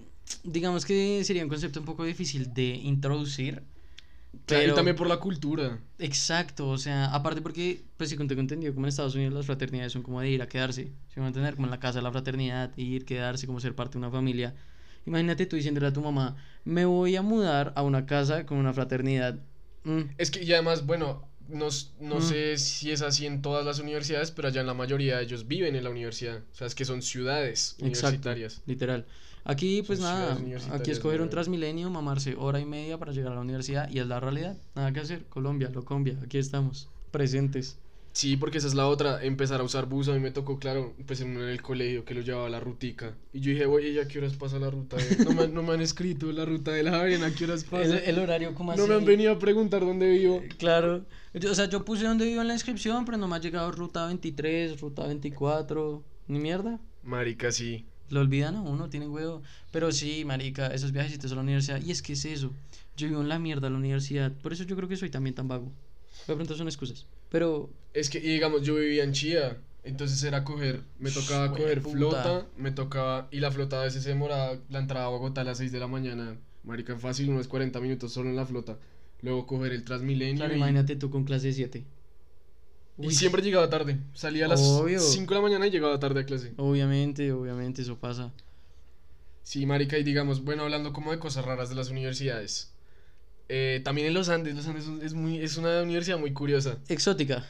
digamos 0.43 0.85
que 0.85 1.23
sería 1.23 1.43
un 1.43 1.49
concepto 1.49 1.79
un 1.79 1.85
poco 1.85 2.03
difícil 2.05 2.53
de 2.53 2.63
introducir. 2.75 3.63
Claro, 4.45 4.61
Pero, 4.63 4.73
Y 4.73 4.75
también 4.75 4.95
por 4.95 5.07
la 5.07 5.17
cultura. 5.17 5.79
Exacto, 5.97 6.69
o 6.69 6.77
sea, 6.77 7.05
aparte 7.13 7.41
porque, 7.41 7.83
pues 7.97 8.09
si 8.11 8.17
tengo 8.17 8.39
entendido, 8.39 8.73
como 8.73 8.85
en 8.85 8.89
Estados 8.89 9.15
Unidos 9.15 9.33
las 9.33 9.45
fraternidades 9.45 9.91
son 9.91 10.03
como 10.03 10.21
de 10.21 10.29
ir 10.29 10.41
a 10.41 10.47
quedarse, 10.47 10.91
si 11.13 11.19
van 11.19 11.29
a 11.29 11.31
tener 11.33 11.55
como 11.55 11.65
en 11.67 11.71
la 11.71 11.79
casa 11.79 11.99
de 11.99 12.03
la 12.03 12.11
fraternidad, 12.11 12.71
ir, 12.77 13.05
quedarse, 13.05 13.47
como 13.47 13.59
ser 13.59 13.75
parte 13.75 13.93
de 13.93 13.99
una 13.99 14.11
familia. 14.11 14.55
Imagínate 15.05 15.45
tú 15.47 15.55
diciéndole 15.55 15.87
a 15.87 15.93
tu 15.93 16.01
mamá, 16.01 16.35
me 16.63 16.85
voy 16.85 17.15
a 17.15 17.21
mudar 17.21 17.73
a 17.75 17.81
una 17.83 18.05
casa 18.05 18.45
con 18.45 18.57
una 18.59 18.73
fraternidad. 18.73 19.39
Mm, 19.83 20.01
Es 20.17 20.29
que, 20.29 20.43
y 20.43 20.51
además, 20.53 20.85
bueno, 20.85 21.27
no, 21.49 21.67
no 21.99 22.15
Mm. 22.19 22.21
sé 22.21 22.57
si 22.57 22.91
es 22.91 23.01
así 23.01 23.25
en 23.25 23.41
todas 23.41 23.65
las 23.65 23.79
universidades, 23.79 24.31
pero 24.31 24.47
allá 24.47 24.61
en 24.61 24.67
la 24.67 24.73
mayoría 24.73 25.17
de 25.17 25.23
ellos 25.23 25.47
viven 25.47 25.75
en 25.75 25.83
la 25.83 25.89
universidad. 25.89 26.37
O 26.51 26.55
sea, 26.55 26.67
es 26.67 26.75
que 26.75 26.85
son 26.85 27.01
ciudades 27.01 27.71
Exacto. 27.79 27.85
universitarias. 27.85 28.61
literal. 28.65 29.05
Aquí, 29.45 29.81
pues 29.83 29.99
Son 29.99 30.07
nada, 30.09 30.37
aquí 30.73 30.91
escoger 30.91 31.21
un. 31.21 31.29
Transmilenio, 31.29 31.89
mamarse 31.89 32.35
hora 32.35 32.59
y 32.59 32.65
media 32.65 32.97
para 32.97 33.13
llegar 33.13 33.31
a 33.31 33.35
la 33.35 33.41
universidad 33.41 33.89
y 33.89 33.99
es 33.99 34.05
la 34.05 34.19
realidad. 34.19 34.57
Nada 34.75 34.91
que 34.91 34.99
hacer. 34.99 35.23
Colombia, 35.25 35.69
Locombia, 35.73 36.17
aquí 36.23 36.37
estamos, 36.37 36.87
presentes. 37.11 37.77
Sí, 38.11 38.35
porque 38.37 38.57
esa 38.57 38.67
es 38.67 38.73
la 38.73 38.87
otra, 38.87 39.23
empezar 39.23 39.61
a 39.61 39.63
usar 39.63 39.85
bus. 39.85 40.09
A 40.09 40.13
mí 40.13 40.19
me 40.19 40.31
tocó, 40.31 40.59
claro, 40.59 40.93
pues 41.05 41.21
en, 41.21 41.37
el 41.37 41.61
colegio 41.61 42.03
que 42.05 42.13
lo 42.15 42.21
llevaba 42.21 42.47
a 42.47 42.49
la 42.49 42.59
rutica. 42.59 43.15
Y 43.33 43.39
yo 43.39 43.51
dije, 43.51 43.65
oye, 43.65 43.93
¿ya 43.93 44.07
qué 44.07 44.17
horas 44.17 44.33
pasa 44.35 44.59
la 44.59 44.69
ruta? 44.69 44.97
de- 44.97 45.23
No 45.23 45.31
me, 45.31 45.47
no 45.47 45.63
me 45.63 45.73
han 45.73 45.81
escrito 45.81 46.31
la 46.31 46.43
ruta 46.43 46.71
de 46.71 46.83
la 46.83 46.91
Javeriana, 46.91 47.27
¿a 47.27 47.31
qué 47.31 47.45
horas 47.45 47.63
pasa? 47.69 47.83
El, 47.83 47.93
el 48.09 48.19
horario, 48.19 48.53
como 48.55 48.71
así? 48.71 48.81
no 48.81 48.87
me 48.87 48.95
han 48.95 49.05
venido 49.05 49.31
a 49.31 49.39
preguntar 49.39 49.81
dónde 49.81 50.09
vivo. 50.09 50.41
Claro. 50.57 51.05
Yo- 51.33 51.51
o 51.51 51.55
sea, 51.55 51.69
yo 51.69 51.85
puse 51.85 52.03
donde 52.05 52.25
vivo 52.25 52.41
en 52.41 52.47
la 52.47 52.53
inscripción, 52.55 53.05
pero 53.05 53.17
no 53.17 53.27
me 53.27 53.35
ha 53.35 53.39
llegado 53.39 53.71
ruta 53.71 54.05
23, 54.07 54.81
ruta 54.81 55.05
24, 55.05 56.03
ni 56.27 56.39
mierda. 56.39 56.79
Marica, 57.03 57.51
sí. 57.51 57.85
Lo 58.09 58.21
olvidan 58.21 58.55
a 58.55 58.61
uno, 58.63 58.89
tienen 58.89 59.11
huevo. 59.11 59.43
Pero 59.71 59.91
sí, 59.91 60.25
marica, 60.25 60.67
esos 60.67 60.91
viajecitos 60.91 61.31
a 61.31 61.35
la 61.35 61.41
universidad. 61.41 61.79
Y 61.81 61.91
es 61.91 62.01
que 62.01 62.13
es 62.13 62.25
eso. 62.25 62.51
Yo 62.97 63.07
vivo 63.07 63.21
en 63.21 63.29
la 63.29 63.37
mierda 63.37 63.67
a 63.67 63.69
la 63.69 63.77
universidad. 63.77 64.31
Por 64.41 64.51
eso 64.51 64.63
yo 64.63 64.75
creo 64.75 64.89
que 64.89 64.97
soy 64.97 65.11
también 65.11 65.35
tan 65.35 65.47
vago. 65.47 65.71
De 66.27 66.33
pronto 66.35 66.55
son 66.55 66.67
excusas. 66.67 67.05
Pero 67.29 67.69
Es 67.93 68.09
que, 68.09 68.19
y 68.19 68.33
digamos, 68.33 68.61
yo 68.61 68.75
vivía 68.75 69.03
en 69.03 69.13
Chía, 69.13 69.57
entonces 69.83 70.21
era 70.23 70.43
coger, 70.43 70.81
me 70.99 71.09
tocaba 71.09 71.51
coger 71.51 71.81
puta. 71.81 71.95
flota, 71.95 72.47
me 72.57 72.71
tocaba, 72.71 73.27
y 73.31 73.39
la 73.39 73.51
flota 73.51 73.81
a 73.81 73.85
veces 73.85 74.03
se 74.03 74.09
demoraba 74.09 74.57
la 74.69 74.79
entrada 74.79 75.05
a 75.05 75.09
Bogotá 75.09 75.41
a 75.41 75.43
las 75.43 75.57
6 75.57 75.71
de 75.71 75.79
la 75.79 75.87
mañana, 75.87 76.37
marica, 76.63 76.97
fácil, 76.97 77.29
unos 77.29 77.47
40 77.47 77.79
minutos 77.79 78.13
solo 78.13 78.29
en 78.29 78.35
la 78.35 78.45
flota, 78.45 78.77
luego 79.21 79.47
coger 79.47 79.73
el 79.73 79.83
Transmilenio 79.83 80.37
claro, 80.37 80.53
y, 80.53 80.57
imagínate 80.57 80.95
tú 80.95 81.09
con 81.09 81.23
clase 81.23 81.51
7. 81.53 81.83
y 82.99 83.11
siempre 83.11 83.41
llegaba 83.41 83.69
tarde, 83.69 83.97
salía 84.13 84.45
a 84.45 84.49
las 84.49 84.61
Obvio. 84.61 84.99
5 84.99 85.33
de 85.33 85.35
la 85.35 85.41
mañana 85.41 85.67
y 85.67 85.71
llegaba 85.71 85.99
tarde 85.99 86.21
a 86.21 86.25
clase. 86.25 86.53
Obviamente, 86.57 87.31
obviamente 87.31 87.81
eso 87.81 87.97
pasa. 87.97 88.31
Sí, 89.43 89.65
marica, 89.65 89.97
y 89.97 90.03
digamos, 90.03 90.43
bueno, 90.43 90.63
hablando 90.63 90.93
como 90.93 91.11
de 91.11 91.17
cosas 91.17 91.43
raras 91.43 91.69
de 91.69 91.75
las 91.75 91.89
universidades, 91.89 92.71
eh, 93.47 93.81
también 93.83 94.05
en 94.05 94.13
los 94.13 94.29
Andes, 94.29 94.55
los 94.55 94.67
Andes 94.67 94.87
es, 95.01 95.13
muy, 95.15 95.39
es 95.39 95.57
una 95.57 95.81
universidad 95.81 96.19
muy 96.19 96.33
curiosa. 96.33 96.77
Exótica. 96.87 97.47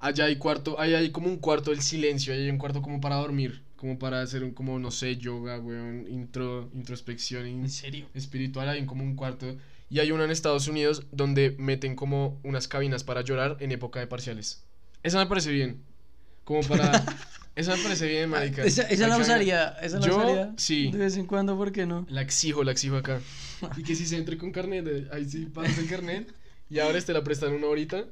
Allá 0.00 0.26
hay 0.26 0.36
cuarto, 0.36 0.78
ahí 0.80 0.94
hay 0.94 1.10
como 1.10 1.26
un 1.28 1.38
cuarto 1.38 1.70
del 1.72 1.80
silencio, 1.82 2.32
ahí 2.32 2.42
hay 2.44 2.50
un 2.50 2.58
cuarto 2.58 2.82
como 2.82 3.00
para 3.00 3.16
dormir, 3.16 3.62
como 3.76 3.98
para 3.98 4.22
hacer 4.22 4.44
un, 4.44 4.52
como, 4.52 4.78
no 4.78 4.90
sé, 4.92 5.16
yoga, 5.16 5.58
weón, 5.58 6.06
intro, 6.08 6.70
introspección 6.74 7.46
in- 7.48 7.60
¿En 7.62 7.70
serio? 7.70 8.06
espiritual, 8.14 8.68
hay 8.68 8.86
como 8.86 9.02
un 9.02 9.16
cuarto. 9.16 9.56
Y 9.90 9.98
hay 10.00 10.12
uno 10.12 10.22
en 10.24 10.30
Estados 10.30 10.68
Unidos 10.68 11.04
donde 11.12 11.56
meten 11.58 11.96
como 11.96 12.38
unas 12.44 12.68
cabinas 12.68 13.02
para 13.04 13.22
llorar 13.22 13.56
en 13.60 13.72
época 13.72 13.98
de 14.00 14.06
parciales. 14.06 14.62
Esa 15.02 15.18
me 15.18 15.26
parece 15.26 15.50
bien. 15.50 15.82
Como 16.44 16.60
para... 16.62 17.04
esa 17.56 17.74
me 17.74 17.82
parece 17.82 18.06
bien, 18.06 18.28
marica. 18.30 18.62
Esa, 18.64 18.82
esa 18.82 19.08
la 19.08 19.16
usaría. 19.16 19.70
Esa 19.82 19.98
la 19.98 20.06
Yo, 20.06 20.16
usaría. 20.18 20.52
sí. 20.58 20.90
De 20.92 20.98
vez 20.98 21.16
en 21.16 21.26
cuando, 21.26 21.56
¿por 21.56 21.72
qué 21.72 21.86
no? 21.86 22.06
La 22.10 22.20
exijo, 22.22 22.62
la 22.64 22.72
exijo 22.72 22.96
acá. 22.96 23.20
Y 23.76 23.82
que 23.82 23.96
si 23.96 24.06
se 24.06 24.16
entre 24.18 24.36
con 24.38 24.52
carnet, 24.52 25.08
ahí 25.12 25.24
sí 25.24 25.46
pasas 25.46 25.78
el 25.78 25.88
carnet. 25.88 26.32
Y 26.70 26.78
ahora 26.80 27.00
te 27.00 27.12
la 27.14 27.24
prestan 27.24 27.54
una 27.54 27.66
horita 27.66 28.04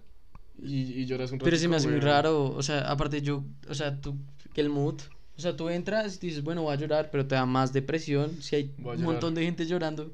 y, 0.62 1.00
y 1.00 1.06
lloras 1.06 1.30
un 1.32 1.38
rato. 1.38 1.44
Pero 1.44 1.56
se 1.56 1.68
me 1.68 1.76
hace 1.76 1.88
muy 1.88 2.00
raro, 2.00 2.50
o 2.50 2.62
sea, 2.62 2.90
aparte 2.90 3.22
yo, 3.22 3.44
o 3.68 3.74
sea, 3.74 4.00
tú, 4.00 4.16
que 4.54 4.60
el 4.60 4.68
mood, 4.68 5.00
o 5.36 5.40
sea, 5.40 5.56
tú 5.56 5.68
entras 5.68 6.16
y 6.16 6.28
dices, 6.28 6.42
bueno, 6.42 6.62
voy 6.62 6.72
a 6.72 6.76
llorar, 6.76 7.10
pero 7.10 7.26
te 7.26 7.34
da 7.34 7.46
más 7.46 7.72
depresión 7.72 8.42
si 8.42 8.56
hay 8.56 8.74
un 8.78 9.02
montón 9.02 9.34
de 9.34 9.44
gente 9.44 9.66
llorando. 9.66 10.12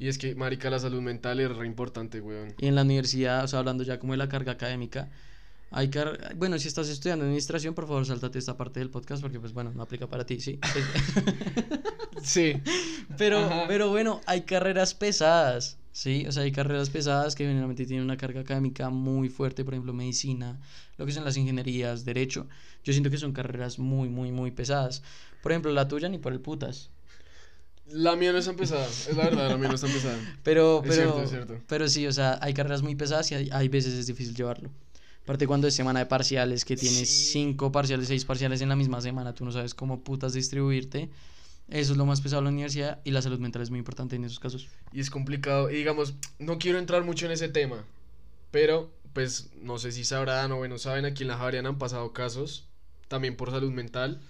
Y 0.00 0.08
es 0.08 0.18
que, 0.18 0.34
marica, 0.34 0.70
la 0.70 0.78
salud 0.78 1.00
mental 1.00 1.40
es 1.40 1.54
re 1.56 1.66
importante, 1.66 2.20
weón. 2.20 2.54
Y 2.58 2.66
en 2.66 2.74
la 2.74 2.82
universidad, 2.82 3.44
o 3.44 3.48
sea, 3.48 3.58
hablando 3.60 3.84
ya 3.84 3.98
como 3.98 4.12
de 4.12 4.18
la 4.18 4.28
carga 4.28 4.52
académica, 4.52 5.08
hay 5.70 5.90
car 5.90 6.34
bueno, 6.36 6.58
si 6.58 6.68
estás 6.68 6.88
estudiando 6.88 7.24
administración, 7.24 7.74
por 7.74 7.86
favor, 7.86 8.06
sáltate 8.06 8.38
esta 8.38 8.56
parte 8.56 8.80
del 8.80 8.90
podcast 8.90 9.20
porque, 9.20 9.40
pues, 9.40 9.52
bueno, 9.52 9.72
no 9.74 9.82
aplica 9.82 10.06
para 10.06 10.24
ti, 10.24 10.40
sí. 10.40 10.58
Sí. 12.22 12.60
pero, 13.18 13.38
Ajá. 13.38 13.64
pero 13.68 13.90
bueno, 13.90 14.20
hay 14.26 14.42
carreras 14.42 14.94
pesadas, 14.94 15.78
¿sí? 15.98 16.24
O 16.28 16.32
sea, 16.32 16.44
hay 16.44 16.52
carreras 16.52 16.90
pesadas 16.90 17.34
que 17.34 17.44
generalmente 17.44 17.84
tienen 17.84 18.04
una 18.04 18.16
carga 18.16 18.40
académica 18.42 18.88
muy 18.88 19.28
fuerte, 19.28 19.64
por 19.64 19.74
ejemplo, 19.74 19.92
medicina, 19.92 20.60
lo 20.96 21.04
que 21.06 21.12
son 21.12 21.24
las 21.24 21.36
ingenierías, 21.36 22.04
derecho. 22.04 22.46
Yo 22.84 22.92
siento 22.92 23.10
que 23.10 23.18
son 23.18 23.32
carreras 23.32 23.78
muy, 23.80 24.08
muy, 24.08 24.30
muy 24.30 24.52
pesadas. 24.52 25.02
Por 25.42 25.50
ejemplo, 25.50 25.72
la 25.72 25.88
tuya 25.88 26.08
ni 26.08 26.18
por 26.18 26.32
el 26.32 26.40
putas. 26.40 26.90
La 27.90 28.14
mía 28.16 28.30
no 28.32 28.38
es 28.38 28.44
tan 28.44 28.54
pesada, 28.54 28.86
es 28.86 29.16
la 29.16 29.24
verdad, 29.24 29.48
la 29.50 29.56
mía 29.56 29.68
no 29.70 29.74
es 29.74 29.80
tan 29.80 29.90
pesada. 29.90 30.18
Pero, 30.44 30.82
Es 30.84 30.88
pero, 30.90 30.94
cierto, 30.94 31.22
es 31.22 31.30
cierto. 31.30 31.54
pero 31.66 31.88
sí, 31.88 32.06
o 32.06 32.12
sea, 32.12 32.38
hay 32.42 32.52
carreras 32.54 32.82
muy 32.82 32.94
pesadas 32.94 33.32
y 33.32 33.34
hay, 33.34 33.48
hay 33.50 33.68
veces 33.68 33.94
es 33.94 34.06
difícil 34.06 34.34
llevarlo. 34.36 34.70
Aparte 35.24 35.46
cuando 35.48 35.66
es 35.66 35.74
semana 35.74 35.98
de 36.00 36.06
parciales, 36.06 36.64
que 36.64 36.76
tienes 36.76 37.08
Sí. 37.08 37.32
cinco 37.32 37.72
parciales, 37.72 38.06
seis 38.08 38.24
parciales 38.24 38.60
en 38.60 38.68
la 38.68 38.76
misma 38.76 39.00
semana, 39.00 39.34
tú 39.34 39.44
no 39.44 39.52
sabes 39.52 39.74
cómo 39.74 40.00
putas 40.04 40.32
distribuirte. 40.34 41.10
Eso 41.68 41.92
es 41.92 41.98
lo 41.98 42.06
más 42.06 42.20
pesado 42.20 42.40
de 42.40 42.44
la 42.46 42.50
universidad 42.50 43.00
y 43.04 43.10
la 43.10 43.20
salud 43.22 43.38
mental 43.38 43.62
es 43.62 43.70
muy 43.70 43.78
importante 43.78 44.16
en 44.16 44.24
esos 44.24 44.40
casos. 44.40 44.68
Y 44.92 45.00
es 45.00 45.10
complicado. 45.10 45.70
Y 45.70 45.74
digamos, 45.76 46.14
no 46.38 46.58
quiero 46.58 46.78
entrar 46.78 47.04
mucho 47.04 47.26
en 47.26 47.32
ese 47.32 47.48
tema. 47.48 47.84
Pero, 48.50 48.90
pues, 49.12 49.50
no 49.60 49.78
sé 49.78 49.92
si 49.92 50.04
sabrán 50.04 50.50
o 50.52 50.56
bueno, 50.56 50.78
saben, 50.78 51.04
aquí 51.04 51.24
en 51.24 51.28
la 51.28 51.36
Javeriana 51.36 51.68
han 51.68 51.78
pasado 51.78 52.12
casos. 52.12 52.66
También 53.08 53.36
por 53.36 53.50
salud 53.50 53.70
mental. 53.72 54.20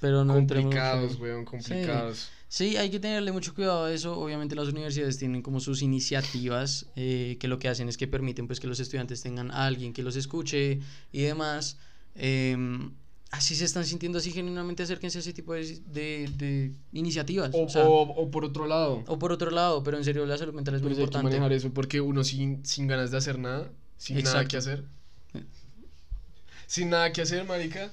Pero 0.00 0.24
no 0.24 0.36
entremos 0.38 0.64
complicados, 0.74 1.14
en- 1.16 1.20
weón, 1.22 1.44
complicados. 1.44 2.28
Sí, 2.48 2.76
hay 2.78 2.90
que 2.90 2.98
tenerle 2.98 3.30
mucho 3.32 3.54
cuidado 3.54 3.84
a 3.84 3.92
eso. 3.92 4.18
Obviamente 4.18 4.54
las 4.56 4.68
universidades 4.68 5.18
tienen 5.18 5.42
como 5.42 5.60
sus 5.60 5.82
iniciativas 5.82 6.86
eh, 6.96 7.36
que 7.38 7.46
lo 7.48 7.58
que 7.58 7.68
hacen 7.68 7.88
es 7.88 7.96
que 7.96 8.08
permiten 8.08 8.46
pues 8.46 8.58
que 8.58 8.66
los 8.66 8.80
estudiantes 8.80 9.22
tengan 9.22 9.50
a 9.50 9.66
alguien 9.66 9.92
que 9.92 10.02
los 10.02 10.16
escuche 10.16 10.80
y 11.12 11.20
demás. 11.22 11.78
Em, 12.16 12.92
así 13.30 13.54
se 13.56 13.64
están 13.64 13.84
sintiendo 13.86 14.18
así 14.18 14.32
genuinamente 14.32 14.82
acérquense 14.82 15.18
a 15.18 15.20
ese 15.20 15.32
tipo 15.32 15.54
de, 15.54 15.80
de, 15.86 16.28
de 16.36 16.72
iniciativas. 16.92 17.50
O, 17.54 17.64
o, 17.64 17.68
sea, 17.68 17.84
o- 17.88 18.02
o 18.22 18.30
por 18.30 18.44
otro 18.44 18.66
lado. 18.66 19.04
o 19.06 19.18
por 19.18 19.32
otro 19.32 19.50
lado, 19.50 19.82
pero 19.82 19.96
en 19.98 20.04
serio 20.04 20.26
la 20.26 20.36
salud 20.38 20.54
mental 20.54 20.74
es 20.74 20.82
muy 20.82 20.90
Pues 20.90 20.98
hay 20.98 21.08
que 21.08 21.18
importante. 21.18 21.36
manejar 21.36 21.52
eso 21.52 21.72
porque 21.72 22.00
uno 22.00 22.24
sin, 22.24 22.64
sin 22.66 22.86
ganas 22.88 23.10
de 23.10 23.18
hacer 23.18 23.38
nada, 23.38 23.70
sin 23.98 24.22
nada 24.22 24.44
que 24.46 24.56
hacer. 24.56 24.84
Sin 26.66 26.90
nada 26.90 27.12
que 27.12 27.22
hacer, 27.22 27.44
marica. 27.44 27.90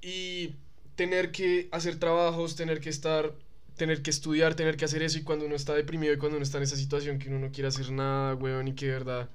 Y 0.00 0.54
tener 0.96 1.32
que 1.32 1.68
hacer 1.72 1.98
trabajos, 1.98 2.56
tener 2.56 2.80
que 2.80 2.90
estar, 2.90 3.34
tener 3.76 4.02
que 4.02 4.10
estudiar, 4.10 4.54
tener 4.54 4.76
que 4.76 4.84
hacer 4.84 5.02
eso. 5.02 5.18
Y 5.18 5.22
cuando 5.22 5.46
uno 5.46 5.54
está 5.56 5.74
deprimido 5.74 6.12
y 6.14 6.18
cuando 6.18 6.36
uno 6.36 6.44
está 6.44 6.58
en 6.58 6.64
esa 6.64 6.76
situación 6.76 7.18
que 7.18 7.28
uno 7.28 7.38
no 7.38 7.50
quiere 7.52 7.68
hacer 7.68 7.90
nada, 7.90 8.34
weón, 8.34 8.68
y 8.68 8.74
que 8.74 8.86
de 8.86 8.92
verdad 8.92 9.30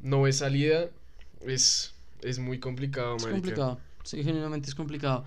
no 0.00 0.22
ve 0.22 0.32
salida, 0.32 0.88
es, 1.46 1.94
es 2.22 2.38
muy 2.38 2.58
complicado, 2.60 3.16
Es 3.16 3.22
marica. 3.22 3.36
complicado, 3.36 3.80
sí, 4.04 4.22
genuinamente 4.22 4.68
es 4.68 4.74
complicado. 4.74 5.24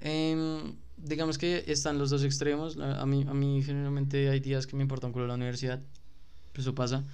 Em, 0.00 0.76
digamos 0.96 1.38
que 1.38 1.64
están 1.66 1.98
los 1.98 2.10
dos 2.10 2.22
extremos. 2.24 2.76
la- 2.76 3.00
A 3.00 3.06
mí, 3.06 3.24
a 3.28 3.34
mí 3.34 3.62
genuinamente 3.62 4.28
hay 4.28 4.40
días 4.40 4.66
que 4.66 4.76
me 4.76 4.82
importa 4.82 5.06
un 5.06 5.12
culo 5.12 5.26
la 5.26 5.34
universidad. 5.34 5.80
Eso 6.54 6.74
pasa. 6.74 7.04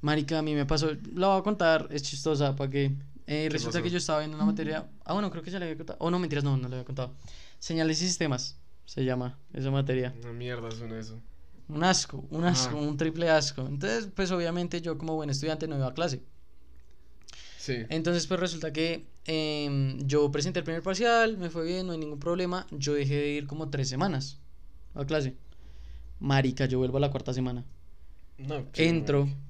Marica, 0.00 0.38
a 0.38 0.42
mí 0.42 0.54
me 0.54 0.66
pasó, 0.66 0.90
la 1.14 1.28
voy 1.28 1.40
a 1.40 1.42
contar, 1.42 1.88
es 1.90 2.02
chistosa, 2.02 2.54
para 2.54 2.70
que... 2.70 2.92
eh, 3.26 3.48
resulta 3.50 3.78
pasó? 3.78 3.84
que 3.84 3.90
yo 3.90 3.98
estaba 3.98 4.18
viendo 4.18 4.36
una 4.36 4.44
materia... 4.44 4.86
Ah, 5.04 5.14
bueno, 5.14 5.30
creo 5.30 5.42
que 5.42 5.50
ya 5.50 5.58
le 5.58 5.64
había 5.64 5.76
contado. 5.78 5.98
Oh, 6.00 6.10
no, 6.10 6.18
mentiras, 6.18 6.44
no, 6.44 6.56
no 6.58 6.68
le 6.68 6.74
había 6.76 6.84
contado. 6.84 7.14
Señales 7.58 8.02
y 8.02 8.06
sistemas, 8.06 8.58
se 8.84 9.02
llama 9.04 9.38
esa 9.54 9.70
materia. 9.70 10.12
Una 10.22 10.32
mierda 10.32 10.70
suena 10.70 10.98
eso. 10.98 11.18
Un 11.68 11.82
asco, 11.82 12.22
un 12.30 12.44
asco, 12.44 12.76
un 12.76 12.96
triple 12.98 13.30
asco. 13.30 13.62
Entonces, 13.66 14.08
pues 14.14 14.30
obviamente 14.30 14.82
yo 14.82 14.98
como 14.98 15.14
buen 15.14 15.30
estudiante 15.30 15.66
no 15.66 15.76
iba 15.76 15.86
a 15.86 15.94
clase. 15.94 16.22
Sí. 17.64 17.76
Entonces, 17.88 18.26
pues 18.26 18.38
resulta 18.38 18.74
que 18.74 19.06
em, 19.24 19.98
yo 20.06 20.30
presenté 20.30 20.58
el 20.58 20.64
primer 20.64 20.82
parcial, 20.82 21.38
me 21.38 21.48
fue 21.48 21.64
bien, 21.64 21.86
no 21.86 21.92
hay 21.94 21.98
ningún 21.98 22.18
problema. 22.18 22.66
Yo 22.70 22.92
dejé 22.92 23.14
de 23.16 23.30
ir 23.30 23.46
como 23.46 23.70
tres 23.70 23.88
semanas 23.88 24.38
a 24.94 25.06
clase. 25.06 25.34
Marica, 26.20 26.66
yo 26.66 26.78
vuelvo 26.78 26.98
a 26.98 27.00
la 27.00 27.10
cuarta 27.10 27.32
semana. 27.32 27.64
No, 28.36 28.66
Entro, 28.74 29.24
marica. 29.24 29.40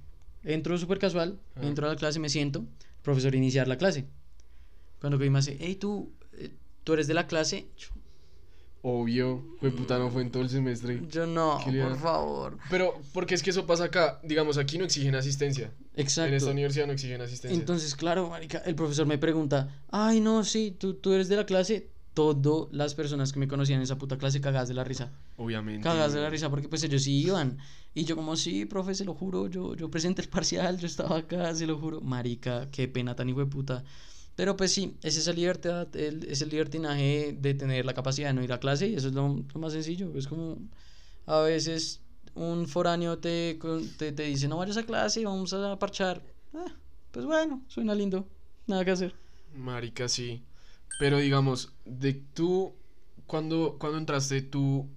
entro 0.45 0.79
súper 0.79 1.01
casual, 1.01 1.41
Ajá. 1.57 1.67
entro 1.67 1.87
a 1.87 1.91
la 1.91 1.97
clase, 1.97 2.21
me 2.21 2.29
siento, 2.29 2.65
profesor 3.03 3.35
iniciar 3.35 3.67
la 3.67 3.79
clase. 3.79 4.07
Cuando 5.01 5.19
que 5.19 5.29
me 5.29 5.41
hace, 5.41 5.57
hey, 5.61 5.75
tú, 5.75 6.13
eh, 6.35 6.53
tú 6.85 6.93
eres 6.93 7.09
de 7.09 7.15
la 7.15 7.27
clase. 7.27 7.67
Yo, 7.77 7.89
Obvio, 8.87 9.43
fue 9.61 9.71
puta, 9.71 9.99
no 9.99 10.11
fue 10.11 10.21
en 10.21 10.31
todo 10.31 10.43
el 10.43 10.51
semestre. 10.51 11.01
yo 11.11 11.27
no, 11.27 11.59
¿Qué 11.65 11.73
le 11.73 11.83
por 11.85 11.99
favor. 11.99 12.59
Pero, 12.69 13.01
porque 13.15 13.35
es 13.35 13.43
que 13.43 13.49
eso 13.49 13.65
pasa 13.65 13.85
acá. 13.85 14.21
Digamos, 14.23 14.59
aquí 14.59 14.77
no 14.77 14.85
exigen 14.85 15.15
asistencia. 15.15 15.73
En 15.97 16.07
esta 16.07 16.27
Exacto. 16.27 16.51
universidad 16.51 16.87
no 16.87 16.93
exigen 16.93 17.23
asistencia. 17.23 17.59
Entonces, 17.59 17.95
claro, 17.95 18.29
marica, 18.29 18.59
el 18.59 18.75
profesor 18.75 19.07
me 19.07 19.17
pregunta, 19.17 19.71
ay, 19.91 20.21
no, 20.21 20.45
sí, 20.45 20.77
tú, 20.79 20.93
tú 20.93 21.15
eres 21.15 21.29
de 21.31 21.37
la 21.37 21.47
clase. 21.47 21.89
Todas 22.13 22.69
las 22.73 22.95
personas 22.95 23.33
que 23.33 23.41
me 23.41 23.49
conocían 23.49 23.79
en 23.79 23.85
esa 23.85 23.97
puta 23.97 24.19
clase 24.19 24.43
cagadas 24.43 24.69
de 24.69 24.75
la 24.75 24.85
risa. 24.85 25.11
Obviamente. 25.37 25.83
Cagadas 25.83 26.13
de 26.13 26.21
la 26.21 26.29
risa 26.29 26.51
porque 26.51 26.69
pues 26.69 26.85
ellos 26.85 27.03
sí 27.05 27.23
iban. 27.23 27.57
Y 27.95 28.05
yo 28.05 28.17
como, 28.17 28.37
sí, 28.37 28.67
profe, 28.67 28.95
se 28.95 29.07
lo 29.07 29.15
juro, 29.15 29.49
yo, 29.49 29.75
yo 29.75 29.91
presenté 29.91 30.21
el 30.21 30.29
parcial, 30.29 30.79
yo 30.79 30.87
estaba 30.87 31.17
acá, 31.17 31.55
se 31.55 31.67
lo 31.67 31.79
juro. 31.79 32.03
Marica, 32.03 32.69
qué 32.71 32.87
pena 32.87 33.17
tan 33.17 33.31
hijo 33.31 33.41
de 33.41 33.47
puta. 33.47 33.83
Pero 34.37 34.57
pues 34.57 34.73
sí, 34.73 34.97
es 35.03 35.17
esa 35.17 35.33
libertad, 35.33 35.95
el, 35.97 36.25
es 36.25 36.43
el 36.43 36.49
libertinaje 36.51 37.37
de 37.39 37.55
tener 37.55 37.85
la 37.85 37.95
capacidad 37.95 38.29
de 38.29 38.35
no 38.35 38.43
ir 38.43 38.53
a 38.53 38.59
clase 38.61 38.89
y 38.89 38.95
eso 38.95 39.09
es 39.09 39.15
lo, 39.15 39.45
lo 39.53 39.61
más 39.61 39.73
sencillo. 39.73 40.13
Es 40.17 40.27
como, 40.27 40.59
a 41.27 41.41
veces 41.41 42.01
un 42.35 42.67
foráneo 42.69 43.19
te, 43.19 43.59
te, 43.99 44.13
te 44.13 44.23
dice, 44.25 44.49
no 44.49 44.59
vayas 44.59 44.77
a 44.77 44.85
clase, 44.85 45.25
vamos 45.25 45.53
a 45.53 45.79
parchar. 45.79 46.23
Ah, 46.53 46.73
pues 47.13 47.27
bueno, 47.27 47.63
suena 47.69 47.95
lindo, 47.95 48.29
nada 48.67 48.85
que 48.85 48.91
hacer. 48.93 49.15
Marica, 49.55 50.09
sí. 50.09 50.43
Pero 50.99 51.19
digamos, 51.19 51.73
de 51.85 52.15
tú, 52.15 52.75
cuando, 53.27 53.77
cuando 53.79 53.99
entraste, 53.99 54.43
tú, 54.43 54.89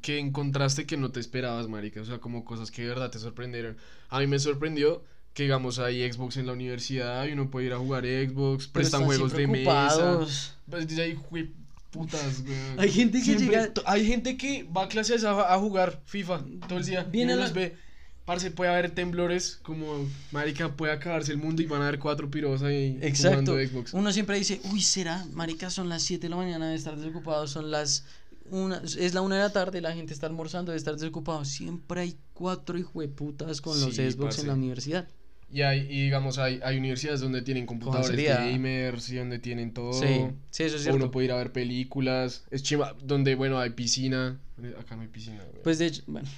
¿qué 0.00 0.18
encontraste 0.18 0.86
que 0.86 0.96
no 0.96 1.10
te 1.12 1.20
esperabas, 1.20 1.68
marica? 1.68 2.00
O 2.00 2.04
sea, 2.04 2.18
como 2.20 2.44
cosas 2.44 2.70
que 2.70 2.82
de 2.82 2.88
verdad 2.88 3.10
te 3.10 3.18
sorprendieron. 3.18 3.76
A 4.08 4.20
mí 4.20 4.26
me 4.26 4.38
sorprendió 4.38 5.04
que, 5.36 5.42
digamos, 5.42 5.78
hay 5.78 6.10
Xbox 6.10 6.38
en 6.38 6.46
la 6.46 6.54
universidad 6.54 7.26
y 7.26 7.32
uno 7.32 7.50
puede 7.50 7.66
ir 7.66 7.74
a 7.74 7.78
jugar 7.78 8.04
Xbox, 8.06 8.68
prestan 8.68 9.04
juegos 9.04 9.32
de 9.34 9.46
mesa. 9.46 10.26
Pues 10.70 10.88
dice 10.88 11.02
ahí, 11.02 11.14
jue 11.28 11.50
putas, 11.90 12.42
weón. 12.46 12.80
Hay 12.80 12.90
gente 12.90 13.18
que 13.18 13.24
Siempre 13.24 13.46
llega- 13.46 13.72
Hay 13.84 14.06
gente 14.06 14.38
que 14.38 14.64
va 14.64 14.84
a 14.84 14.88
clases 14.88 15.24
a, 15.24 15.52
a 15.54 15.58
jugar 15.58 16.00
FIFA 16.06 16.42
todo 16.66 16.78
el 16.78 16.86
día. 16.86 17.04
Viene 17.04 17.34
a 17.34 17.36
la- 17.36 17.42
los 17.42 17.52
ve. 17.52 17.76
Parce, 18.24 18.50
puede 18.50 18.70
haber 18.70 18.90
temblores, 18.92 19.60
como 19.62 20.08
marica, 20.32 20.74
puede 20.74 20.92
acabarse 20.92 21.32
el 21.32 21.38
mundo 21.38 21.60
y 21.62 21.66
van 21.66 21.82
a 21.82 21.88
haber 21.88 22.00
cuatro 22.00 22.28
piros 22.30 22.62
ahí 22.62 22.98
Exacto. 23.02 23.52
jugando 23.52 23.68
Xbox. 23.70 23.92
Uno 23.94 24.12
siempre 24.12 24.38
dice, 24.38 24.58
uy, 24.72 24.80
será, 24.80 25.24
marica, 25.32 25.68
son 25.70 25.88
las 25.90 26.02
7 26.02 26.22
de 26.22 26.30
la 26.30 26.36
mañana, 26.36 26.70
de 26.70 26.74
estar 26.76 26.96
desocupado, 26.96 27.46
son 27.46 27.70
las 27.70 28.04
una, 28.50 28.78
es 28.98 29.12
la 29.14 29.20
una 29.20 29.36
de 29.36 29.42
la 29.42 29.50
tarde, 29.52 29.80
la 29.80 29.92
gente 29.92 30.12
está 30.14 30.26
almorzando, 30.26 30.72
de 30.72 30.78
estar 30.78 30.94
desocupado. 30.94 31.44
Siempre 31.44 32.00
hay 32.00 32.16
cuatro 32.32 32.76
hijueputas 32.78 33.60
con 33.60 33.78
los 33.78 33.94
Xbox 33.94 34.16
parce. 34.16 34.40
en 34.40 34.46
la 34.48 34.54
universidad. 34.54 35.06
Y 35.48 35.62
hay, 35.62 35.80
y 35.82 36.02
digamos, 36.02 36.38
hay, 36.38 36.60
hay 36.64 36.76
universidades 36.76 37.20
donde 37.20 37.40
tienen 37.40 37.66
computadores 37.66 38.16
gamers 38.20 39.08
y 39.10 39.16
donde 39.16 39.38
tienen 39.38 39.72
todo. 39.72 39.92
Sí, 39.92 40.26
sí, 40.50 40.64
eso 40.64 40.76
es 40.76 40.82
cierto. 40.82 40.96
uno 40.96 41.10
puede 41.12 41.26
ir 41.26 41.32
a 41.32 41.36
ver 41.36 41.52
películas. 41.52 42.44
Es 42.50 42.64
chimba, 42.64 42.96
donde, 43.00 43.36
bueno, 43.36 43.58
hay 43.60 43.70
piscina. 43.70 44.40
Acá 44.78 44.96
no 44.96 45.02
hay 45.02 45.08
piscina, 45.08 45.44
güey. 45.50 45.62
Pues 45.62 45.78
de 45.78 45.86
hecho, 45.86 46.02
bueno, 46.06 46.28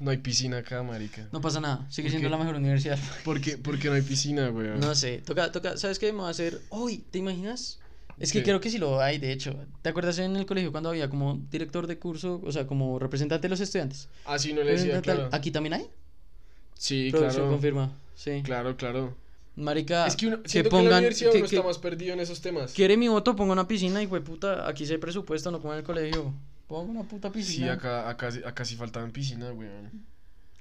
no 0.00 0.10
hay 0.10 0.16
piscina 0.16 0.58
acá, 0.58 0.82
marica. 0.82 1.28
no 1.30 1.40
pasa 1.40 1.60
nada, 1.60 1.86
sigue 1.90 2.06
¿Por 2.06 2.10
siendo 2.10 2.26
qué? 2.26 2.30
la 2.30 2.38
mejor 2.38 2.56
universidad. 2.56 2.98
¿Por 3.24 3.40
qué, 3.40 3.56
por 3.56 3.78
qué 3.78 3.88
no 3.88 3.94
hay 3.94 4.02
piscina, 4.02 4.48
güey? 4.48 4.68
No 4.78 4.94
sé, 4.94 5.18
toca, 5.18 5.52
toca, 5.52 5.76
¿sabes 5.76 5.98
qué? 5.98 6.12
Me 6.12 6.20
va 6.22 6.28
a 6.28 6.30
hacer, 6.30 6.60
uy, 6.70 7.04
¿te 7.10 7.18
imaginas? 7.18 7.78
Es 8.18 8.32
que 8.32 8.38
¿Qué? 8.38 8.44
creo 8.44 8.60
que 8.62 8.70
sí 8.70 8.78
lo 8.78 9.00
hay, 9.00 9.18
de 9.18 9.30
hecho. 9.30 9.54
¿Te 9.82 9.90
acuerdas 9.90 10.18
en 10.18 10.36
el 10.36 10.46
colegio 10.46 10.72
cuando 10.72 10.88
había 10.88 11.08
como 11.10 11.38
director 11.50 11.86
de 11.86 11.98
curso, 11.98 12.40
o 12.44 12.50
sea, 12.50 12.66
como 12.66 12.98
representante 12.98 13.42
de 13.42 13.50
los 13.50 13.60
estudiantes? 13.60 14.08
Ah, 14.24 14.38
sí, 14.38 14.54
no 14.54 14.62
le 14.62 14.72
decía, 14.72 15.02
claro. 15.02 15.28
¿Aquí 15.32 15.50
también 15.50 15.74
hay? 15.74 15.86
Sí, 16.74 17.10
Producción 17.10 17.34
claro. 17.42 17.52
confirma, 17.52 17.92
sí. 18.16 18.42
Claro, 18.42 18.76
claro. 18.76 19.14
Marica, 19.54 20.06
Es 20.06 20.16
que 20.16 20.26
uno, 20.26 20.42
que 20.42 20.48
siento 20.50 20.68
que 20.70 20.76
la 20.76 20.82
pongan, 20.82 20.98
universidad 20.98 21.30
que- 21.30 21.38
uno 21.38 21.48
que- 21.48 21.56
está 21.56 21.66
más 21.66 21.78
perdido 21.78 22.12
en 22.12 22.20
esos 22.20 22.40
temas. 22.42 22.72
quiere 22.72 22.96
mi 22.96 23.08
voto, 23.08 23.34
ponga 23.36 23.52
una 23.52 23.66
piscina 23.68 24.02
y 24.02 24.06
puta, 24.08 24.68
aquí 24.68 24.84
sí 24.84 24.92
hay 24.92 24.98
presupuesto, 24.98 25.50
no 25.50 25.60
como 25.60 25.72
en 25.72 25.78
el 25.78 25.84
colegio. 25.84 26.34
Ponga 26.66 26.90
una 26.90 27.04
puta 27.04 27.28
Sí, 27.28 27.34
piscina. 27.34 27.74
acá, 27.74 28.08
acá, 28.10 28.30
sí- 28.32 28.42
acá 28.44 28.64
sí 28.64 28.74
faltaban 28.76 29.12
piscinas, 29.12 29.54
güey. 29.54 29.68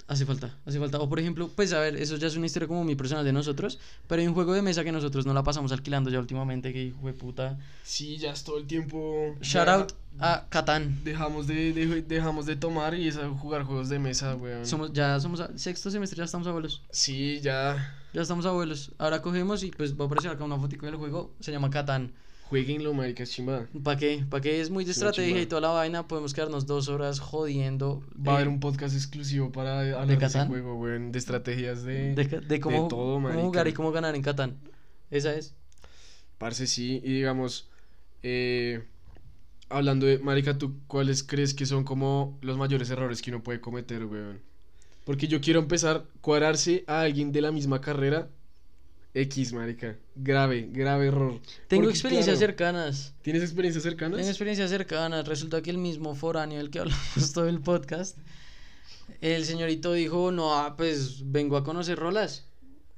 Hace 0.08 0.24
falta, 0.26 0.56
hace 0.68 0.80
falta. 0.80 1.00
O 1.00 1.10
por 1.10 1.20
ejemplo, 1.20 1.50
pues 1.56 1.74
a 1.74 1.80
ver, 1.80 1.96
eso 1.96 2.16
ya 2.18 2.28
es 2.28 2.36
una 2.36 2.46
historia 2.46 2.68
como 2.68 2.84
muy 2.84 2.96
personal 2.96 3.26
de 3.26 3.34
nosotros, 3.34 3.80
pero 4.08 4.22
hay 4.22 4.28
un 4.28 4.36
juego 4.36 4.54
de 4.54 4.62
mesa 4.62 4.84
que 4.84 4.92
nosotros 4.92 5.26
no 5.26 5.34
la 5.34 5.42
pasamos 5.44 5.72
alquilando 5.72 6.12
ya 6.12 6.20
últimamente, 6.20 6.72
que 6.74 6.84
hijo 6.84 7.08
de 7.08 7.14
puta. 7.14 7.58
Sí, 7.84 8.18
ya 8.18 8.32
es 8.32 8.44
todo 8.44 8.60
el 8.60 8.68
tiempo. 8.68 9.36
Shout 9.42 9.68
out 9.68 9.94
a 10.20 10.46
Catán. 10.50 11.04
Dejamos 11.04 11.48
de, 11.48 11.74
de- 11.74 12.04
dejamos 12.04 12.46
de 12.46 12.56
tomar 12.56 12.94
y 12.94 13.08
es 13.08 13.18
a 13.18 13.28
jugar 13.30 13.64
juegos 13.64 13.90
de 13.90 13.98
mesa. 13.98 14.38
Somos, 14.64 14.94
ya 14.94 15.20
somos 15.20 15.40
a- 15.40 15.58
sexto 15.58 15.90
semestre, 15.90 16.18
ya 16.20 16.26
estamos 16.26 16.46
abuelos. 16.46 16.84
Sí, 16.92 17.40
ya. 17.42 17.96
Ya 18.14 18.22
estamos 18.22 18.46
abuelos. 18.46 18.92
Ahora 19.00 19.24
cogemos 19.24 19.64
y 19.64 19.72
pues 19.72 20.00
va 20.00 20.04
a 20.04 20.06
aparecer 20.06 20.30
acá 20.30 20.44
una 20.44 20.60
fotico 20.60 20.86
del 20.86 20.98
juego. 20.98 21.34
Se 21.40 21.52
llama 21.52 21.72
Catán. 21.72 22.14
Jueguenlo, 22.50 22.94
marica, 22.94 23.24
es 23.24 23.32
chimba. 23.32 23.68
¿Para 23.84 23.98
qué? 23.98 24.24
¿Para 24.30 24.42
qué? 24.42 24.62
Es 24.62 24.70
muy 24.70 24.86
de 24.86 24.92
estrategia 24.92 25.42
y 25.42 25.48
toda 25.48 25.62
la 25.62 25.70
vaina. 25.70 26.08
Podemos 26.08 26.34
quedarnos 26.34 26.68
dos 26.68 26.90
horas 26.90 27.20
jodiendo. 27.20 28.04
Va 28.16 28.34
a 28.34 28.36
eh, 28.36 28.36
haber 28.36 28.50
un 28.50 28.60
podcast 28.60 28.96
exclusivo 28.96 29.52
para 29.52 29.80
hablar 30.00 30.20
de, 30.20 30.26
ese 30.26 30.46
juego, 30.46 30.76
güey. 30.76 31.12
De 31.12 31.18
estrategias 31.18 31.84
de. 31.84 32.14
de, 32.14 32.24
de 32.42 32.60
cómo, 32.60 32.88
todo, 32.88 33.16
cómo 33.16 33.42
jugar 33.42 33.68
y 33.68 33.74
cómo 33.74 33.92
ganar 33.92 34.14
en 34.16 34.22
Catán. 34.22 34.58
Esa 35.10 35.34
es. 35.34 35.56
Parce, 36.38 36.68
sí. 36.68 37.02
Y 37.04 37.14
digamos. 37.14 37.68
eh, 38.22 38.84
hablando 39.70 40.06
de. 40.06 40.20
Marica, 40.20 40.56
¿tú 40.56 40.76
cuáles 40.86 41.24
crees 41.24 41.56
que 41.56 41.66
son 41.66 41.84
como 41.84 42.38
los 42.42 42.58
mayores 42.58 42.92
errores 42.92 43.24
que 43.24 43.32
uno 43.32 43.42
puede 43.42 43.60
cometer, 43.60 44.06
güey? 44.06 44.22
Porque 45.04 45.28
yo 45.28 45.42
quiero 45.42 45.60
empezar 45.60 45.96
a 45.98 46.20
cuadrarse 46.22 46.84
a 46.86 47.02
alguien 47.02 47.32
de 47.32 47.42
la 47.42 47.52
misma 47.52 47.82
carrera. 47.82 48.30
X, 49.16 49.54
marica. 49.54 49.96
Grave, 50.14 50.70
grave 50.72 51.08
error. 51.08 51.40
Tengo 51.70 51.84
Porque, 51.84 51.94
experiencias 51.96 52.38
claro, 52.38 52.48
cercanas. 52.48 53.14
¿Tienes 53.22 53.44
experiencias 53.44 53.84
cercanas? 53.84 54.18
Tengo 54.18 54.30
experiencias 54.30 54.70
cercanas. 54.70 55.26
Resulta 55.26 55.62
que 55.62 55.70
el 55.70 55.78
mismo 55.78 56.16
foráneo 56.16 56.58
del 56.58 56.70
que 56.70 56.80
hablamos 56.80 57.32
todo 57.34 57.48
el 57.48 57.62
podcast, 57.62 58.18
el 59.22 59.46
señorito 59.46 59.94
dijo, 59.94 60.32
no, 60.32 60.54
ah, 60.54 60.76
pues 60.76 61.32
vengo 61.32 61.56
a 61.56 61.64
conocer 61.64 61.98
rolas. 61.98 62.44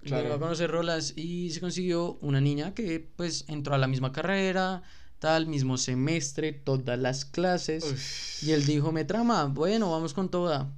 Claro. 0.04 0.24
Vengo 0.24 0.36
a 0.38 0.40
conocer 0.40 0.72
rolas 0.72 1.14
y 1.16 1.52
se 1.52 1.60
consiguió 1.60 2.18
una 2.22 2.42
niña 2.42 2.74
que 2.74 3.08
pues 3.16 3.46
entró 3.48 3.76
a 3.76 3.78
la 3.78 3.88
misma 3.88 4.12
carrera, 4.12 4.82
tal, 5.20 5.46
mismo 5.46 5.78
semestre, 5.78 6.52
todas 6.52 6.98
las 6.98 7.26
clases. 7.26 7.84
Uf. 7.84 8.44
Y 8.44 8.54
él 8.54 8.66
dijo, 8.66 8.92
me 8.92 9.06
trama, 9.06 9.46
bueno, 9.46 9.92
vamos 9.92 10.16
con 10.16 10.30
toda. 10.30 10.74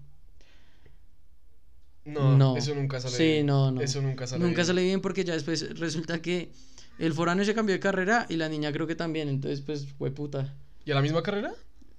No, 2.14 2.38
No. 2.38 2.58
eso 2.58 2.74
nunca 2.76 3.00
sale 3.00 3.16
Sí, 3.16 3.24
bien. 3.24 3.46
no, 3.48 3.72
no. 3.72 3.82
Eso 3.82 4.02
nunca 4.02 4.28
sale 4.28 4.44
Nunca 4.44 4.58
bien. 4.58 4.66
sale 4.68 4.84
bien 4.84 5.02
porque 5.02 5.24
ya 5.24 5.34
después 5.34 5.78
resulta 5.80 6.22
que 6.22 6.52
el 6.98 7.14
foráneo 7.14 7.46
se 7.46 7.54
cambió 7.54 7.74
de 7.74 7.80
carrera 7.80 8.26
y 8.30 8.36
la 8.36 8.50
niña 8.50 8.72
creo 8.72 8.88
que 8.88 8.96
también, 8.96 9.30
entonces 9.30 9.62
pues 9.62 9.88
fue 9.98 10.12
puta. 10.12 10.54
¿Y 10.86 10.92
a 10.92 10.96
la 10.96 11.02
misma 11.02 11.22
carrera? 11.24 11.54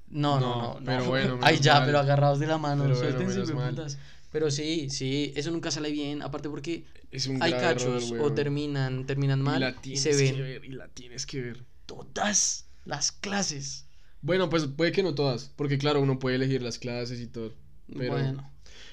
No, 0.09 0.41
no, 0.41 0.41
No, 0.41 0.63
no. 0.75 0.81
no. 0.81 0.87
pero 0.87 1.05
bueno, 1.07 1.39
Ay, 1.43 1.59
ya, 1.61 1.75
mal. 1.75 1.87
pero 1.87 1.99
agarrados 2.01 2.39
de 2.41 2.47
la 2.47 2.59
mano. 2.59 2.83
Pero 2.85 2.97
suéltense. 2.97 3.97
Pero 4.33 4.51
sí, 4.51 4.89
sí, 4.91 5.33
eso 5.37 5.51
nunca 5.51 5.71
sale 5.71 5.91
bien. 5.91 6.23
Aparte 6.23 6.49
porque 6.49 6.85
Es 7.11 7.27
un 7.27 7.43
hay 7.43 7.51
grave 7.51 7.67
error, 7.83 7.95
cachos 8.01 8.13
o 8.21 8.33
terminan, 8.33 9.05
terminan 9.07 9.41
Y 9.41 9.43
mal 9.43 9.61
la 9.61 9.71
y, 9.71 9.75
tienes 9.75 10.03
se 10.03 10.11
que 10.11 10.17
ven 10.17 10.39
ver, 10.39 10.65
y 10.65 10.69
la 10.71 10.87
tienes 10.89 11.27
que 11.27 11.41
ver. 11.41 11.65
todas 11.87 12.67
las 12.85 13.11
clases. 13.13 13.87
Bueno, 14.23 14.49
pues 14.51 14.67
puede 14.67 14.93
que 14.93 15.03
no 15.03 15.15
todas, 15.15 15.51
porque 15.57 15.79
claro, 15.79 16.01
uno 16.01 16.19
puede 16.19 16.37
elegir 16.37 16.63
las 16.63 16.79
clases 16.79 17.21
y 17.21 17.27
todo. 17.27 17.55
Pero, 17.97 18.13
Bueno, 18.13 18.51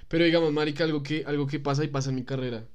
pero 0.07 0.25
digamos, 0.25 0.51
marica, 0.53 0.83
algo 0.83 1.03
que, 1.03 1.23
algo 1.25 1.47
que 1.47 1.59
pasa 1.59 1.83
y 1.83 1.87
pasa 1.87 2.09
en 2.09 2.15
mi 2.15 2.23
carrera, 2.23 2.65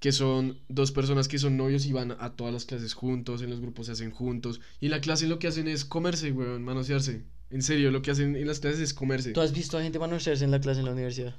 que 0.00 0.12
son 0.12 0.58
dos 0.68 0.92
personas 0.92 1.26
que 1.28 1.38
son 1.38 1.56
novios 1.56 1.86
y 1.86 1.92
van 1.92 2.12
a 2.18 2.30
todas 2.36 2.52
las 2.52 2.64
clases 2.64 2.94
juntos, 2.94 3.42
en 3.42 3.50
los 3.50 3.60
grupos 3.60 3.86
se 3.86 3.92
hacen 3.92 4.10
juntos, 4.10 4.60
y 4.80 4.86
en 4.86 4.90
la 4.92 5.00
clase 5.00 5.26
lo 5.26 5.38
que 5.38 5.48
hacen 5.48 5.68
es 5.68 5.84
comerse, 5.84 6.32
weón, 6.32 6.62
manosearse. 6.62 7.22
En 7.50 7.62
serio, 7.62 7.90
lo 7.90 8.02
que 8.02 8.10
hacen 8.10 8.34
en 8.36 8.46
las 8.46 8.60
clases 8.60 8.80
es 8.80 8.92
comerse. 8.94 9.32
¿tú 9.32 9.40
has 9.40 9.52
visto 9.52 9.78
a 9.78 9.82
gente 9.82 9.98
manosearse 9.98 10.44
en 10.44 10.50
la 10.50 10.60
clase 10.60 10.80
en 10.80 10.86
la 10.86 10.92
universidad? 10.92 11.34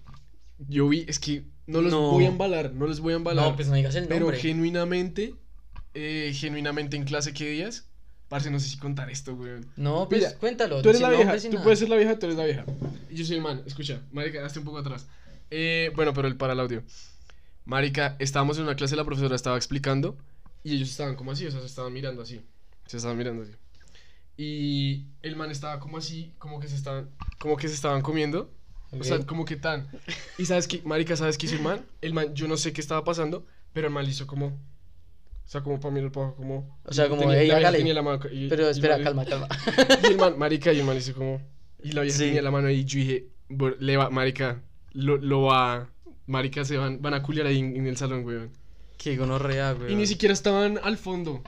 Yo 0.67 0.87
vi, 0.89 1.05
es 1.07 1.19
que 1.19 1.43
no 1.67 1.81
los 1.81 1.91
No. 1.91 2.11
voy 2.11 2.25
a 2.25 2.29
embalar, 2.29 2.73
no 2.73 2.87
les 2.87 2.99
voy 2.99 3.13
a 3.13 3.17
embalar. 3.17 3.49
No, 3.49 3.55
pues 3.55 3.67
no 3.67 3.75
digas 3.75 3.93
el 3.95 4.07
Pero 4.07 4.31
genuinamente, 4.31 5.35
eh, 5.93 6.31
genuinamente 6.33 6.97
en 6.97 7.03
clase, 7.03 7.33
¿qué 7.33 7.49
días? 7.49 7.87
Parce, 8.27 8.49
no 8.49 8.59
sé 8.59 8.67
si 8.69 8.77
contar 8.77 9.09
esto, 9.09 9.33
weón. 9.35 9.65
No, 9.77 10.09
pues 10.09 10.21
Mira, 10.21 10.37
cuéntalo. 10.37 10.81
Tú 10.81 10.89
eres 10.89 11.01
la 11.01 11.09
vieja, 11.11 11.37
tú 11.37 11.49
nada. 11.49 11.63
puedes 11.63 11.79
ser 11.79 11.89
la 11.89 11.95
vieja, 11.95 12.17
tú 12.19 12.25
eres 12.25 12.37
la 12.37 12.45
vieja. 12.45 12.65
Y 13.09 13.15
yo 13.15 13.25
soy 13.25 13.35
el 13.37 13.41
man, 13.41 13.61
escucha, 13.65 14.01
marica, 14.11 14.45
hazte 14.45 14.59
un 14.59 14.65
poco 14.65 14.79
atrás. 14.79 15.07
Eh, 15.51 15.91
bueno, 15.95 16.13
pero 16.13 16.27
el 16.27 16.35
para 16.37 16.53
el 16.53 16.59
audio. 16.59 16.83
Marica, 17.65 18.15
estábamos 18.19 18.57
en 18.57 18.63
una 18.63 18.75
clase, 18.75 18.95
la 18.95 19.03
profesora 19.03 19.35
estaba 19.35 19.57
explicando 19.57 20.17
y 20.63 20.75
ellos 20.75 20.89
estaban 20.89 21.15
como 21.15 21.31
así, 21.31 21.45
o 21.45 21.51
sea, 21.51 21.59
se 21.59 21.65
estaban 21.65 21.91
mirando 21.93 22.21
así. 22.21 22.41
Se 22.85 22.97
estaban 22.97 23.17
mirando 23.17 23.43
así. 23.43 23.51
Y 24.37 25.05
el 25.21 25.35
man 25.35 25.51
estaba 25.51 25.79
como 25.79 25.97
así, 25.97 26.31
como 26.37 26.59
que 26.59 26.67
se 26.67 26.75
estaban, 26.75 27.09
como 27.39 27.57
que 27.57 27.67
se 27.67 27.73
estaban 27.73 28.01
comiendo. 28.01 28.51
O 28.91 29.03
sea, 29.03 29.19
como 29.25 29.43
que 29.43 29.57
tan. 29.57 29.87
Y 30.37 30.45
sabes 30.45 30.67
que, 30.67 30.81
marica, 30.83 31.17
¿sabes 31.17 31.37
qué 31.37 31.47
hizo 31.47 31.55
el 31.55 31.61
man? 31.61 31.85
El 32.01 32.13
man, 32.13 32.33
yo 32.35 32.47
no 32.47 32.55
sé 32.55 32.71
qué 32.71 32.79
estaba 32.79 33.03
pasando, 33.03 33.45
pero 33.73 33.87
el 33.87 33.93
man 33.93 34.05
hizo 34.07 34.27
como. 34.27 34.47
O 34.47 35.49
sea, 35.49 35.61
como 35.61 35.79
para 35.79 35.93
mirar 35.93 36.11
para 36.11 36.27
abajo, 36.27 36.37
como. 36.37 36.79
O 36.85 36.93
sea, 36.93 37.09
como, 37.09 37.21
tenía- 37.21 37.71
tenía 37.71 37.93
la 37.93 38.01
mano 38.01 38.19
y- 38.31 38.47
Pero 38.47 38.67
y 38.67 38.71
espera, 38.71 38.95
man- 38.97 39.03
calma, 39.03 39.25
calma. 39.25 39.47
y 40.03 40.07
el 40.07 40.17
man, 40.17 40.37
marica, 40.39 40.71
y 40.71 40.79
el 40.79 40.85
man 40.85 40.95
hizo 40.97 41.13
como. 41.13 41.41
Y 41.83 41.91
la 41.91 42.01
vieja 42.03 42.17
Sí. 42.17 42.25
tenía 42.25 42.41
la 42.41 42.51
mano 42.51 42.67
ahí. 42.67 42.79
Y 42.79 42.85
yo 42.85 42.99
dije, 42.99 43.27
"Bro, 43.49 43.75
le 43.79 43.97
va, 43.97 44.09
marica, 44.09 44.61
lo, 44.97 45.17
lo 45.17 45.41
va. 45.43 45.89
Marica, 46.25 46.65
se 46.65 46.77
van, 46.77 47.01
van 47.01 47.13
a 47.13 47.23
culiar 47.23 47.47
ahí 47.47 47.59
en, 47.59 47.75
en 47.77 47.87
el 47.87 47.95
salón, 47.97 48.25
weón. 48.25 48.49
Qué 48.97 49.15
gonorrea, 49.15 49.73
güey. 49.73 49.93
Y 49.93 49.95
ni 49.95 50.05
siquiera 50.07 50.33
estaban 50.33 50.79
al 50.83 50.97
fondo. 50.97 51.41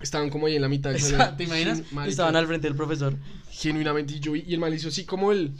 Estaban 0.00 0.30
como 0.30 0.46
ahí 0.46 0.56
en 0.56 0.62
la 0.62 0.68
mitad 0.68 0.90
del 0.92 1.00
salón. 1.00 1.36
¿Te 1.36 1.44
imaginas? 1.44 1.78
Gen- 1.82 1.86
marica, 1.94 2.10
Estaban 2.10 2.36
al 2.36 2.46
frente 2.46 2.66
del 2.68 2.76
profesor. 2.76 3.14
Genuinamente, 3.50 4.14
y 4.14 4.20
yo. 4.20 4.34
Y 4.36 4.52
el 4.54 4.60
man 4.60 4.72
hizo 4.72 4.88
así 4.88 5.04
como 5.04 5.32
él. 5.32 5.52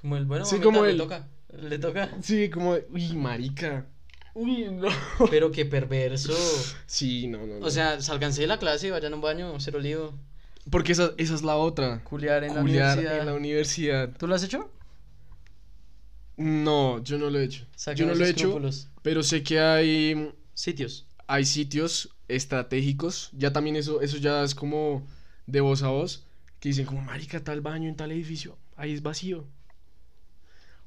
Como 0.00 0.16
el, 0.16 0.24
bueno, 0.26 0.44
Sí, 0.44 0.56
mamita, 0.56 0.64
como 0.64 0.84
le 0.84 0.90
él. 0.92 0.98
toca. 0.98 1.28
Le 1.52 1.78
toca. 1.78 2.10
Sí, 2.22 2.48
como. 2.50 2.76
Uy, 2.92 3.12
marica. 3.14 3.86
Uy, 4.34 4.66
no. 4.70 4.88
Pero 5.30 5.50
qué 5.50 5.64
perverso. 5.64 6.32
Sí, 6.86 7.26
no, 7.26 7.38
no. 7.46 7.58
no. 7.58 7.66
O 7.66 7.70
sea, 7.70 8.00
sálganse 8.00 8.40
de 8.42 8.46
la 8.46 8.58
clase 8.58 8.88
y 8.88 8.90
vayan 8.90 9.12
a 9.12 9.16
un 9.16 9.22
baño, 9.22 9.52
cero 9.58 9.78
lío. 9.80 10.14
Porque 10.70 10.92
esa, 10.92 11.12
esa 11.16 11.34
es 11.34 11.42
la 11.42 11.56
otra. 11.56 12.02
Culiar 12.04 12.44
en 12.44 12.54
la 12.54 12.60
Culiar 12.60 12.96
universidad. 12.98 13.20
en 13.20 13.26
la 13.26 13.34
universidad. 13.34 14.16
¿Tú 14.18 14.26
lo 14.26 14.34
has 14.34 14.44
hecho? 14.44 14.70
No, 16.38 17.02
yo 17.02 17.18
no 17.18 17.30
lo 17.30 17.38
he 17.40 17.44
hecho. 17.44 17.66
Yo 17.96 18.06
no 18.06 18.14
lo 18.14 18.24
he 18.24 18.30
hecho, 18.30 18.58
pero 19.02 19.22
sé 19.22 19.42
que 19.42 19.58
hay, 19.60 20.32
Sitios. 20.54 21.04
hay 21.26 21.44
sitios 21.44 22.10
estratégicos. 22.28 23.30
Ya 23.32 23.52
también 23.52 23.74
eso, 23.76 24.00
eso 24.00 24.16
ya 24.18 24.42
es 24.44 24.54
como 24.54 25.04
de 25.46 25.60
voz 25.60 25.82
a 25.82 25.88
voz. 25.88 26.24
Que 26.60 26.70
dicen 26.70 26.86
como, 26.86 27.02
marica, 27.02 27.42
tal 27.42 27.60
baño 27.60 27.88
en 27.88 27.96
tal 27.96 28.12
edificio. 28.12 28.56
Ahí 28.76 28.92
es 28.92 29.02
vacío. 29.02 29.44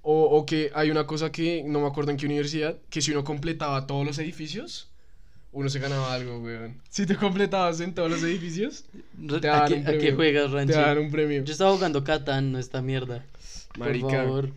O, 0.02 0.24
o 0.24 0.46
que 0.46 0.72
hay 0.74 0.90
una 0.90 1.06
cosa 1.06 1.32
que 1.32 1.64
no 1.66 1.82
me 1.82 1.88
acuerdo 1.88 2.12
en 2.12 2.18
qué 2.18 2.26
universidad. 2.26 2.78
Que 2.90 3.02
si 3.02 3.12
uno 3.12 3.24
completaba 3.24 3.86
todos 3.88 4.06
los 4.06 4.18
edificios, 4.20 4.90
uno 5.52 5.70
se 5.70 5.80
ganaba 5.80 6.14
algo, 6.14 6.40
weón. 6.40 6.82
Si 6.90 7.06
te 7.06 7.16
completabas 7.18 7.82
en 7.82 7.94
todos 7.94 8.10
los 8.10 8.24
edificios, 8.24 8.86
Te 9.42 9.50
¿A 9.50 9.66
qué, 9.66 9.84
a 10.12 10.16
juegas, 10.16 10.50
te 10.50 10.56
Rancho? 10.56 10.74
dan 10.80 10.98
un 10.98 11.12
premio. 11.12 11.44
Yo 11.44 11.52
estaba 11.52 11.74
jugando 11.74 12.04
Catán, 12.06 12.52
no 12.54 12.58
esta 12.60 12.82
mierda. 12.82 13.26
Marica. 13.78 14.08
Por 14.08 14.16
favor. 14.16 14.50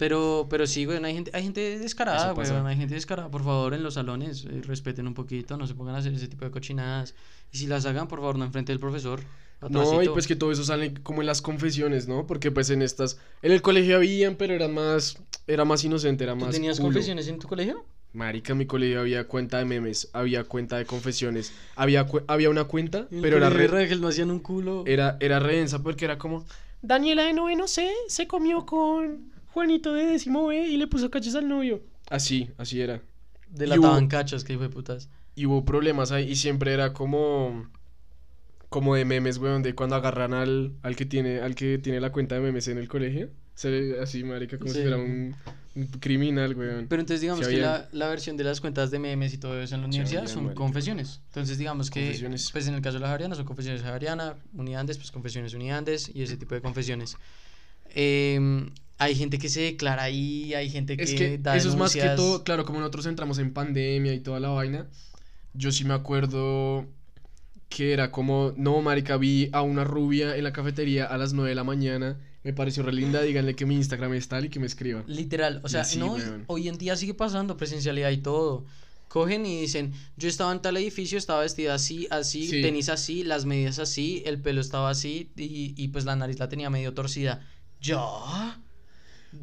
Pero, 0.00 0.46
pero 0.48 0.66
sí, 0.66 0.86
güey, 0.86 1.04
hay 1.04 1.12
gente, 1.12 1.30
hay 1.34 1.42
gente 1.42 1.78
descarada, 1.78 2.32
güey. 2.32 2.48
Hay 2.50 2.76
gente 2.76 2.94
descarada. 2.94 3.30
Por 3.30 3.44
favor, 3.44 3.74
en 3.74 3.82
los 3.82 3.94
salones, 3.94 4.46
eh, 4.46 4.62
respeten 4.66 5.06
un 5.06 5.12
poquito, 5.12 5.58
no 5.58 5.66
se 5.66 5.74
pongan 5.74 5.94
a 5.94 5.98
hacer 5.98 6.14
ese 6.14 6.26
tipo 6.26 6.46
de 6.46 6.50
cochinadas. 6.50 7.14
Y 7.52 7.58
si 7.58 7.66
las 7.66 7.84
hagan, 7.84 8.08
por 8.08 8.18
favor, 8.20 8.38
no 8.38 8.46
enfrente 8.46 8.72
del 8.72 8.80
profesor. 8.80 9.20
No, 9.68 10.02
y 10.02 10.08
pues 10.08 10.26
que 10.26 10.36
todo 10.36 10.52
eso 10.52 10.64
sale 10.64 10.94
como 11.02 11.20
en 11.20 11.26
las 11.26 11.42
confesiones, 11.42 12.08
¿no? 12.08 12.26
Porque 12.26 12.50
pues 12.50 12.70
en 12.70 12.80
estas, 12.80 13.18
en 13.42 13.52
el 13.52 13.60
colegio 13.60 13.96
habían, 13.96 14.36
pero 14.36 14.54
era 14.54 14.68
más, 14.68 15.18
era 15.46 15.66
más 15.66 15.84
inocente, 15.84 16.24
era 16.24 16.32
¿Tú 16.32 16.46
más 16.46 16.54
tenías 16.54 16.78
culo. 16.78 16.86
confesiones 16.94 17.28
en 17.28 17.38
tu 17.38 17.46
colegio? 17.46 17.84
Marica, 18.14 18.52
en 18.52 18.58
mi 18.58 18.64
colegio 18.66 19.00
había 19.00 19.24
cuenta 19.28 19.58
de 19.58 19.66
memes, 19.66 20.08
había 20.14 20.44
cuenta 20.44 20.78
de 20.78 20.86
confesiones, 20.86 21.52
había, 21.76 22.06
cu- 22.06 22.22
había 22.26 22.48
una 22.48 22.64
cuenta, 22.64 23.06
pero 23.20 23.36
era 23.36 23.50
re, 23.50 23.66
Rangel 23.68 24.00
no 24.00 24.08
hacían 24.08 24.30
un 24.30 24.40
culo. 24.40 24.82
era, 24.86 25.18
era 25.20 25.38
re 25.38 25.56
densa 25.56 25.82
porque 25.82 26.06
era 26.06 26.16
como, 26.16 26.46
Daniela 26.82 27.24
de 27.24 27.34
noveno 27.34 27.68
C 27.68 27.92
se 28.08 28.26
comió 28.26 28.64
con 28.64 29.29
Juanito 29.52 29.92
de 29.94 30.06
décimo 30.06 30.46
B 30.46 30.66
y 30.68 30.76
le 30.76 30.86
puso 30.86 31.10
cachos 31.10 31.34
al 31.34 31.48
novio. 31.48 31.82
Así, 32.08 32.50
así 32.58 32.80
era. 32.80 33.02
Delataban 33.50 34.04
hubo- 34.04 34.08
cachos, 34.08 34.44
que 34.44 34.52
hijo 34.54 34.62
de 34.62 34.68
putas. 34.68 35.08
Y 35.34 35.46
hubo 35.46 35.64
problemas 35.64 36.12
ahí 36.12 36.28
y 36.30 36.36
siempre 36.36 36.72
era 36.72 36.92
como 36.92 37.68
como 38.68 38.94
de 38.94 39.04
memes, 39.04 39.38
weón, 39.38 39.62
de 39.64 39.74
cuando 39.74 39.96
agarran 39.96 40.32
al, 40.32 40.72
al 40.82 40.94
que 40.94 41.04
tiene 41.04 41.40
al 41.40 41.56
que 41.56 41.78
tiene 41.78 41.98
la 42.00 42.12
cuenta 42.12 42.36
de 42.36 42.40
memes 42.40 42.68
en 42.68 42.78
el 42.78 42.86
colegio. 42.88 43.28
Se, 43.54 43.98
así, 44.00 44.22
marica, 44.24 44.58
como 44.58 44.70
Sí. 44.70 44.76
si 44.78 44.82
fuera 44.82 44.96
un, 44.96 45.34
un 45.74 45.86
criminal, 45.98 46.54
weón. 46.54 46.86
Pero 46.88 47.00
entonces 47.00 47.20
digamos 47.20 47.44
Sí 47.46 47.52
que 47.54 47.60
la, 47.60 47.88
la 47.92 48.08
versión 48.08 48.36
de 48.36 48.44
las 48.44 48.60
cuentas 48.60 48.90
de 48.92 48.98
memes 49.00 49.34
y 49.34 49.38
todo 49.38 49.60
eso 49.60 49.74
en 49.74 49.80
la 49.82 49.86
universidad 49.88 50.22
habían, 50.22 50.32
son 50.34 50.44
marica. 50.44 50.58
confesiones. 50.60 51.20
Entonces 51.26 51.58
digamos 51.58 51.90
que, 51.90 52.00
Confesiones. 52.04 52.50
pues 52.52 52.68
en 52.68 52.74
el 52.74 52.80
caso 52.80 52.94
de 52.98 53.00
la 53.00 53.08
Javeriana 53.08 53.34
son 53.34 53.44
confesiones 53.44 53.82
Javeriana, 53.82 54.36
Uniandes, 54.54 54.98
pues 54.98 55.10
confesiones 55.10 55.52
Uniandes 55.52 56.08
y 56.14 56.22
ese 56.22 56.36
tipo 56.36 56.54
de 56.54 56.60
confesiones. 56.62 57.16
Em, 57.92 58.70
hay 59.00 59.14
gente 59.14 59.38
que 59.38 59.48
se 59.48 59.62
declara 59.62 60.02
ahí, 60.04 60.52
hay 60.54 60.68
gente 60.70 60.96
que 60.96 61.02
Es 61.02 61.14
que 61.14 61.38
da 61.38 61.56
eso 61.56 61.70
es 61.70 61.74
más 61.76 61.92
que 61.92 62.00
denuncias. 62.00 62.16
todo, 62.16 62.44
claro, 62.44 62.64
como 62.64 62.78
nosotros 62.80 63.06
entramos 63.06 63.38
en 63.38 63.52
pandemia 63.52 64.12
y 64.14 64.20
toda 64.20 64.38
la 64.40 64.50
vaina, 64.50 64.86
yo 65.54 65.72
sí 65.72 65.84
me 65.84 65.94
acuerdo 65.94 66.86
que 67.70 67.92
era 67.92 68.10
como, 68.10 68.52
no, 68.56 68.82
marica, 68.82 69.16
vi 69.16 69.48
a 69.52 69.62
una 69.62 69.84
rubia 69.84 70.36
en 70.36 70.44
la 70.44 70.52
cafetería 70.52 71.06
a 71.06 71.16
las 71.16 71.32
9 71.32 71.48
de 71.48 71.54
la 71.54 71.64
mañana, 71.64 72.18
me 72.44 72.52
pareció 72.52 72.82
re 72.82 72.92
linda, 72.92 73.22
díganle 73.22 73.54
que 73.56 73.64
mi 73.64 73.74
Instagram 73.76 74.12
es 74.14 74.28
tal 74.28 74.44
y 74.44 74.48
que 74.50 74.60
me 74.60 74.66
escriba. 74.66 75.02
Literal, 75.06 75.60
o 75.64 75.68
sea, 75.68 75.84
no, 75.96 76.16
hoy 76.46 76.68
en 76.68 76.76
día 76.78 76.94
sigue 76.96 77.14
pasando 77.14 77.56
presencialidad 77.56 78.10
y 78.10 78.18
todo. 78.18 78.66
Cogen 79.08 79.44
y 79.46 79.60
dicen, 79.62 79.92
yo 80.16 80.28
estaba 80.28 80.52
en 80.52 80.60
tal 80.62 80.76
edificio, 80.76 81.16
estaba 81.18 81.40
vestida 81.40 81.74
así, 81.74 82.06
así, 82.10 82.46
Sí. 82.46 82.62
tenis 82.62 82.88
así, 82.88 83.24
las 83.24 83.44
medias 83.44 83.78
así, 83.78 84.22
el 84.26 84.40
pelo 84.40 84.60
estaba 84.60 84.90
así 84.90 85.30
y, 85.36 85.74
y 85.76 85.88
pues 85.88 86.04
la 86.04 86.14
nariz 86.16 86.38
la 86.38 86.48
tenía 86.48 86.70
medio 86.70 86.92
torcida. 86.94 87.44
Ya, 87.80 87.96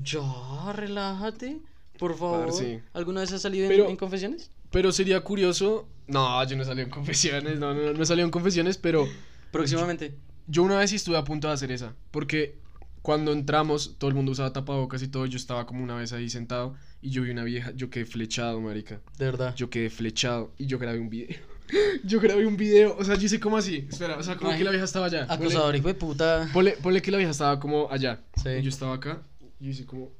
ya, 0.04 0.74
relájate, 0.74 1.60
por 1.98 2.18
favor. 2.18 2.50
¿Alguna 2.94 3.22
vez 3.22 3.32
has 3.34 3.42
salido 3.42 3.66
en, 3.66 3.70
Pero- 3.70 3.90
en 3.90 3.96
confesiones? 3.96 4.52
Pero 4.72 4.92
sería 4.92 5.22
curioso, 5.22 5.88
no, 6.08 6.44
yo 6.46 6.58
no 6.58 6.66
salí 6.66 6.82
en 6.82 6.90
confesiones, 6.90 7.58
no, 7.58 7.74
no, 7.74 7.94
no 7.94 8.06
salí 8.06 8.22
en 8.22 8.30
confesiones, 8.32 8.78
pero 8.78 9.08
Próximamente. 9.52 10.18
yo 10.48 10.64
una 10.64 10.78
vez 10.78 10.92
estuve 10.92 11.18
a 11.18 11.24
punto 11.24 11.48
de 11.48 11.54
hacer 11.54 11.72
esa, 11.72 11.94
porque 12.12 12.58
cuando 13.02 13.32
entramos 13.32 13.96
todo 13.98 14.10
el 14.10 14.16
mundo 14.16 14.34
usaba 14.34 14.52
tapabocas 14.52 15.02
y 15.04 15.08
todo, 15.08 15.26
yo 15.26 15.38
estaba 15.38 15.66
como 15.66 15.82
una 15.84 15.96
vez 15.96 16.12
ahí 16.12 16.30
sentado 16.30 16.76
y 17.02 17.12
yo 17.12 17.22
vi 17.22 17.32
una 17.32 17.46
vieja, 17.46 17.72
yo 17.76 17.90
quedé 17.90 18.06
flechado, 18.06 18.60
marica. 18.60 19.00
De 19.18 19.26
verdad. 19.26 19.56
Yo 19.56 19.70
quedé 19.70 19.90
flechado 19.90 20.52
y 20.58 20.66
yo 20.66 20.78
grabé 20.80 21.00
un 21.00 21.10
video. 21.10 21.38
Yo 22.06 22.22
grabé 22.22 22.46
un 22.48 22.56
video, 22.56 22.96
o 22.98 23.04
sea, 23.04 23.16
yo 23.16 23.26
hice 23.26 23.42
como 23.42 23.58
así. 23.58 23.86
Espera, 23.90 24.18
o 24.18 24.24
sea, 24.24 24.38
como 24.38 24.52
Ay, 24.52 24.58
que 24.58 24.64
la 24.64 24.70
vieja 24.72 24.86
estaba 24.86 25.08
allá. 25.08 25.26
Acosador, 25.28 25.76
hijo 25.76 25.90
de 25.90 25.96
puta. 25.96 26.50
ponle, 26.54 26.78
ponle 26.82 27.02
que 27.02 27.12
la 27.12 27.18
vieja 27.18 27.32
estaba 27.32 27.60
como 27.60 27.92
allá. 27.92 28.22
Sí. 28.42 28.50
Y 28.60 28.62
yo 28.62 28.70
estaba 28.70 28.94
acá. 28.96 29.22
Y 29.60 29.66
yo 29.66 29.72
hice 29.72 29.86
como. 29.86 30.12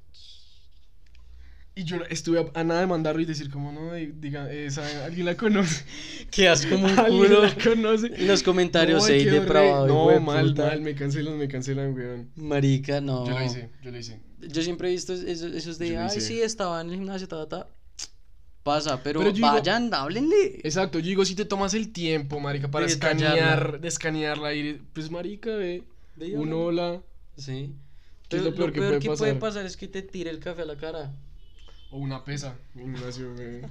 Y 1.76 1.84
yo 1.84 1.98
estuve 2.10 2.40
a, 2.40 2.60
a 2.60 2.64
nada 2.64 2.80
de 2.80 2.88
mandarlo 2.88 3.22
y 3.22 3.26
decir, 3.26 3.52
como 3.52 3.72
no, 3.72 3.94
eh, 3.94 4.12
diga, 4.16 4.52
esa, 4.52 5.06
alguien 5.06 5.28
la 5.28 5.36
conoce. 5.38 5.86
Quedas 6.32 6.66
como 6.66 6.88
un 6.88 6.96
culo. 6.96 7.44
la 7.44 7.54
conoce. 7.56 8.08
En 8.16 8.28
los 8.28 8.42
comentarios, 8.42 9.04
No, 9.04 9.08
re- 9.08 9.24
depravado. 9.26 9.86
No, 9.88 10.20
mal, 10.20 10.48
puta. 10.48 10.66
mal, 10.70 10.82
me 10.82 10.96
cancelan, 10.96 11.38
me 11.38 11.48
cancelan, 11.48 11.94
weón. 11.94 12.32
Marica, 12.36 13.00
no. 13.00 13.28
Yo 13.28 13.38
lo 13.38 13.46
hice, 13.46 13.70
yo 13.84 13.92
lo 13.92 13.98
hice. 14.00 14.20
Yo 14.40 14.62
siempre 14.64 14.88
he 14.88 14.92
visto 14.92 15.14
esos, 15.14 15.54
esos 15.54 15.78
de, 15.78 15.98
ay, 15.98 16.20
sí, 16.20 16.42
estaba 16.42 16.82
en 16.82 16.90
el 16.90 16.96
gimnasio, 16.96 17.28
ta, 17.28 17.48
ta, 17.48 17.60
ta". 17.66 17.70
Pasa, 18.64 19.02
pero, 19.04 19.20
Pero 19.20 19.30
yo 19.32 19.36
digo- 19.36 19.48
vayan, 19.48 19.94
háblenle. 19.94 20.60
Exacto, 20.64 20.98
yo 21.00 21.06
digo, 21.06 21.26
si 21.26 21.36
te 21.36 21.46
tomas 21.46 21.76
el 21.76 21.92
tiempo, 21.94 22.40
marica, 22.40 22.70
para 22.72 22.86
De 22.88 22.92
escanear, 22.92 23.80
de 23.80 23.88
escanearla 23.88 24.54
y 24.56 24.82
pues, 24.94 25.12
marica, 25.12 25.52
ve, 25.56 25.84
un 26.34 26.52
hola. 26.54 27.02
Sí. 27.38 27.72
¿Qué 28.30 28.38
es 28.38 28.44
lo 28.44 28.54
peor 28.56 28.72
que 28.74 28.82
puede 28.82 29.00
que 29.00 29.12
puede 29.12 29.36
pasar? 29.36 29.40
pasar 29.40 29.66
es 29.66 29.78
que 29.78 29.88
te 29.88 30.02
tire 30.02 30.30
el 30.30 30.40
café 30.40 30.64
a 30.64 30.66
la 30.66 30.78
cara. 30.78 31.16
O 31.90 31.98
una 32.00 32.24
pesa. 32.24 32.60
Ignacio, 32.76 33.34
güey. 33.36 33.62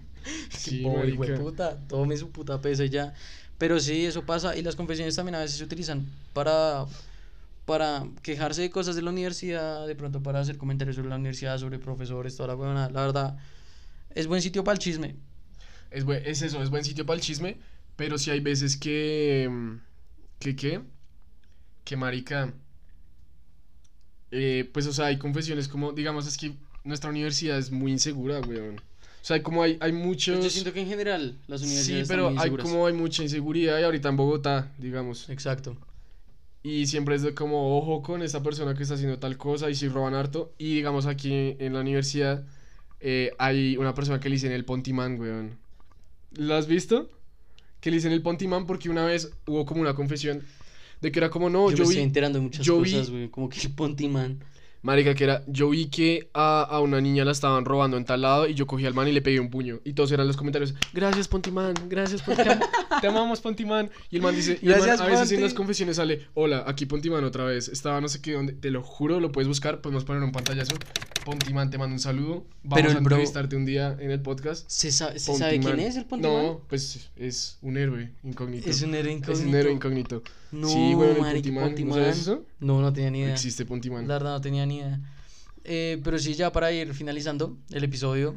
Sí, 0.49 0.83
Pobre 0.83 1.11
hijo 1.11 1.27
de 1.27 1.35
marica. 1.35 1.39
puta, 1.39 1.87
tome 1.89 2.17
su 2.17 2.31
puta 2.33 2.61
pesa 2.61 2.85
y 2.85 2.91
ya. 2.91 3.15
Pero 3.59 3.81
sí, 3.81 4.07
eso 4.07 4.27
pasa. 4.27 4.57
Y 4.57 4.63
las 4.63 4.77
confesiones 4.77 5.17
también 5.17 5.35
a 5.37 5.41
veces 5.41 5.59
se 5.59 5.65
utilizan 5.65 6.07
para, 6.33 6.87
para 7.65 8.07
quejarse 8.23 8.63
de 8.63 8.71
cosas 8.71 8.97
de 8.97 9.03
la 9.03 9.11
universidad, 9.11 9.87
de 9.87 9.97
pronto 9.97 10.23
para 10.23 10.41
hacer 10.41 10.59
comentarios 10.59 10.97
sobre 10.97 11.09
la 11.11 11.17
universidad, 11.17 11.59
sobre 11.59 11.79
profesores, 11.79 12.37
toda 12.37 12.49
la 12.49 12.55
buena. 12.55 12.91
La 12.91 13.03
verdad, 13.03 13.39
es 14.15 14.27
buen 14.27 14.43
sitio 14.43 14.65
para 14.65 14.75
el 14.75 14.79
chisme. 14.81 15.17
Es, 15.91 16.05
es 16.25 16.43
eso, 16.43 16.63
es 16.63 16.71
buen 16.71 16.85
sitio 16.85 17.07
para 17.07 17.17
el 17.17 17.23
chisme, 17.23 17.59
pero 17.97 18.19
si 18.19 18.31
hay 18.31 18.41
veces 18.41 18.77
que... 18.77 19.51
¿Que 20.39 20.55
qué? 20.57 20.83
Que 21.85 21.97
marica... 21.97 22.53
Eh, 24.31 24.69
pues, 24.73 24.87
o 24.87 24.93
sea, 24.93 25.07
hay 25.07 25.19
confesiones 25.19 25.69
como, 25.69 25.93
digamos, 25.93 26.27
es 26.27 26.37
que 26.37 26.53
nuestra 26.85 27.11
universidad 27.11 27.59
es 27.59 27.71
muy 27.71 27.93
insegura, 27.93 28.41
weón. 28.41 28.77
O 28.77 29.27
sea, 29.27 29.43
como 29.43 29.63
hay, 29.63 29.77
hay 29.81 29.93
muchos... 29.93 30.43
Yo 30.43 30.51
siento 30.51 30.73
que 30.73 30.81
en 30.81 30.89
general 30.89 31.37
las 31.49 31.63
universidades 31.63 32.07
Sí, 32.07 32.13
pero 32.13 32.33
hay 32.39 32.51
como 32.51 32.87
hay 32.87 32.93
mucha 32.93 33.25
inseguridad 33.25 33.81
y 33.81 33.83
ahorita 33.83 34.09
en 34.09 34.17
Bogotá, 34.17 34.73
digamos. 34.79 35.29
Exacto. 35.29 35.77
Y 36.63 36.87
siempre 36.87 37.17
es 37.17 37.23
de 37.23 37.35
como, 37.35 37.77
ojo 37.77 38.03
con 38.03 38.23
esa 38.23 38.43
persona 38.43 38.75
que 38.75 38.85
está 38.85 38.95
haciendo 38.95 39.19
tal 39.19 39.37
cosa 39.37 39.69
y 39.69 39.75
si 39.75 39.89
roban 39.89 40.15
harto. 40.15 40.53
Y 40.59 40.75
digamos 40.77 41.07
aquí 41.07 41.57
en 41.59 41.73
la 41.73 41.81
universidad 41.81 42.45
eh, 43.01 43.33
hay 43.39 43.77
una 43.77 43.95
persona 43.95 44.21
que 44.21 44.29
le 44.29 44.37
dicen 44.37 44.53
el 44.53 44.65
Pontimán, 44.65 45.19
weón. 45.19 45.59
¿Lo 46.37 46.55
has 46.55 46.67
visto? 46.67 47.11
Que 47.81 47.91
le 47.91 47.97
dicen 47.97 48.13
el 48.13 48.23
Pontimán 48.23 48.67
porque 48.67 48.89
una 48.91 49.05
vez 49.05 49.33
hubo 49.47 49.67
como 49.67 49.81
una 49.81 49.95
confesión 49.95 50.43
de 51.07 51.13
que 51.13 51.21
era 51.21 51.31
como, 51.31 51.49
no, 51.49 51.71
yo, 51.71 51.77
yo 51.77 51.85
me 51.85 51.91
estoy 51.91 52.03
enterando 52.03 52.39
de 52.39 52.43
muchas 52.43 52.69
cosas, 52.69 53.11
güey, 53.11 53.29
como 53.29 53.49
que 53.49 53.61
el 53.61 53.73
Pontimán. 53.73 54.41
Marica, 54.83 55.15
que 55.15 55.25
era, 55.25 55.43
yo 55.49 55.71
vi 55.71 55.87
que 55.87 56.31
a, 56.33 56.63
a, 56.63 56.81
una 56.81 57.01
niña 57.01 57.25
la 57.25 57.33
estaban 57.33 57.65
robando 57.65 57.97
en 57.97 58.05
tal 58.05 58.23
lado 58.23 58.47
y 58.47 58.55
yo 58.55 58.69
cogí 58.69 58.87
al 58.87 58.95
man 58.95 59.09
y 59.09 59.13
le 59.13 59.21
pegué 59.21 59.41
un 59.41 59.51
puño. 59.51 59.81
Y 59.85 59.95
todos 59.95 60.13
eran 60.13 60.29
los 60.29 60.37
comentarios, 60.37 60.75
gracias 60.93 61.27
Pontimán, 61.27 61.75
gracias 61.89 62.23
Pontimán, 62.23 62.61
te 63.01 63.07
amamos 63.09 63.41
Pontimán. 63.41 63.91
Y 64.11 64.17
el 64.17 64.23
man 64.23 64.37
dice, 64.37 64.59
y 64.61 64.67
gracias, 64.67 65.01
man, 65.01 65.09
a 65.09 65.11
veces 65.11 65.33
en 65.33 65.43
las 65.43 65.55
confesiones 65.55 65.97
sale, 65.97 66.27
hola, 66.35 66.65
aquí 66.67 66.87
Pontimán 66.87 67.25
otra 67.25 67.45
vez. 67.45 67.69
Estaba 67.69 68.01
no 68.01 68.09
sé 68.09 68.21
qué 68.21 68.33
dónde, 68.33 68.53
te 68.53 68.71
lo 68.71 68.83
juro, 68.83 69.19
lo 69.19 69.33
puedes 69.33 69.49
buscar, 69.49 69.81
podemos 69.81 70.05
poner 70.05 70.23
un 70.23 70.33
pantallazo. 70.33 70.77
Pontimán, 71.25 71.71
te 71.71 71.79
mando 71.79 71.95
un 71.95 71.99
saludo. 71.99 72.47
Vamos 72.63 72.85
Pero 72.85 72.91
a 72.91 72.99
entrevistarte 72.99 73.57
un 73.57 73.65
día 73.65 73.97
en 73.99 74.13
el 74.13 74.21
podcast. 74.21 74.71
¿Se, 74.71 74.93
sabe, 74.93 75.19
¿se 75.19 75.35
sabe 75.35 75.59
quién 75.59 75.81
es 75.81 75.97
el 75.97 76.05
Pontimán? 76.05 76.45
No, 76.45 76.61
pues 76.69 77.11
es 77.17 77.59
un 77.63 77.77
héroe 77.77 78.13
incógnito. 78.23 78.71
Es 78.71 78.83
un 78.83 78.95
héroe 78.95 79.13
incógnito. 79.13 79.33
Es 79.33 79.49
un 79.49 79.55
héroe 79.57 79.73
incógnito. 79.73 80.23
No, 80.57 80.69
sí, 80.69 80.95
bueno, 80.95 81.27
el 81.27 81.33
Pontimán. 81.35 81.75
¿No 81.89 81.95
sabes 81.95 82.19
eso? 82.19 82.45
No, 82.61 82.81
no 82.81 82.93
tenía 82.93 83.11
ni 83.11 83.21
idea. 83.21 83.33
Existe 83.33 83.65
Pontimán. 83.65 84.09
La 84.09 84.15
verdad 84.15 84.33
no 84.33 84.41
tenía 84.41 84.65
ni 84.67 84.79
idea. 84.79 85.01
Eh, 85.65 86.01
pero 86.03 86.19
sí, 86.19 86.35
ya 86.35 86.53
para 86.53 86.71
ir 86.73 86.95
finalizando 86.95 87.59
el 87.71 87.83
episodio, 87.85 88.37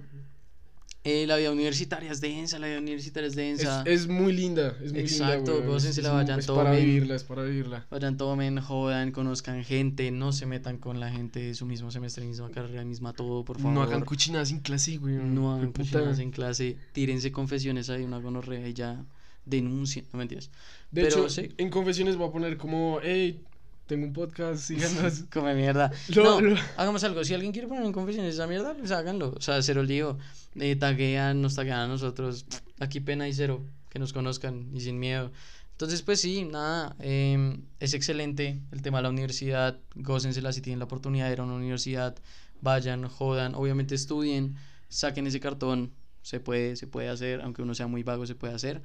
eh, 1.03 1.26
la 1.28 1.38
vida 1.38 1.51
universitaria 1.51 2.11
es 2.11 2.20
densa, 2.20 2.59
la 2.59 2.67
vida 2.67 2.80
universitaria 2.80 3.28
es 3.28 3.36
densa. 3.36 3.84
Es, 3.86 4.01
es 4.01 4.07
muy 4.07 4.34
linda, 4.34 4.76
es 4.84 4.91
muy 4.91 5.01
Exacto, 5.01 5.53
linda. 5.53 5.67
gócense 5.67 6.01
la 6.01 6.11
vayan, 6.11 6.39
es 6.39 6.47
para 6.47 6.72
vivirla, 6.72 7.15
es 7.15 7.24
para 7.24 7.43
vivirla. 7.43 7.86
Vayan, 7.89 8.17
tomen, 8.17 8.59
jodan, 8.59 9.11
conozcan 9.11 9.63
gente, 9.63 10.11
no 10.11 10.34
se 10.34 10.45
metan 10.45 10.78
con 10.78 10.99
la 10.99 11.09
gente 11.09 11.39
de 11.39 11.53
su 11.53 11.65
mismo 11.65 11.89
semestre, 11.89 12.26
misma 12.26 12.51
carrera, 12.51 12.84
misma 12.84 13.13
todo, 13.13 13.45
por 13.45 13.57
favor. 13.57 13.72
No 13.74 13.82
hagan 13.82 14.03
cuchinadas 14.03 14.51
en 14.51 14.59
clase, 14.59 14.97
güey. 14.97 15.15
No 15.15 15.53
hagan 15.53 15.72
cuchinadas 15.72 16.20
en 16.20 16.32
clase, 16.32 16.78
tírense 16.91 17.32
confesiones 17.32 17.89
ahí, 17.89 18.03
una 18.03 18.17
gonorrea 18.17 18.67
y 18.67 18.74
ya 18.74 19.05
denuncien, 19.50 20.06
no 20.14 20.20
mentiras. 20.20 20.50
De 20.91 21.04
Pero, 21.04 21.26
hecho, 21.26 21.30
sí. 21.30 21.50
en 21.58 21.70
confesiones 21.70 22.16
voy 22.16 22.30
a 22.30 22.32
poner 22.32 22.58
como, 22.58 23.00
hey, 23.04 23.43
tengo 23.89 24.06
un 24.06 24.14
podcast, 24.14 24.64
síganos. 24.68 25.24
Come 25.34 25.56
mierda. 25.56 25.91
no, 26.16 26.39
hagamos 26.78 27.04
algo. 27.04 27.24
Si 27.24 27.34
alguien 27.34 27.52
quiere 27.52 27.68
poner 27.68 27.84
en 27.84 27.91
confesiones 27.91 28.36
esa 28.36 28.45
mierda, 28.45 28.76
pues 28.76 28.91
háganlo. 28.91 29.34
O 29.36 29.41
sea, 29.41 29.62
cero 29.64 29.84
lío. 29.84 30.18
Eh, 30.56 30.76
taguean, 30.76 31.41
nos 31.41 31.56
taguean 31.56 31.80
a 31.80 31.88
nosotros. 31.88 32.45
Aquí 32.80 33.00
pena 33.00 33.28
y 33.28 33.34
cero. 33.34 33.66
Que 33.89 33.97
nos 33.97 34.14
conozcan 34.14 34.70
y 34.76 34.82
sin 34.82 35.00
miedo. 35.00 35.32
Entonces, 35.72 36.04
pues 36.04 36.22
sí, 36.22 36.45
nada. 36.45 36.95
Eh, 37.00 37.58
es 37.80 37.95
excelente 37.95 38.62
el 38.72 38.84
tema 38.84 39.00
de 39.00 39.04
la 39.04 39.10
universidad. 39.10 39.80
Gócensela 39.95 40.54
si 40.54 40.62
tienen 40.62 40.78
la 40.78 40.86
oportunidad 40.86 41.26
de 41.26 41.34
ir 41.34 41.39
a 41.39 41.43
una 41.43 41.56
universidad. 41.56 42.16
Vayan, 42.62 43.08
jodan. 43.08 43.56
Obviamente 43.56 43.95
estudien. 43.95 44.56
Saquen 44.88 45.26
ese 45.26 45.39
cartón. 45.39 45.91
Se 46.22 46.39
puede, 46.39 46.76
se 46.76 46.86
puede 46.86 47.10
hacer. 47.10 47.41
Aunque 47.41 47.64
uno 47.64 47.74
sea 47.74 47.88
muy 47.88 48.04
vago, 48.04 48.28
se 48.28 48.36
puede 48.36 48.54
hacer. 48.54 48.84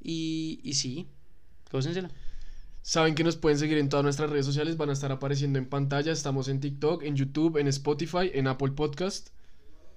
Y, 0.00 0.60
y 0.62 0.74
sí, 0.74 1.08
gócensela. 1.70 2.10
Saben 2.82 3.14
que 3.14 3.24
nos 3.24 3.36
pueden 3.36 3.58
seguir 3.58 3.76
en 3.78 3.88
todas 3.88 4.02
nuestras 4.04 4.30
redes 4.30 4.46
sociales, 4.46 4.76
van 4.76 4.90
a 4.90 4.94
estar 4.94 5.12
apareciendo 5.12 5.58
en 5.58 5.68
pantalla. 5.68 6.10
Estamos 6.10 6.48
en 6.48 6.60
TikTok, 6.60 7.02
en 7.02 7.16
YouTube, 7.16 7.58
en 7.58 7.68
Spotify, 7.68 8.30
en 8.32 8.46
Apple 8.46 8.72
Podcast. 8.72 9.28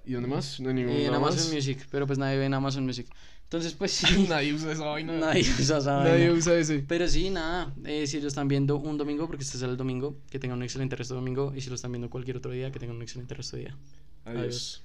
¿Y 0.04 0.12
dónde 0.12 0.28
más? 0.28 0.60
No 0.60 0.68
hay 0.68 0.74
ningún 0.74 0.92
en 0.92 1.14
Amazon 1.14 1.54
Music, 1.54 1.86
pero 1.90 2.06
pues 2.06 2.18
nadie 2.18 2.36
ve 2.36 2.46
en 2.46 2.54
Amazon 2.54 2.84
Music. 2.84 3.08
Entonces, 3.44 3.74
pues 3.74 3.92
sí. 3.92 4.26
nadie 4.28 4.52
usa 4.52 4.72
esa 4.72 4.84
vaina. 4.84 5.12
Nadie 5.12 5.42
usa 5.42 5.78
esa 5.78 5.92
vaina. 5.96 6.10
Nadie 6.10 6.30
usa 6.32 6.54
ese. 6.54 6.80
Pero 6.80 7.06
sí, 7.06 7.30
nada. 7.30 7.72
Eh, 7.84 8.06
si 8.06 8.20
lo 8.20 8.28
están 8.28 8.48
viendo 8.48 8.76
un 8.76 8.98
domingo, 8.98 9.26
porque 9.26 9.44
este 9.44 9.56
es 9.56 9.62
el 9.62 9.76
domingo, 9.76 10.16
que 10.30 10.38
tengan 10.38 10.58
un 10.58 10.64
excelente 10.64 10.96
resto 10.96 11.14
de 11.14 11.20
domingo. 11.20 11.52
Y 11.54 11.60
si 11.60 11.68
lo 11.68 11.76
están 11.76 11.92
viendo 11.92 12.10
cualquier 12.10 12.38
otro 12.38 12.50
día, 12.50 12.72
que 12.72 12.78
tengan 12.78 12.96
un 12.96 13.02
excelente 13.02 13.34
resto 13.34 13.56
de 13.56 13.62
día. 13.62 13.78
Adiós. 14.24 14.40
Adiós. 14.40 14.82